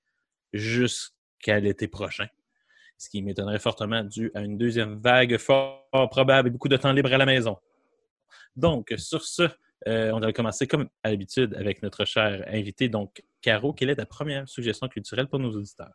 [0.53, 2.27] jusqu'à l'été prochain.
[2.97, 6.93] Ce qui m'étonnerait fortement dû à une deuxième vague fort probable et beaucoup de temps
[6.93, 7.57] libre à la maison.
[8.55, 9.43] Donc, sur ce,
[9.87, 12.89] euh, on va commencer comme à l'habitude avec notre cher invité.
[12.89, 15.93] Donc, Caro, quelle est ta première suggestion culturelle pour nos auditeurs?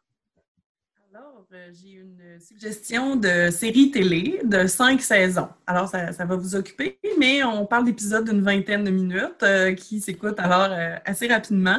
[1.14, 5.48] Alors, euh, j'ai une suggestion de série télé de cinq saisons.
[5.66, 10.00] Alors, ça, va vous occuper, mais on parle d'épisodes d'une vingtaine de minutes euh, qui
[10.00, 11.78] s'écoutent alors assez rapidement.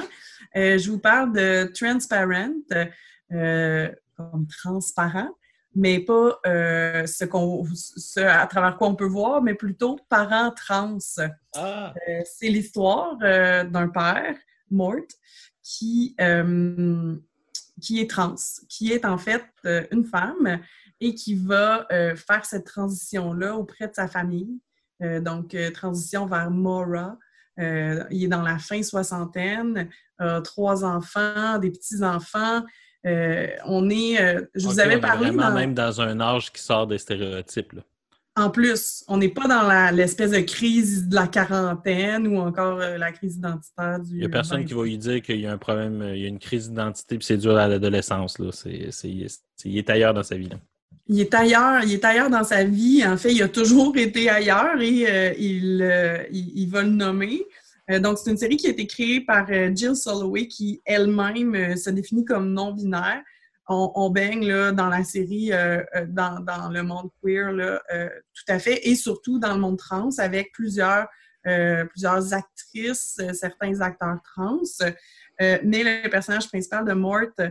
[0.56, 2.54] Je vous parle de Transparent,
[3.30, 5.30] comme transparent,
[5.78, 10.52] mais pas euh, ce qu'on, ce à travers quoi on peut voir, mais plutôt parents
[10.52, 10.98] trans.
[11.56, 11.94] Ah!
[12.10, 14.36] Euh, c'est l'histoire euh, d'un père,
[14.72, 14.96] Mort,
[15.62, 16.16] qui,
[17.80, 18.36] qui est trans,
[18.68, 19.46] qui est en fait
[19.92, 20.60] une femme
[21.00, 21.86] et qui va
[22.16, 24.60] faire cette transition-là auprès de sa famille.
[25.00, 27.18] Donc, transition vers Mora.
[27.58, 29.90] il est dans la fin soixantaine,
[30.44, 32.64] trois enfants, des petits-enfants.
[33.66, 35.32] On est, je vous avais parlé.
[35.32, 37.74] vraiment même dans un âge qui sort des stéréotypes.
[37.74, 37.82] Là.
[38.36, 43.12] En plus, on n'est pas dans l'espèce de crise de la quarantaine ou encore la
[43.12, 44.12] crise identitaire du.
[44.14, 46.26] Il n'y a personne qui va lui dire qu'il y a un problème, il y
[46.26, 48.38] a une crise d'identité puis c'est dur à l'adolescence.
[48.66, 50.50] il est ailleurs dans sa vie.
[50.50, 50.58] Là
[51.10, 53.06] il est ailleurs, il est ailleurs dans sa vie.
[53.06, 57.46] En fait, il a toujours été ailleurs et euh, euh, il, il, va le nommer.
[57.90, 61.90] Euh, donc, c'est une série qui a été créée par Jill Soloway, qui elle-même se
[61.90, 63.22] définit comme non-binaire.
[63.70, 65.52] On, baigne là, dans la série,
[66.08, 67.82] dans, dans, le monde queer, là,
[68.34, 71.10] tout à fait, et surtout dans le monde trans, avec plusieurs,
[71.90, 74.62] plusieurs actrices, certains acteurs trans.
[75.40, 77.50] mais le personnage principal de Mort euh,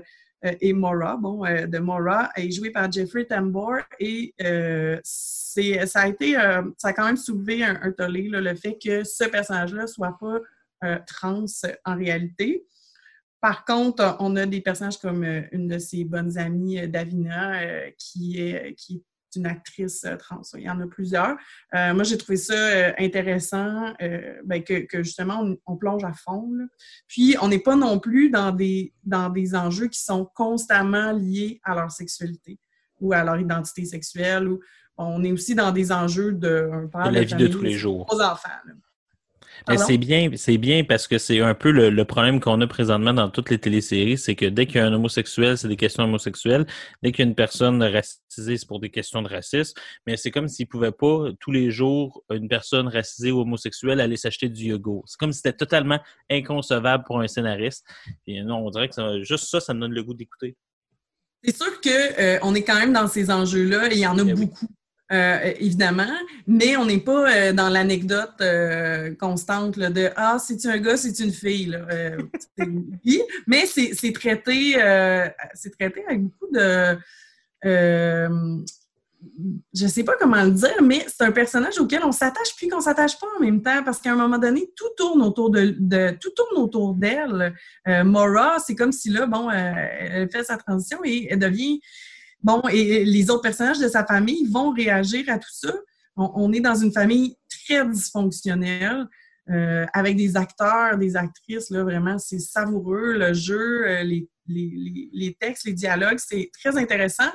[0.60, 3.78] et Mora, bon, euh, de Mora, est joué par Jeffrey Tambor.
[3.98, 6.32] Et euh, ça a été,
[6.77, 10.39] ça a quand même soulevé un, tollé, le fait que ce personnage-là soit pas
[11.06, 11.47] trans
[11.86, 12.66] en réalité.
[13.40, 18.77] Par contre, on a des personnages comme une de ses bonnes amies, Davina, qui, est,
[19.37, 20.43] une actrice euh, trans.
[20.55, 21.37] Il y en a plusieurs.
[21.75, 23.95] Euh, moi, j'ai trouvé ça euh, intéressant
[24.45, 26.51] ben, que, justement, on, plonge à fond.
[27.09, 31.61] Puis, on n'est pas non plus dans des, dans des enjeux qui sont constamment liés
[31.65, 32.59] à leur sexualité
[33.01, 34.49] ou à leur identité sexuelle.
[34.49, 34.61] Ou,
[34.99, 38.07] on est aussi dans des enjeux de, un la vie de tous les jours.
[38.11, 38.49] Aux enfants.
[39.77, 43.31] C'est bien, c'est bien parce que c'est un peu le, problème qu'on a présentement dans
[43.31, 46.66] toutes les téléséries, c'est que dès qu'il y a un homosexuel, c'est des questions homosexuelles.
[47.03, 49.74] Dès qu'il y a une personne racisée, c'est pour des questions de racisme.
[50.07, 54.16] Mais c'est comme s'ils pouvaient pas tous les jours une personne racisée ou homosexuelle aller
[54.16, 55.01] s'acheter du yoga.
[55.07, 56.01] C'est comme si c'était totalement
[56.31, 57.87] inconcevable pour un scénariste.
[58.27, 60.57] Et non, on dirait que juste ça, ça me donne le goût d'écouter.
[61.45, 64.23] C'est sûr qu'on euh, est quand même dans ces enjeux-là et il y en a
[64.27, 64.66] eh beaucoup.
[65.12, 66.11] Euh, évidemment,
[66.49, 71.20] mais on n'est pas euh, dans l'anecdote euh, constante de Ah, c'est un gars, c'est
[71.20, 71.78] une fille.
[73.47, 74.73] Mais c'est traité,
[75.78, 76.99] traité avec beaucoup de.
[77.62, 78.66] je
[79.87, 83.16] sais pas comment le dire, mais c'est un personnage auquel on s'attache puis qu'on s'attache
[83.20, 86.61] pas en même temps parce qu'à un moment donné, tout tourne autour de tout tourne
[86.61, 87.55] autour d'elle.
[88.05, 91.81] Mora, c'est comme si là, bon, elle fait sa transition et elle devient
[92.47, 95.74] Bon, et les autres personnages de sa famille vont réagir à tout ça.
[96.14, 99.09] On, est dans une famille très dysfonctionnelle,
[99.51, 103.14] euh, avec des acteurs, des actrices, là, vraiment, c'est savoureux.
[103.14, 107.32] Le jeu, euh, les, les, les, textes, les dialogues, c'est très intéressant.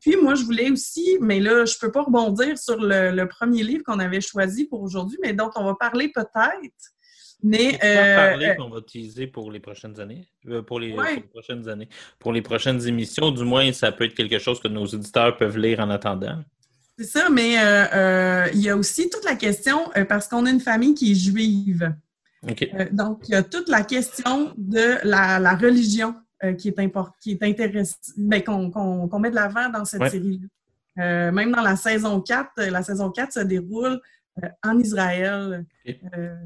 [0.00, 3.84] Puis moi, je voulais aussi, mais là, je peux pas rebondir sur le premier livre
[3.84, 6.94] qu'on avait choisi pour aujourd'hui, mais dont on va parler peut-être.
[7.42, 7.78] Mais.
[7.84, 10.94] Euh, parler qu'on va utiliser pour les prochaines années, euh, pour, les,
[11.30, 11.88] prochaines années,
[12.18, 13.30] pour les prochaines émissions.
[13.30, 16.42] Du moins, ça peut être quelque chose que nos auditeurs peuvent lire en attendant.
[16.98, 20.60] C'est ça, mais euh, il y a aussi toute la question, parce qu'on a une
[20.60, 21.92] famille qui est juive.
[22.92, 26.14] donc, il y a toute la question de la, religion
[26.56, 31.32] qui est, qui est intéressante, ben, qu'on met de l'avant dans cette série-là.
[31.32, 34.00] même dans la saison 4, la saison 4 se déroule
[34.42, 35.64] euh, en Israël.
[35.86, 36.36] Euh,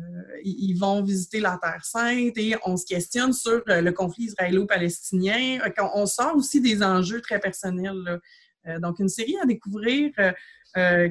[0.45, 5.59] ils vont visiter la Terre Sainte et on se questionne sur euh, le conflit israélo-palestinien.
[5.95, 8.21] On sort aussi des enjeux très personnels.
[8.81, 10.11] donc, une série à découvrir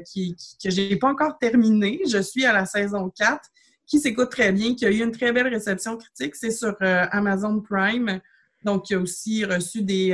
[0.05, 2.01] qui, que je n'ai pas encore terminée.
[2.07, 3.41] Je suis à la saison 4
[3.87, 6.35] qui s'écoute très bien, qui a eu une très belle réception critique.
[6.35, 8.21] C'est sur Amazon Prime.
[8.63, 10.09] Donc, il a aussi reçu des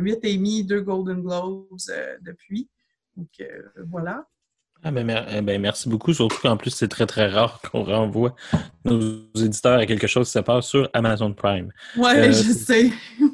[0.00, 1.78] 8 Emmy, 2 Golden Globes
[2.22, 2.68] depuis.
[3.16, 3.30] Donc,
[3.86, 4.26] voilà.
[4.82, 8.34] Ah ben, eh ben, merci beaucoup, surtout qu'en plus, c'est très, très rare qu'on renvoie
[8.84, 11.70] nos éditeurs à quelque chose qui se passe sur Amazon Prime.
[11.96, 12.90] Oui, euh, je sais.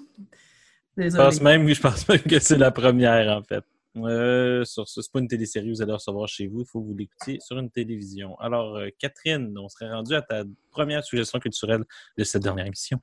[0.99, 3.63] Je pense, même, je pense même que c'est la première, en fait.
[3.99, 6.87] Euh, sur ce, c'est pas une télésérie vous allez recevoir chez vous, il faut que
[6.87, 8.39] vous l'écoutiez sur une télévision.
[8.41, 11.85] Alors, euh, Catherine, on serait rendu à ta première suggestion culturelle
[12.17, 12.99] de cette dernière émission.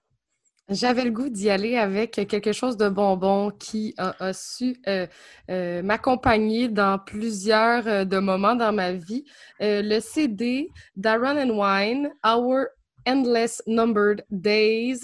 [0.69, 5.07] J'avais le goût d'y aller avec quelque chose de bonbon qui a, su euh,
[5.51, 9.25] euh, m'accompagner dans plusieurs euh, de moments dans ma vie.
[9.59, 12.67] le CD d'Aaron and Wine, Our
[13.05, 15.01] Endless Numbered Days,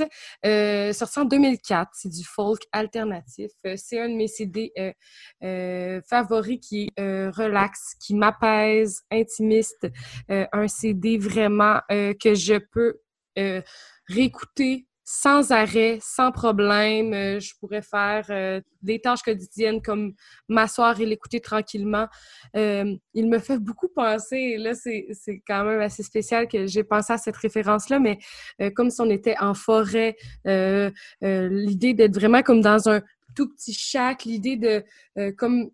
[0.94, 1.90] sorti en 2004.
[1.94, 3.52] C'est du folk alternatif.
[3.76, 4.72] C'est un de mes CD
[6.10, 9.88] favoris qui relaxe, qui m'apaise, intimiste.
[10.30, 13.02] un CD vraiment que je peux
[14.08, 17.14] réécouter sans arrêt, sans problème.
[17.14, 20.14] Euh, je pourrais faire euh, des tâches quotidiennes comme
[20.48, 22.08] m'asseoir et l'écouter tranquillement.
[22.56, 25.08] Euh, il me fait beaucoup penser, là c'est
[25.48, 28.20] quand même assez spécial que j'ai pensé à cette référence-là, mais
[28.76, 30.16] comme si on était en forêt,
[30.46, 33.02] l'idée d'être vraiment comme dans un
[33.36, 34.84] tout petit chac, l'idée de
[35.38, 35.72] comme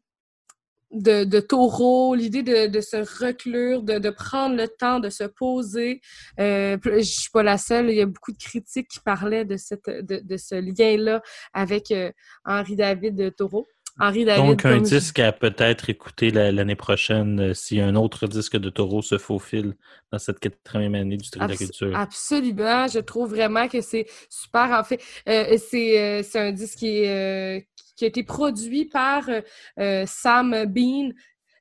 [1.01, 5.23] de, de taureau, l'idée de, de se reclure, de, de prendre le temps de se
[5.23, 6.01] poser.
[6.39, 9.57] Euh, je suis pas la seule, il y a beaucoup de critiques qui parlaient de,
[9.57, 11.21] cette, de, de ce lien-là
[11.53, 12.11] avec euh,
[12.45, 13.67] Henri David de Taureau.
[13.97, 17.95] Henri David, Donc, un je- disque à peut-être écouter la- l'année prochaine euh, si un
[17.95, 19.73] autre disque de Taureau se faufile
[20.11, 21.97] dans cette 80e année du trio de la culture.
[21.97, 24.69] Absolument, je trouve vraiment que c'est super.
[24.77, 29.41] En fait, euh, c'est euh, un disque qui, est, qui a été produit par euh,
[29.79, 31.09] euh, Sam Bean,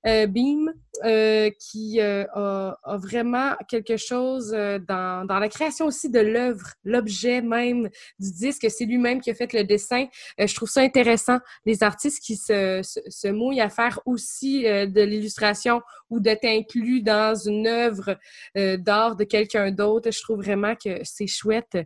[0.05, 0.73] Beam,
[1.05, 6.21] euh, qui euh, a, a vraiment quelque chose euh, dans, dans la création aussi de
[6.21, 7.89] l'œuvre, l'objet même
[8.21, 8.67] du disque.
[8.71, 10.07] C'est lui-même qui a fait le dessin.
[10.41, 14.67] Euh, je trouve ça intéressant, les artistes qui se, se, se mouillent à faire aussi
[14.67, 18.17] euh, de l'illustration ou d'être inclus dans une œuvre
[18.57, 20.13] euh, d'art de quelqu'un d'autre.
[20.13, 21.77] Je trouve vraiment que c'est chouette.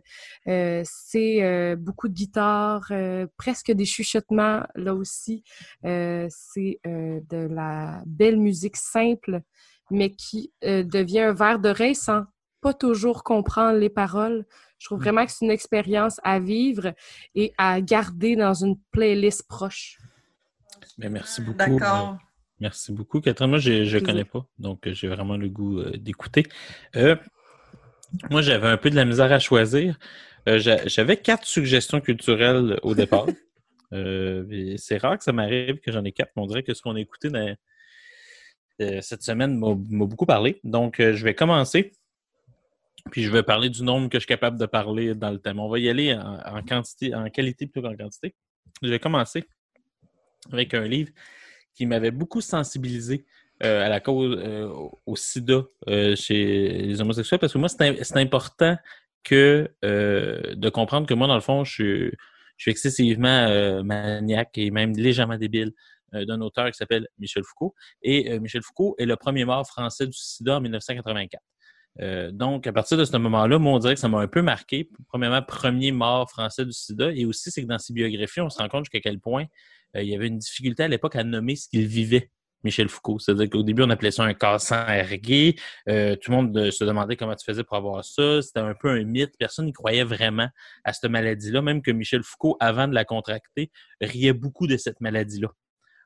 [0.47, 5.43] Euh, c'est euh, beaucoup de guitare, euh, presque des chuchotements là aussi.
[5.85, 9.41] Euh, c'est euh, de la belle musique simple,
[9.91, 12.25] mais qui euh, devient un verre d'oreille sans
[12.61, 14.45] pas toujours comprendre les paroles.
[14.79, 16.93] Je trouve vraiment que c'est une expérience à vivre
[17.35, 19.97] et à garder dans une playlist proche.
[20.97, 21.57] Mais merci beaucoup.
[21.57, 22.09] D'accord.
[22.13, 22.15] euh,
[22.59, 23.49] merci beaucoup, Catherine.
[23.49, 26.45] Moi, je ne connais pas, donc euh, j'ai vraiment le goût euh, d'écouter.
[26.95, 27.15] Euh,
[28.29, 29.97] moi, j'avais un peu de la misère à choisir.
[30.47, 33.25] Euh, j'a- j'avais quatre suggestions culturelles au départ.
[33.91, 36.81] Euh, c'est rare que ça m'arrive que j'en ai quatre, mais on dirait que ce
[36.83, 37.55] qu'on a écouté dans-
[38.81, 39.73] euh, cette semaine m'a
[40.05, 40.59] beaucoup parlé.
[40.63, 41.91] Donc, euh, je vais commencer.
[43.11, 45.59] Puis je vais parler du nombre que je suis capable de parler dans le thème.
[45.59, 46.61] On va y aller en,
[47.29, 48.35] qualité plutôt qu'en quantité.
[48.81, 49.45] Je vais commencer
[50.51, 51.11] avec un livre
[51.73, 53.25] qui m'avait beaucoup sensibilisé
[53.63, 54.37] euh, à la cause
[55.05, 55.63] au- sida
[56.15, 58.77] chez les homosexuels parce que moi, c'est im- c'est important
[59.23, 62.11] que de comprendre que moi, dans le fond, je
[62.57, 65.73] suis, excessivement maniaque et même légèrement débile
[66.13, 67.75] d'un auteur qui s'appelle Michel Foucault.
[68.01, 71.41] Et euh, Michel Foucault est le premier mort français du sida en 1984.
[72.01, 74.41] Euh, donc, à partir de ce moment-là, moi, on dirait que ça m'a un peu
[74.41, 74.89] marqué.
[75.07, 77.11] Premièrement, premier mort français du sida.
[77.11, 79.45] Et aussi, c'est que dans ses biographies, on se rend compte jusqu'à quel point
[79.95, 82.31] euh, il y avait une difficulté à l'époque à nommer ce qu'il vivait,
[82.63, 83.19] Michel Foucault.
[83.19, 85.55] C'est-à-dire qu'au début, on appelait ça un cassant ergué.
[85.87, 88.41] Euh, tout le monde euh, se demandait comment tu faisais pour avoir ça.
[88.41, 89.35] C'était un peu un mythe.
[89.37, 90.49] Personne n'y croyait vraiment
[90.83, 91.61] à cette maladie-là.
[91.61, 93.71] Même que Michel Foucault, avant de la contracter,
[94.01, 95.49] riait beaucoup de cette maladie-là.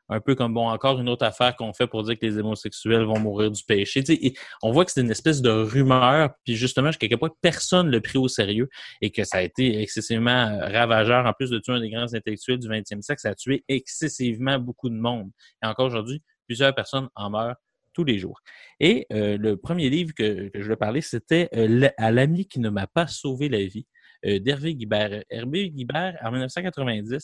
[0.09, 3.03] Un peu comme, bon, encore une autre affaire qu'on fait pour dire que les homosexuels
[3.03, 4.03] vont mourir du péché.
[4.03, 7.31] Tu sais, on voit que c'est une espèce de rumeur, puis justement, jusqu'à quel point
[7.41, 8.69] personne ne l'a pris au sérieux
[9.01, 11.25] et que ça a été excessivement ravageur.
[11.25, 14.59] En plus de tuer un des grands intellectuels du 20e siècle, ça a tué excessivement
[14.59, 15.29] beaucoup de monde.
[15.63, 17.55] Et encore aujourd'hui, plusieurs personnes en meurent
[17.93, 18.41] tous les jours.
[18.79, 22.59] Et euh, le premier livre que, que je voulais parler, c'était euh, À l'ami qui
[22.59, 23.85] ne m'a pas sauvé la vie
[24.25, 25.23] euh, d'Hervé Guibert.
[25.29, 27.19] Hervé Guibert, en 1990, euh,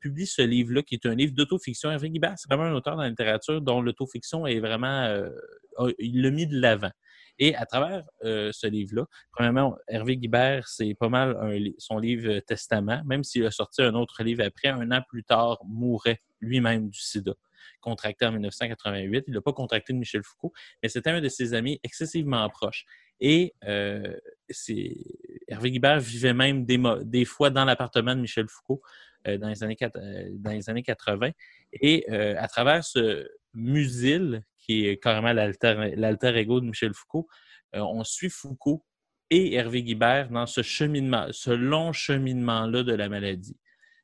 [0.00, 1.90] publie ce livre-là, qui est un livre d'autofiction.
[1.90, 5.04] Hervé Guibert, c'est vraiment un auteur dans la littérature dont l'autofiction est vraiment...
[5.04, 5.30] euh,
[5.98, 6.90] il l'a mis de l'avant.
[7.38, 11.36] Et à travers euh, ce livre-là, premièrement, Hervé Guibert, c'est pas mal
[11.78, 15.24] son livre euh, Testament, même s'il a sorti un autre livre après, un an plus
[15.24, 17.34] tard, mourait lui-même du sida,
[17.80, 19.24] contracté en 1988.
[19.26, 20.52] Il n'a pas contracté Michel Foucault,
[20.82, 22.84] mais c'était un de ses amis excessivement proches.
[23.20, 24.16] Et euh,
[25.48, 28.82] Hervé Guibert vivait même des, fois dans l'appartement de Michel Foucault
[29.26, 31.30] euh, dans, les années, euh, dans les années 80.
[31.72, 37.28] Et à travers ce Musil, qui est carrément l'alter ego de Michel Foucault,
[37.72, 38.84] on suit Foucault
[39.30, 43.56] et Hervé Guibert dans ce cheminement, ce long cheminement-là de la maladie.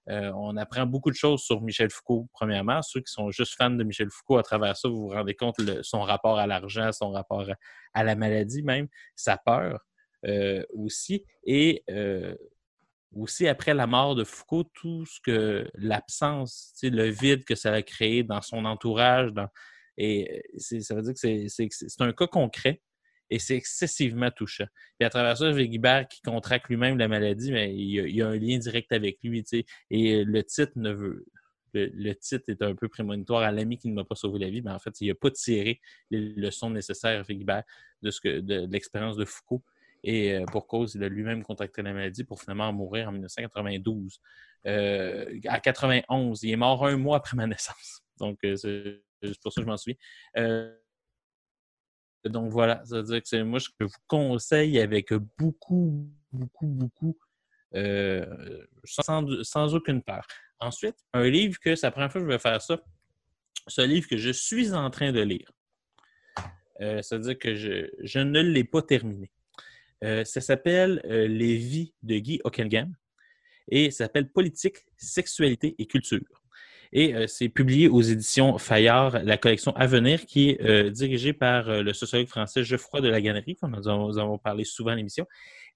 [0.08, 2.82] Euh, on apprend beaucoup de choses sur Michel Foucault, premièrement.
[2.82, 5.60] Ceux qui sont juste fans de Michel Foucault, à travers ça, vous vous rendez compte
[5.60, 7.46] de son rapport à l'argent, son rapport
[7.94, 9.80] à, la maladie même, sa peur
[10.26, 11.24] euh, aussi.
[11.44, 12.34] Et euh,
[13.14, 17.82] aussi, après la mort de Foucault, tout ce que l'absence, le vide que ça a
[17.82, 19.30] créé dans son entourage,
[19.96, 22.80] et ça veut dire que c'est un cas concret
[23.30, 24.66] et c'est excessivement touchant.
[24.98, 28.36] Puis à travers ça, Guibert, qui contracte lui-même la maladie, mais il y, a, un
[28.36, 29.42] lien direct avec lui.
[29.44, 29.64] tu sais.
[29.90, 31.26] Et le titre ne veut.
[31.72, 34.50] Le, le titre est un peu prémonitoire à l'ami qui ne m'a pas sauvé la
[34.50, 35.80] vie, mais en fait, il n'a pas tiré
[36.10, 37.62] les leçons nécessaires, Guibert,
[38.02, 39.62] de, de, l'expérience de Foucault.
[40.02, 44.20] Et euh, pour cause, il a lui-même contracté la maladie pour finalement mourir en 1992.
[44.66, 48.02] Euh, à 91, il est mort un mois après ma naissance.
[48.18, 49.96] Donc, euh, c'est pour ça que je m'en souviens.
[52.24, 57.16] Donc voilà, ça veut dire que c'est moi, je vous conseille avec beaucoup, beaucoup, beaucoup,
[57.74, 60.26] euh, sans, aucune peur.
[60.58, 62.80] Ensuite, un livre que la première fois que je vais faire ça,
[63.66, 65.50] ce livre que je suis en train de lire.
[66.80, 69.30] Euh, ça veut dire que je, ne l'ai pas terminé.
[70.02, 72.94] Euh, ça s'appelle euh, Les vies de Guy Hockenham
[73.68, 76.39] et ça s'appelle Politique, sexualité et culture.
[76.92, 81.32] Et euh, c'est publié aux éditions Fayard, la collection à venir, qui est euh, dirigée
[81.32, 84.96] par euh, le sociologue français Geoffroy de la Gannerie, avons, nous avons parlé souvent à
[84.96, 85.26] l'émission.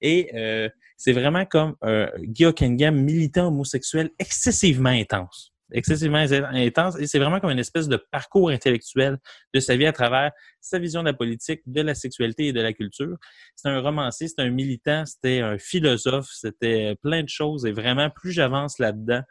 [0.00, 5.52] Et euh, c'est vraiment comme un Guy Hockenham militant homosexuel excessivement intense.
[5.72, 6.98] Excessivement intense.
[7.00, 9.18] Et c'est vraiment comme une espèce de parcours intellectuel
[9.54, 10.30] de sa vie à travers
[10.60, 13.16] sa vision de la politique, de la sexualité et de la culture.
[13.56, 17.64] C'est un romancier, c'est un militant, c'était un philosophe, c'était plein de choses.
[17.66, 19.22] Et vraiment, plus j'avance là-dedans,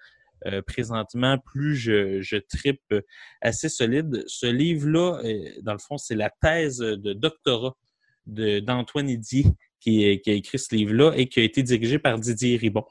[0.46, 2.94] euh, présentement, plus je, je tripe
[3.42, 4.24] assez solide.
[4.28, 7.76] Ce livre-là, euh, dans le fond, c'est la thèse de doctorat
[8.26, 9.46] de- d'Antoine Didier
[9.80, 12.86] qui, qui a écrit ce livre-là et qui a été dirigé par Didier Ribon.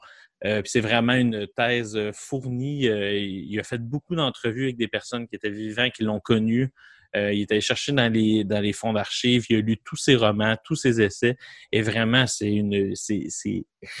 [0.45, 2.87] Euh, c'est vraiment une thèse euh, fournie.
[2.87, 6.71] Euh, il a fait beaucoup d'entrevues avec des personnes qui étaient vivants, qui l'ont connu.
[7.15, 9.45] Euh, il est allé chercher dans les, dans les fonds d'archives.
[9.49, 11.37] Il a lu tous ses romans, tous ses essais.
[11.71, 13.27] Et vraiment, c'est une, c'est,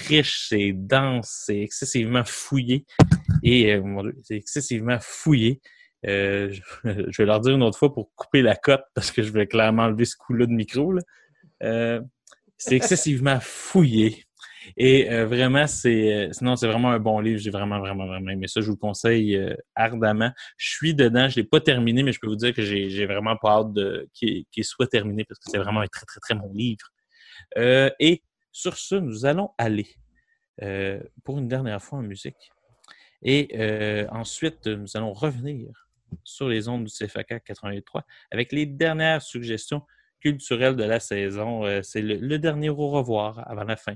[0.07, 2.85] riche, c'est dense, c'est excessivement fouillé.
[3.43, 5.61] Et euh, c'est excessivement fouillé.
[6.05, 6.61] Euh, je,
[7.11, 9.47] je vais leur dire une autre fois pour couper la cote parce que je vais
[9.47, 10.91] clairement enlever ce coup-là de micro.
[10.91, 11.01] Là.
[11.63, 12.01] Euh,
[12.57, 14.25] c'est excessivement fouillé.
[14.77, 17.39] Et euh, vraiment, c'est euh, sinon c'est vraiment un bon livre.
[17.39, 18.61] J'ai vraiment, vraiment, vraiment aimé ça.
[18.61, 20.31] Je vous le conseille euh, ardemment.
[20.57, 21.29] Je suis dedans.
[21.29, 23.77] Je l'ai pas terminé, mais je peux vous dire que j'ai vraiment pas hâte
[24.13, 26.87] qu'il soit terminé parce que c'est vraiment un très, très, très bon livre.
[27.99, 29.87] Et sur ce, nous allons aller
[31.23, 32.51] pour une dernière fois en musique.
[33.21, 33.55] Et
[34.11, 35.89] ensuite, nous allons revenir
[36.23, 39.81] sur les ondes du CFAK 88.3 avec les dernières suggestions
[40.19, 41.63] culturelles de la saison.
[41.81, 43.95] C'est le dernier au revoir avant la fin.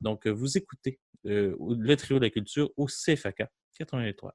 [0.00, 3.42] Donc, euh, vous écoutez euh, le trio de la culture au CFAK
[3.80, 4.30] 88.3.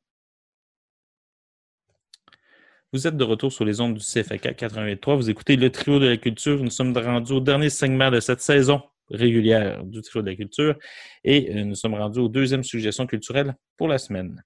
[2.92, 5.16] Vous êtes de retour sur les ondes du CFAK 88.3.
[5.16, 6.64] Vous écoutez le trio de la culture.
[6.64, 10.78] Nous sommes rendus au dernier segment de cette saison régulière du trio de la culture
[11.24, 14.44] et euh, nous sommes rendus aux deuxième suggestion culturelle pour la semaine.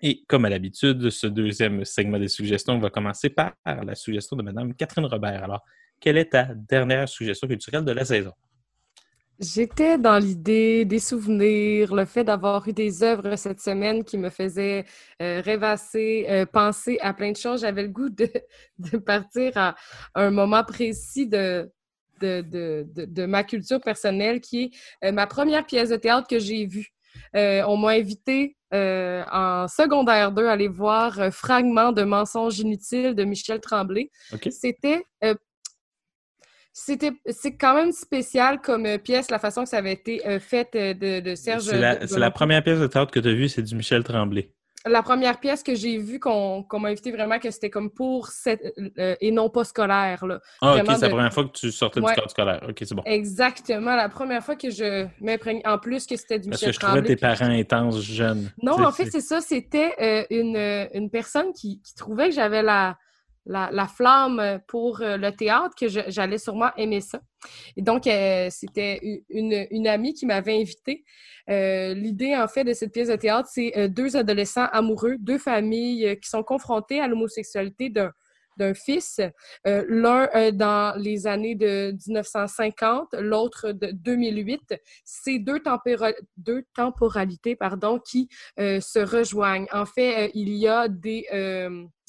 [0.00, 4.42] Et comme à l'habitude, ce deuxième segment des suggestions va commencer par la suggestion de
[4.42, 5.42] Mme Catherine Robert.
[5.42, 5.64] Alors,
[6.00, 8.32] quelle est ta dernière suggestion culturelle de la saison?
[9.40, 14.30] J'étais dans l'idée des souvenirs, le fait d'avoir eu des œuvres cette semaine qui me
[14.30, 14.84] faisaient
[15.22, 17.60] euh, rêvasser, euh, penser à plein de choses.
[17.60, 18.28] J'avais le goût de,
[18.78, 19.76] de partir à
[20.16, 21.70] un moment précis de,
[22.20, 26.40] de, de, de, ma culture personnelle qui est euh, ma première pièce de théâtre que
[26.40, 26.88] j'ai vue.
[27.34, 33.24] On m'a invité en secondaire 2 à aller voir euh, Fragment de mensonges inutiles de
[33.24, 34.10] Michel Tremblay.
[34.50, 35.04] C'était
[36.72, 40.38] c'était c'est quand même spécial comme euh, pièce la façon que ça avait été euh,
[40.38, 43.32] fait euh, de, de Serge C'est la, c'est première pièce de théâtre que tu as
[43.32, 44.50] vue, c'est du Michel Tremblay.
[44.86, 48.28] la première pièce que j'ai vue qu'on qu'on m'a invité vraiment que c'était comme pour
[48.28, 48.62] cette
[48.98, 50.38] euh, et non pas scolaire là.
[50.62, 52.12] Ah, ok, c'est la première fois que tu sortais Ouais.
[52.12, 52.60] du cadre scolaire.
[52.68, 53.02] Ok, c'est bon.
[53.04, 56.74] Exactement, la première fois que je m'imprègne en plus que c'était du Parce Michel que
[56.74, 57.16] je trouvais Tremblay.
[57.16, 58.50] tes parents intenses jeunes.
[58.62, 59.40] Non, en fait, c'est ça.
[59.40, 60.56] C'était euh, une,
[60.94, 62.96] une personne qui, qui trouvait que j'avais la,
[63.48, 67.20] la, la flamme pour euh, le théâtre, que j'allais sûrement aimer ça.
[67.76, 71.04] Et donc, euh, c'était une, une amie qui m'avait invitée.
[71.48, 75.38] Euh, L'idée, en fait, de cette pièce de théâtre, c'est euh, deux adolescents amoureux, deux
[75.38, 78.12] familles euh, qui sont confrontées à l'homosexualité d'un
[78.58, 79.20] d'un fils,
[79.66, 84.74] euh, l'un euh, dans les années de 1950, l'autre de 2008.
[85.04, 85.60] C'est deux,
[86.36, 88.28] deux temporalités pardon, qui
[88.58, 89.66] euh, se rejoignent.
[89.72, 91.24] En fait, il y a des,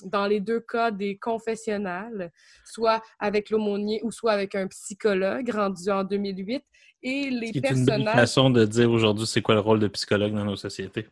[0.06, 2.32] dans les deux cas des confessionnals,
[2.66, 6.64] soit avec l'aumônier ou soit avec un psychologue rendu en 2008.
[7.02, 8.16] Et les Ce qui est une personnages...
[8.16, 11.08] façon de dire aujourd'hui c'est quoi le rôle de psychologue dans nos sociétés?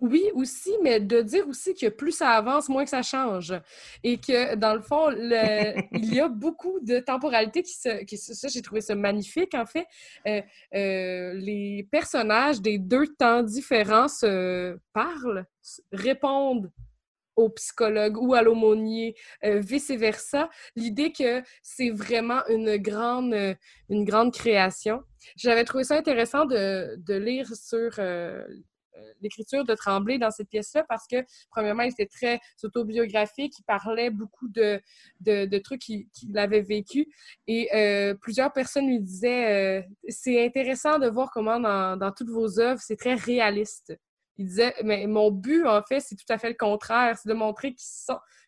[0.00, 3.52] Oui, aussi, mais de dire aussi que plus ça avance, moins que ça change.
[4.04, 8.04] Et que, dans le fond, le- il y a beaucoup de temporalité qui se...
[8.04, 9.86] Qui, ça, j'ai trouvé ça magnifique, en fait.
[10.28, 10.40] Euh,
[10.76, 15.44] euh, les personnages des deux temps différents se parlent,
[15.92, 16.70] répondent
[17.36, 19.14] au psychologue ou à l'aumônier,
[19.44, 20.50] euh, vice-versa.
[20.74, 23.54] L'idée que c'est vraiment une grande, euh,
[23.90, 25.02] une grande création.
[25.36, 28.44] J'avais trouvé ça intéressant de, de lire sur euh,
[29.20, 31.16] l'écriture de Tremblay dans cette pièce-là parce que,
[31.50, 34.80] premièrement, il était très autobiographique, il parlait beaucoup de,
[35.20, 36.06] de, trucs qu'il
[36.36, 37.06] avait vécu
[37.46, 42.30] et euh, plusieurs personnes lui disaient euh, c'est intéressant de voir comment dans, dans toutes
[42.30, 43.98] vos œuvres, c'est très réaliste.
[44.36, 47.34] Il disait, mais mon but, en fait, c'est tout à fait le contraire, c'est de
[47.34, 47.74] montrer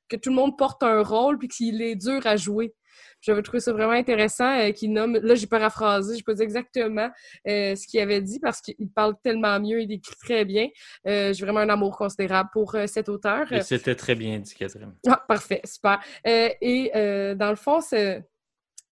[0.09, 2.75] que tout le monde porte un rôle puis qu'il est dur à jouer.
[3.21, 7.11] J'avais trouvé ça vraiment intéressant euh, qu'il nomme, là j'ai paraphrasé, je peux dire exactement
[7.47, 10.69] euh, ce qu'il avait dit parce qu'il parle tellement mieux, il écrit très bien.
[11.07, 13.53] Euh, j'ai vraiment un amour considérable pour cet auteur.
[13.53, 14.95] Et c'était très bien dit, Catherine.
[15.07, 16.01] Ah, parfait, super.
[16.25, 16.91] Et
[17.37, 18.21] dans le fond, ce-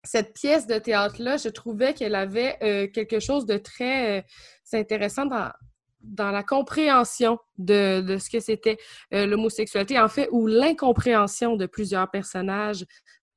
[0.05, 4.23] cette pièce de théâtre-là, je trouvais qu'elle avait euh, quelque chose de très euh,
[4.73, 5.51] intéressant dans,
[6.01, 8.79] dans la compréhension de, de ce que c'était
[9.13, 12.85] euh, l'homosexualité, en fait, ou l'incompréhension de plusieurs personnages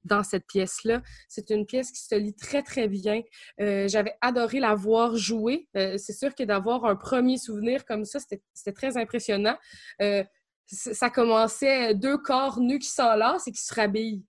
[0.03, 1.01] dans cette pièce-là.
[1.27, 3.21] C'est une pièce qui se lit très, très bien.
[3.59, 5.67] Euh, J'avais adoré la voir jouer.
[5.77, 9.57] Euh, c'est sûr que d'avoir un premier souvenir comme ça, c'était très impressionnant.
[10.01, 10.23] Euh,
[10.65, 14.23] ça commençait deux corps nus qui s'enlacent et qui se rhabillent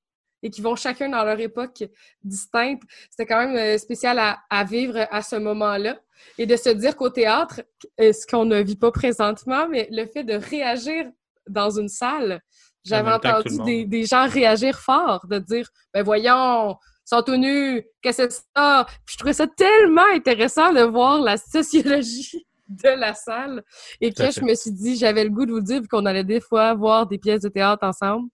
[0.45, 1.85] et qui vont chacun dans leur époque
[2.25, 2.83] distincte.
[3.11, 6.01] C'était quand même spécial à, vivre à ce moment-là.
[6.37, 7.63] Et de se dire qu'au théâtre,
[7.99, 11.07] ce qu'on ne vit pas présentement, mais le fait de réagir
[11.49, 12.43] dans une salle,
[12.85, 18.31] j'avais entendu des, gens réagir fort, de dire Ben voyons, sont tout nus, qu'est-ce que
[18.31, 18.87] c'est ça?
[19.05, 23.63] Puis je trouvais ça tellement intéressant de voir la sociologie de la salle.
[24.01, 26.25] Et que je me suis dit, j'avais le goût de vous dire, vu qu'on allait
[26.25, 28.29] des fois voir des pièces de théâtre ensemble,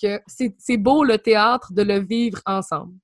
[0.00, 2.94] que c'est c'est beau le théâtre de le vivre ensemble.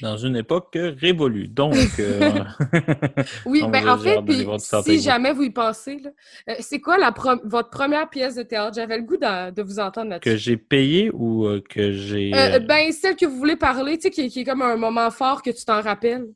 [0.00, 1.48] Dans une époque révolue.
[1.48, 2.44] Donc, euh,
[3.46, 4.46] Oui, on ben en fait, puis
[4.84, 6.00] si jamais vous y pensez,
[6.48, 8.76] euh, c'est quoi la pro- votre première pièce de théâtre?
[8.76, 10.30] J'avais le goût de, de vous entendre là-dessus.
[10.30, 12.30] que j'ai payé ou euh, que j'ai.
[12.60, 15.10] Ben, celle que vous voulez parler, tu sais, qui, est- qui est comme un moment
[15.10, 16.28] fort que tu t'en rappelles.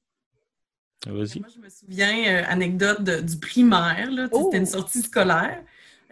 [1.06, 1.38] Vas-y.
[1.40, 4.42] Moi, je me souviens, euh, anecdote de- du primaire, Oh!
[4.44, 5.62] c'était une sortie scolaire.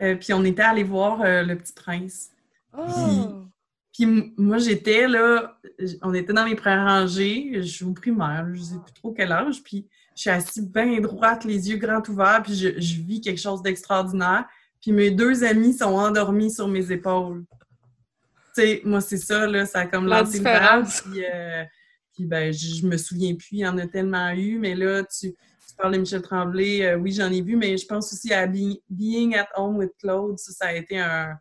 [0.00, 2.30] euh, puis on était allé voir euh, Le Petit Prince.
[2.72, 2.82] Oh!
[2.86, 2.94] Puis
[4.04, 5.58] m- moi, j'étais là,
[6.02, 9.62] on était dans les pré-rangées, je suis au primaire, je sais plus trop quel âge,
[9.62, 13.40] puis je suis assise bien droite, les yeux grands ouverts, puis je, je vis quelque
[13.40, 14.44] chose d'extraordinaire.
[14.80, 17.44] Puis mes deux amis sont endormis sur mes épaules.
[18.54, 21.00] Tu sais, moi, c'est ça, là, ça a comme La différence.
[21.02, 21.64] puis, euh,
[22.14, 25.02] puis ben, je, je me souviens plus, il y en a tellement eu, mais là,
[25.04, 28.32] tu, tu parles de Michel Tremblay, euh, oui, j'en ai vu, mais je pense aussi
[28.32, 31.36] à Be- Being at Home with Claude, ça, ça a été un,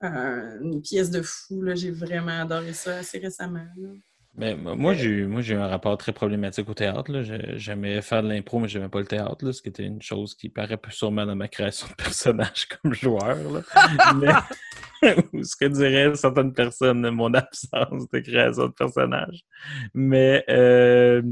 [0.00, 3.66] un- une pièce de fou, j'ai vraiment adoré ça assez récemment.
[3.76, 3.88] là.
[4.36, 7.10] Ben, moi, moi, j'ai eu, moi, j'ai eu un rapport très problématique au théâtre.
[7.56, 10.34] J'aimais faire de l'impro, mais j'aimais pas le théâtre, là, ce qui était une chose
[10.36, 13.36] qui paraît peu sûrement dans ma création de personnage comme joueur.
[13.50, 13.62] Là.
[14.14, 19.40] Mais, ou ce que diraient certaines personnes de mon absence de création de personnage.
[19.94, 21.22] Mais, euh,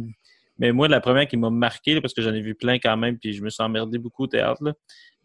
[0.58, 2.96] mais moi, la première qui m'a marqué, là, parce que j'en ai vu plein quand
[2.96, 4.60] même, puis je me suis emmerdé beaucoup au théâtre,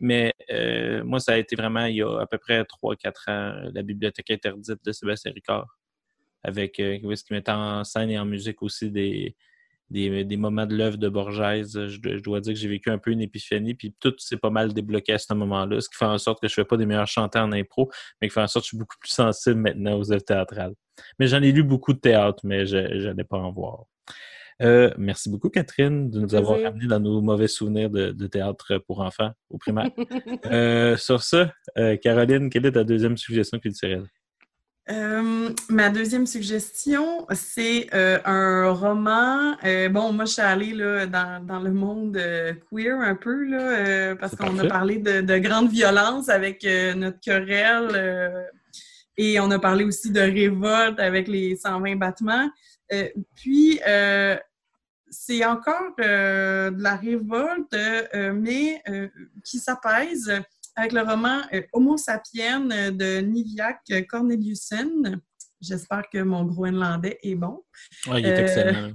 [0.04, 3.72] mais euh, moi, ça a été vraiment il y a à peu près 3-4 ans,
[3.74, 5.68] la bibliothèque interdite de Sébastien Ricard
[6.44, 9.34] avec euh, est-ce qu'il mettait en scène et en musique aussi des,
[9.90, 11.64] des, moments de l'œuvre de Borges.
[11.64, 14.50] Je, je dois dire que j'ai vécu un peu une épiphanie, puis tout s'est pas
[14.50, 16.86] mal débloqué à ce moment-là, ce qui fait en sorte que je fais pas des
[16.86, 17.90] meilleurs chanteurs en impro,
[18.22, 20.74] mais qui fait en sorte que je suis beaucoup plus sensible maintenant aux œuvres théâtrales.
[21.18, 23.86] Mais j'en ai lu beaucoup de théâtre, mais je n'allais pas en voir.
[24.62, 28.78] Euh, merci beaucoup, Catherine, de nous avoir ramené dans nos mauvais souvenirs de, de théâtre
[28.88, 29.90] pour enfants au primaire.
[30.46, 34.06] Euh, sur ça, euh, Caroline, quelle est ta deuxième suggestion culturelle?
[34.92, 39.56] Euh, ma deuxième suggestion, c'est euh, un roman.
[39.64, 43.46] Euh, bon, moi, je suis allée là, dans, dans le monde euh, queer un peu,
[43.46, 47.90] là, euh, parce qu'on a parlé de, de grande violence avec euh, notre querelle.
[47.94, 48.44] euh,
[49.16, 52.50] et on a parlé aussi de révolte avec les 120 battements.
[52.94, 54.38] Euh, puis, euh,
[55.10, 57.76] c'est encore euh, de la révolte,
[58.34, 58.82] mais
[59.44, 60.32] qui s'apaise
[60.76, 61.42] avec le roman
[61.72, 65.22] Homo sapiens de Niviak Corneliusen.
[65.62, 67.64] J'espère que mon groenlandais est bon.
[68.08, 68.94] Ouais, il est excellent.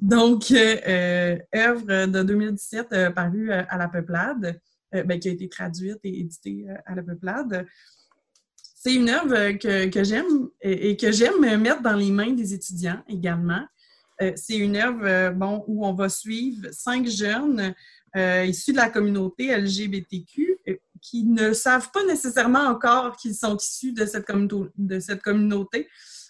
[0.00, 4.60] Donc, euh, œuvre de 2017 euh, parue à la Peuplade,
[4.94, 7.66] euh, ben, qui a été traduite et éditée à la Peuplade.
[8.86, 13.02] C'est une œuvre euh, que, j'aime et, que j'aime mettre dans les mains des étudiants
[13.08, 13.66] également.
[14.22, 17.74] Euh, c'est une œuvre euh, bon, où on va suivre cinq jeunes
[18.14, 20.60] issus de la communauté LGBTQ
[21.02, 25.88] qui ne savent pas nécessairement encore qu'ils sont issus de cette, communauté,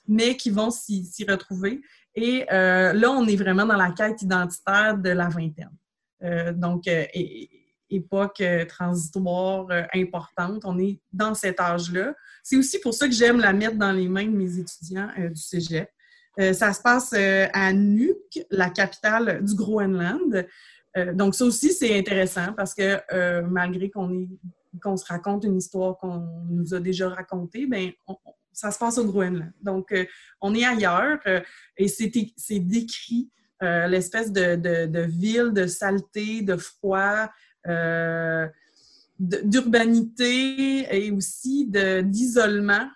[0.09, 1.83] mais qui vont s'y retrouver.
[2.17, 5.71] Et là, on est vraiment dans la quête identitaire de la vingtaine.
[6.57, 6.89] Donc,
[7.91, 10.63] époque euh, transitoire euh, importante.
[10.65, 12.15] On est dans cet âge-là.
[12.43, 15.29] C'est aussi pour ça que j'aime la mettre dans les mains de mes étudiants euh,
[15.29, 15.89] du cégep.
[16.53, 18.19] Ça se passe à Nuuk,
[18.51, 20.47] la capitale du Groenland.
[21.15, 26.75] Donc, ça aussi, c'est intéressant parce que malgré qu'on se raconte une histoire qu'on nous
[26.75, 27.91] a déjà racontée, ben
[28.53, 29.51] ça se passe au Groenland.
[29.63, 29.95] Donc,
[30.43, 31.21] on est ailleurs
[31.79, 33.31] et c'est décrit
[33.63, 37.31] l'espèce de, ville, de saleté, de froid,
[39.19, 42.89] d'urbanité et aussi d'isolement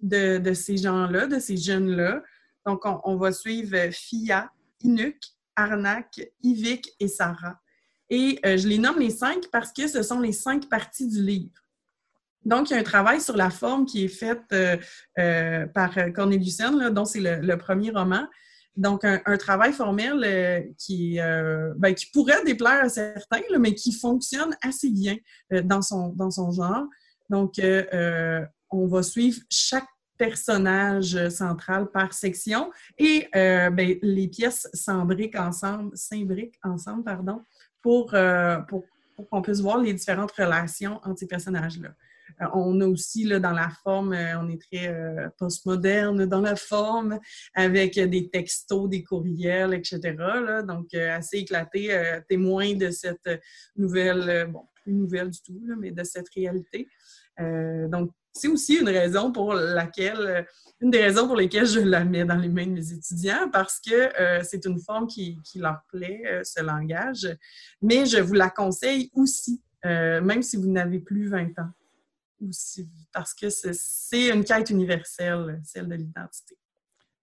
[0.00, 2.22] de, de ces gens-là, de ces jeunes-là.
[2.66, 4.50] Donc, on, va suivre Fia,
[4.82, 5.16] Inuk,
[5.56, 7.58] Arnak, Ivik et Sarah.
[8.10, 11.22] Et euh, je les nomme les cinq parce que ce sont les cinq parties du
[11.22, 11.52] livre.
[12.44, 14.76] Donc, il y a un travail sur la forme qui est fait euh,
[15.18, 18.26] euh, par Corneliusen, là, dont c'est le premier roman.
[18.76, 23.58] Donc, un, un travail formel euh, qui, euh, ben, qui pourrait déplaire à certains, là,
[23.58, 25.16] mais qui fonctionne assez bien
[25.52, 26.84] euh, dans, son, dans son genre.
[27.28, 29.86] Donc, euh, euh, on va suivre chaque
[30.16, 37.42] personnage central par section et euh, ben, les pièces s'imbriquent ensemble, s'imbriquent ensemble, pardon,
[37.82, 38.14] pour,
[38.68, 38.84] pour,
[39.16, 41.90] pour qu'on puisse voir les différentes relations entre ces personnages-là.
[42.40, 46.40] Euh, on a aussi là, dans la forme, euh, on est très euh, postmoderne dans
[46.40, 47.18] la forme,
[47.54, 50.00] avec des textos, des courriels, etc.
[50.66, 51.90] donc, assez éclaté,
[52.28, 53.28] témoin de cette
[53.76, 56.88] nouvelle, bon, plus nouvelle du tout, mais de cette réalité.
[57.38, 60.46] Donc, c'est aussi une raison pour laquelle,
[60.80, 63.80] une des raisons pour lesquelles je la mets dans les mains de mes étudiants, parce
[63.80, 64.10] que
[64.42, 67.28] c'est une forme qui, leur plaît, ce langage.
[67.80, 71.72] Mais je vous la conseille aussi, même si vous n'avez plus 20 ans
[72.48, 76.56] aussi, parce que c'est- une quête universelle, celle de l'identité.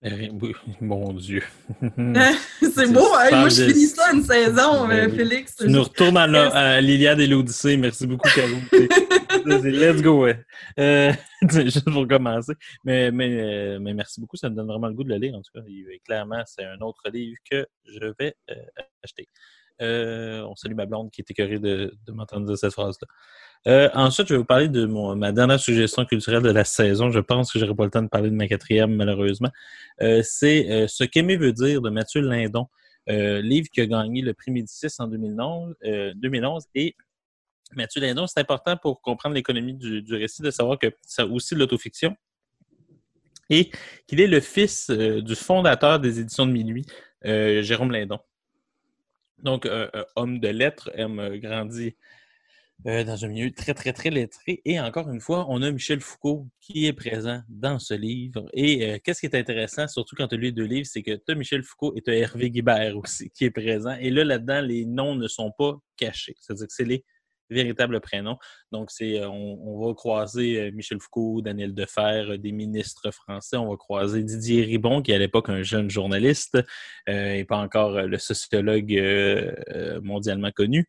[0.01, 1.43] Oui, mon Dieu.
[1.81, 3.29] c'est beau, hein?
[3.31, 5.13] moi je finis ça une saison, Ben euh.
[5.13, 5.57] Félix.
[5.57, 7.75] Tu nous retournes à, la- à l'Iliade et l'Odyssée.
[7.75, 8.55] Merci beaucoup, Caro.
[9.45, 10.41] Let's go, ouais.
[10.79, 11.11] Euh,
[11.49, 12.53] juste pour commencer.
[12.85, 15.35] Mais, mais, euh, mais merci beaucoup, ça me donne vraiment le goût de le lire.
[15.35, 15.61] En tout cas,
[16.05, 18.55] clairement, c'est un autre livre que je vais euh,
[19.03, 19.27] acheter.
[19.81, 23.07] Euh, on salue ma blonde qui est écœurée de, m'entendre dire cette phrase-là.
[23.67, 27.11] Euh, ensuite, je vais vous parler de ma dernière suggestion culturelle de la saison.
[27.11, 29.49] Je pense que j'aurai pas le temps de parler de ma quatrième, malheureusement.
[30.01, 32.67] Euh, c'est Ce qu'aimer veut dire de Mathieu Lindon,
[33.07, 36.95] livre qui a gagné le prix Médicis en 2011, euh, 2011 et
[37.75, 41.59] Mathieu Lindon, c'est important pour comprendre l'économie du, récit de savoir que c'est aussi de
[41.59, 42.15] l'autofiction
[43.49, 43.71] et
[44.07, 46.85] qu'il est le fils du fondateur des éditions de Minuit,
[47.23, 48.19] Jérôme Lindon.
[49.43, 49.67] Donc,
[50.15, 51.95] homme de lettres, aime euh, grandi
[52.87, 54.61] euh, dans un milieu très, très, très lettré.
[54.63, 58.45] Et encore une fois, on a Michel Foucault qui est présent dans ce livre.
[58.53, 61.31] Et euh, qu'est-ce qui est intéressant, surtout quand tu as deux livres, c'est que tu
[61.31, 63.95] as Michel Foucault et tu as Hervé Guibert aussi qui est présent.
[63.99, 66.35] Et là, là-dedans, les noms ne sont pas cachés.
[66.39, 67.03] C'est-à-dire que c'est les
[67.49, 68.37] véritables prénoms.
[68.71, 73.57] Donc, c'est, euh, on, va croiser euh, Michel Foucault, Daniel Defer, euh, des ministres français.
[73.57, 76.57] On va croiser Didier Ribon, qui est à l'époque un jeune journaliste
[77.07, 78.93] et pas encore le sociologue
[80.03, 80.85] mondialement connu.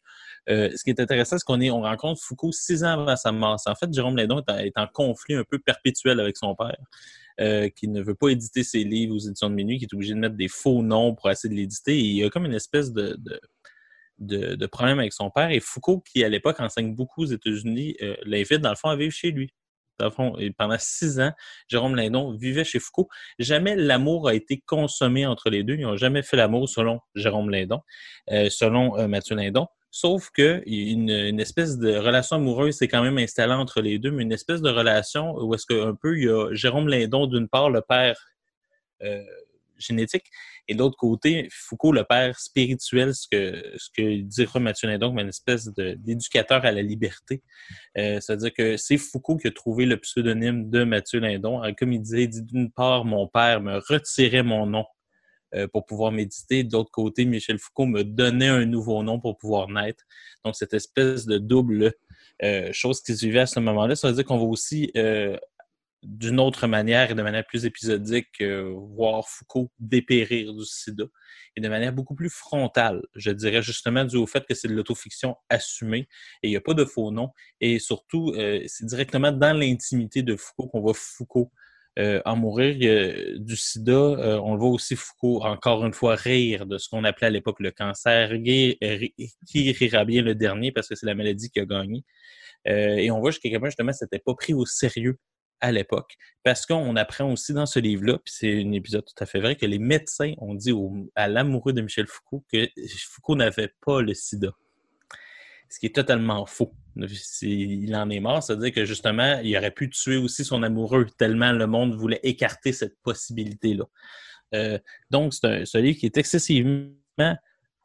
[0.49, 3.57] Ce qui est intéressant, c'est qu'on on rencontre Foucault six ans avant sa mort.
[3.65, 8.03] En fait, Jérôme Lédon est en, conflit un peu perpétuel avec son père, qui ne
[8.03, 10.49] veut pas éditer ses livres aux éditions de minuit, qui est obligé de mettre des
[10.49, 11.99] faux noms pour essayer de l'éditer.
[11.99, 13.19] Il y a comme une espèce de,
[14.21, 15.51] de, de problème avec son père.
[15.51, 18.97] Et Foucault, qui à l'époque enseigne beaucoup aux États-Unis, euh, l'invite dans le fond à
[18.97, 19.53] vivre chez lui.
[19.99, 21.33] Dans le fond, pendant six ans,
[21.69, 23.09] Jérôme Lindon vivait chez Foucault.
[23.39, 25.75] Jamais l'amour a été consommé entre les deux.
[25.75, 27.81] Ils n'ont jamais fait l'amour selon Jérôme Lindon,
[28.31, 29.67] euh, selon euh, Mathieu Lindon.
[29.91, 34.23] Sauf que une, espèce de relation amoureuse s'est quand même installée entre les deux, mais
[34.23, 37.69] une espèce de relation où est-ce qu'un peu il y a Jérôme Lindon, d'une part,
[37.69, 38.17] le père
[39.81, 40.27] génétique,
[40.71, 45.19] et de l'autre côté, Foucault, le père spirituel, ce que, ce que dira Mathieu Lindon,
[45.19, 47.43] une espèce d'éducateur à la liberté.
[47.99, 51.61] Euh, C'est-à-dire que c'est Foucault qui a trouvé le pseudonyme de Mathieu Lindon.
[51.77, 54.85] Comme il disait, il dit d'une part, mon père me retirait mon nom
[55.57, 56.63] euh, pour pouvoir méditer.
[56.63, 60.05] De l'autre côté, Michel Foucault me donnait un nouveau nom pour pouvoir naître.
[60.45, 61.95] Donc, cette espèce de double
[62.45, 65.37] euh, chose qui se vivait à ce moment-là, ça veut dire qu'on va aussi, euh,
[66.03, 71.05] d'une autre manière et de manière plus épisodique, voir Foucault dépérir du sida
[71.57, 73.03] et de manière beaucoup plus frontale.
[73.15, 76.09] Je dirais justement dû au fait que c'est de l'autofiction assumée
[76.43, 77.31] et il n'y a pas de faux nom.
[77.61, 81.53] Et surtout, euh, c'est directement dans l'intimité de Foucault qu'on voit Foucault
[81.99, 82.77] euh, en mourir
[83.39, 83.93] du sida.
[83.93, 87.61] Euh, on voit aussi Foucault, encore une fois, rire de ce qu'on appelait à l'époque
[87.61, 88.31] le cancer,
[89.47, 92.05] qui rira bien le dernier parce que c'est la maladie qui a gagné.
[92.69, 95.19] Euh, et on voit jusqu'à quel point, justement, c'était pas pris au sérieux
[95.61, 96.17] à l'époque.
[96.43, 99.57] Parce qu'on apprend aussi dans ce livre-là, puis c'est un épisode tout à fait vrai,
[99.57, 102.69] que les médecins ont dit au- à l'amoureux de Michel Foucault que
[102.99, 104.53] Foucault n'avait pas le sida.
[105.69, 106.75] Ce qui est totalement faux.
[107.43, 111.53] Il en est mort, c'est-à-dire que justement, il aurait pu tuer aussi son amoureux, tellement
[111.53, 113.85] le monde voulait écarter cette possibilité-là.
[114.55, 114.79] Euh,
[115.11, 116.89] donc, c'est un, c'est un livre qui est excessivement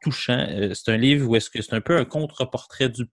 [0.00, 0.46] touchant.
[0.50, 3.04] Euh, c'est un livre où est-ce que c'est un peu un contre-portrait du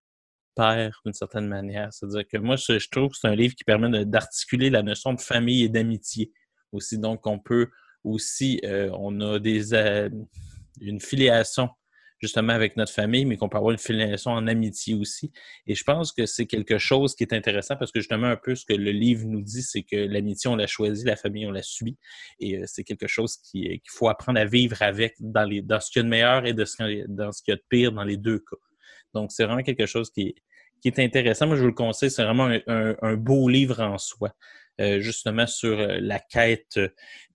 [0.56, 1.92] père, d'une certaine manière.
[1.92, 5.22] C'est-à-dire que moi, je, trouve que c'est un livre qui permet d'articuler la notion de
[5.22, 6.32] famille et d'amitié
[6.72, 6.98] aussi.
[7.00, 7.70] Donc, on peut
[8.04, 10.10] aussi, euh, on a des, euh,
[10.82, 11.70] une filiation
[12.24, 15.30] justement avec notre famille, mais qu'on peut avoir une filiation en amitié aussi.
[15.68, 18.56] Et je pense que c'est quelque chose qui est intéressant parce que justement, un peu
[18.56, 21.52] ce que le livre nous dit, c'est que l'amitié, on l'a choisi, la famille, on
[21.52, 21.98] l'a subi.
[22.40, 25.82] Et euh, c'est quelque chose qui- qu'il faut apprendre à vivre avec dans, les, dans
[25.82, 27.66] ce qu'il y a de meilleur et de ce, dans ce qu'il y a de
[27.70, 28.63] pire dans les deux cas.
[29.14, 30.36] Donc, c'est vraiment quelque chose qui
[30.86, 31.48] est, intéressant.
[31.48, 34.34] Moi, je vous le conseille, c'est vraiment un, beau livre en soi.
[34.82, 36.80] euh, justement sur euh, la quête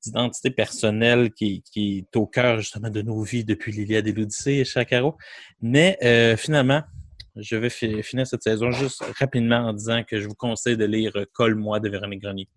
[0.02, 5.16] d'identité personnelle qui, est au cœur justement de nos vies depuis l'Iliade et l'Odyssée, Chacaro.
[5.60, 6.82] Mais euh, finalement,
[7.36, 11.12] je vais finir cette saison juste rapidement en disant que je vous conseille de lire
[11.32, 12.48] Colle-moi de Véronique Grenier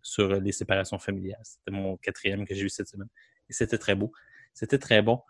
[0.00, 1.42] sur les séparations familiales.
[1.42, 3.08] C'était mon quatrième que j'ai eu cette semaine.
[3.50, 4.12] Et c'était très beau.
[4.54, 5.20] C'était très bon.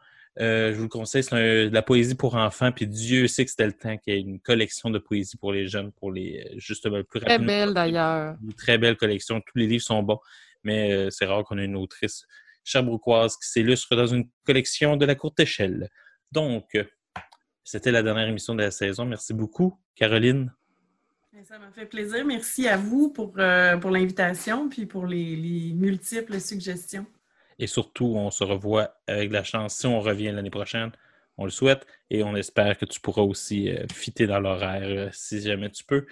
[0.41, 2.73] Euh, je vous le conseille, c'est de la poésie pour enfants.
[2.73, 5.53] Puis Dieu sait que c'était le temps qu'il y ait une collection de poésie pour
[5.53, 8.37] les jeunes, pour les justement le plus Très belle d'ailleurs.
[8.43, 9.41] Une très belle collection.
[9.41, 10.19] Tous les livres sont bons,
[10.65, 12.27] mais euh, c'est rare qu'on ait une autrice
[12.65, 15.89] cherbrouquoise qui s'illustre dans une collection de la courte échelle.
[16.33, 16.77] Donc,
[17.63, 19.05] c'était la dernière émission de la saison.
[19.05, 20.53] Merci beaucoup, Caroline.
[21.43, 22.25] Ça m'a fait plaisir.
[22.25, 27.07] Merci à vous pour, euh, pour l'invitation puis pour les, les multiples suggestions.
[27.59, 30.91] Et surtout, on se revoit avec la chance si on revient l'année prochaine.
[31.37, 35.09] On le souhaite et on espère que tu pourras aussi euh, fitter dans l'horaire euh,
[35.13, 36.07] si jamais tu peux.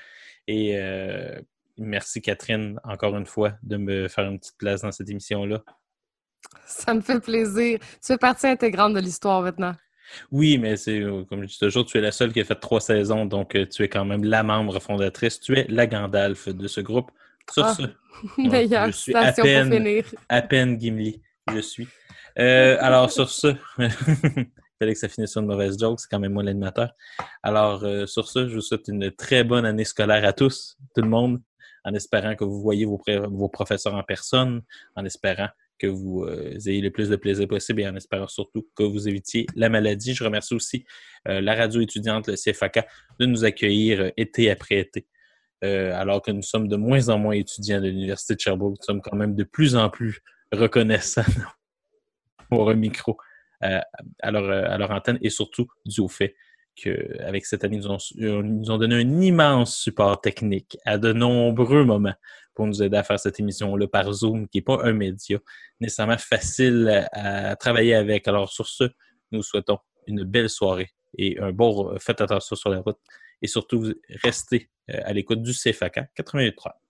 [0.48, 1.40] Et euh,
[1.78, 5.62] merci Catherine, encore une fois, de me faire une petite place dans cette émission-là.
[6.66, 7.78] Ça me fait plaisir.
[7.78, 9.74] Tu fais partie intégrante de l'histoire maintenant.
[10.32, 12.80] Oui, mais c'est comme je dis toujours, tu es la seule qui a fait trois
[12.80, 15.40] saisons, donc tu es quand même la membre fondatrice.
[15.40, 17.12] Tu es la Gandalf de ce groupe.
[17.50, 17.76] Sur ah,
[18.38, 21.88] Meilleure je suis à peine, à peine Gimli je suis.
[22.38, 23.48] Euh, alors, sur ce,
[23.78, 24.46] il
[24.78, 26.92] fallait que ça finisse sur une mauvaise joke, c'est quand même moi l'animateur.
[27.42, 31.02] Alors, euh, sur ce, je vous souhaite une très bonne année scolaire à tous, tout
[31.02, 31.40] le monde,
[31.84, 34.62] en espérant que vous voyez vos, professeurs en personne,
[34.94, 35.48] en espérant
[35.78, 39.08] que vous euh, ayez le plus de plaisir possible et en espérant surtout que vous
[39.08, 40.14] évitiez la maladie.
[40.14, 40.84] Je remercie aussi
[41.24, 42.84] la radio étudiante, le CFAK,
[43.20, 45.06] de nous accueillir été après été.
[45.62, 49.02] alors que nous sommes de moins en moins étudiants de l'Université de Sherbrooke, nous sommes
[49.02, 50.20] quand même de plus en plus
[50.52, 51.24] reconnaissant
[52.50, 53.16] pour un micro
[53.62, 53.80] euh,
[54.22, 56.34] à, leur, à, leur, antenne et surtout dû au fait
[56.74, 61.12] qu'avec cette année, ils nous, ont, nous ont donné un immense support technique à de
[61.12, 62.14] nombreux moments
[62.54, 65.38] pour nous aider à faire cette émission-là par Zoom, qui n'est pas un média
[65.80, 68.28] nécessairement facile à travailler avec.
[68.28, 68.84] Alors sur ce,
[69.30, 71.96] nous souhaitons une belle soirée et un bon...
[71.98, 72.98] Faites attention sur la route
[73.40, 76.81] et surtout, restez euh, à l'écoute du CFAK 83.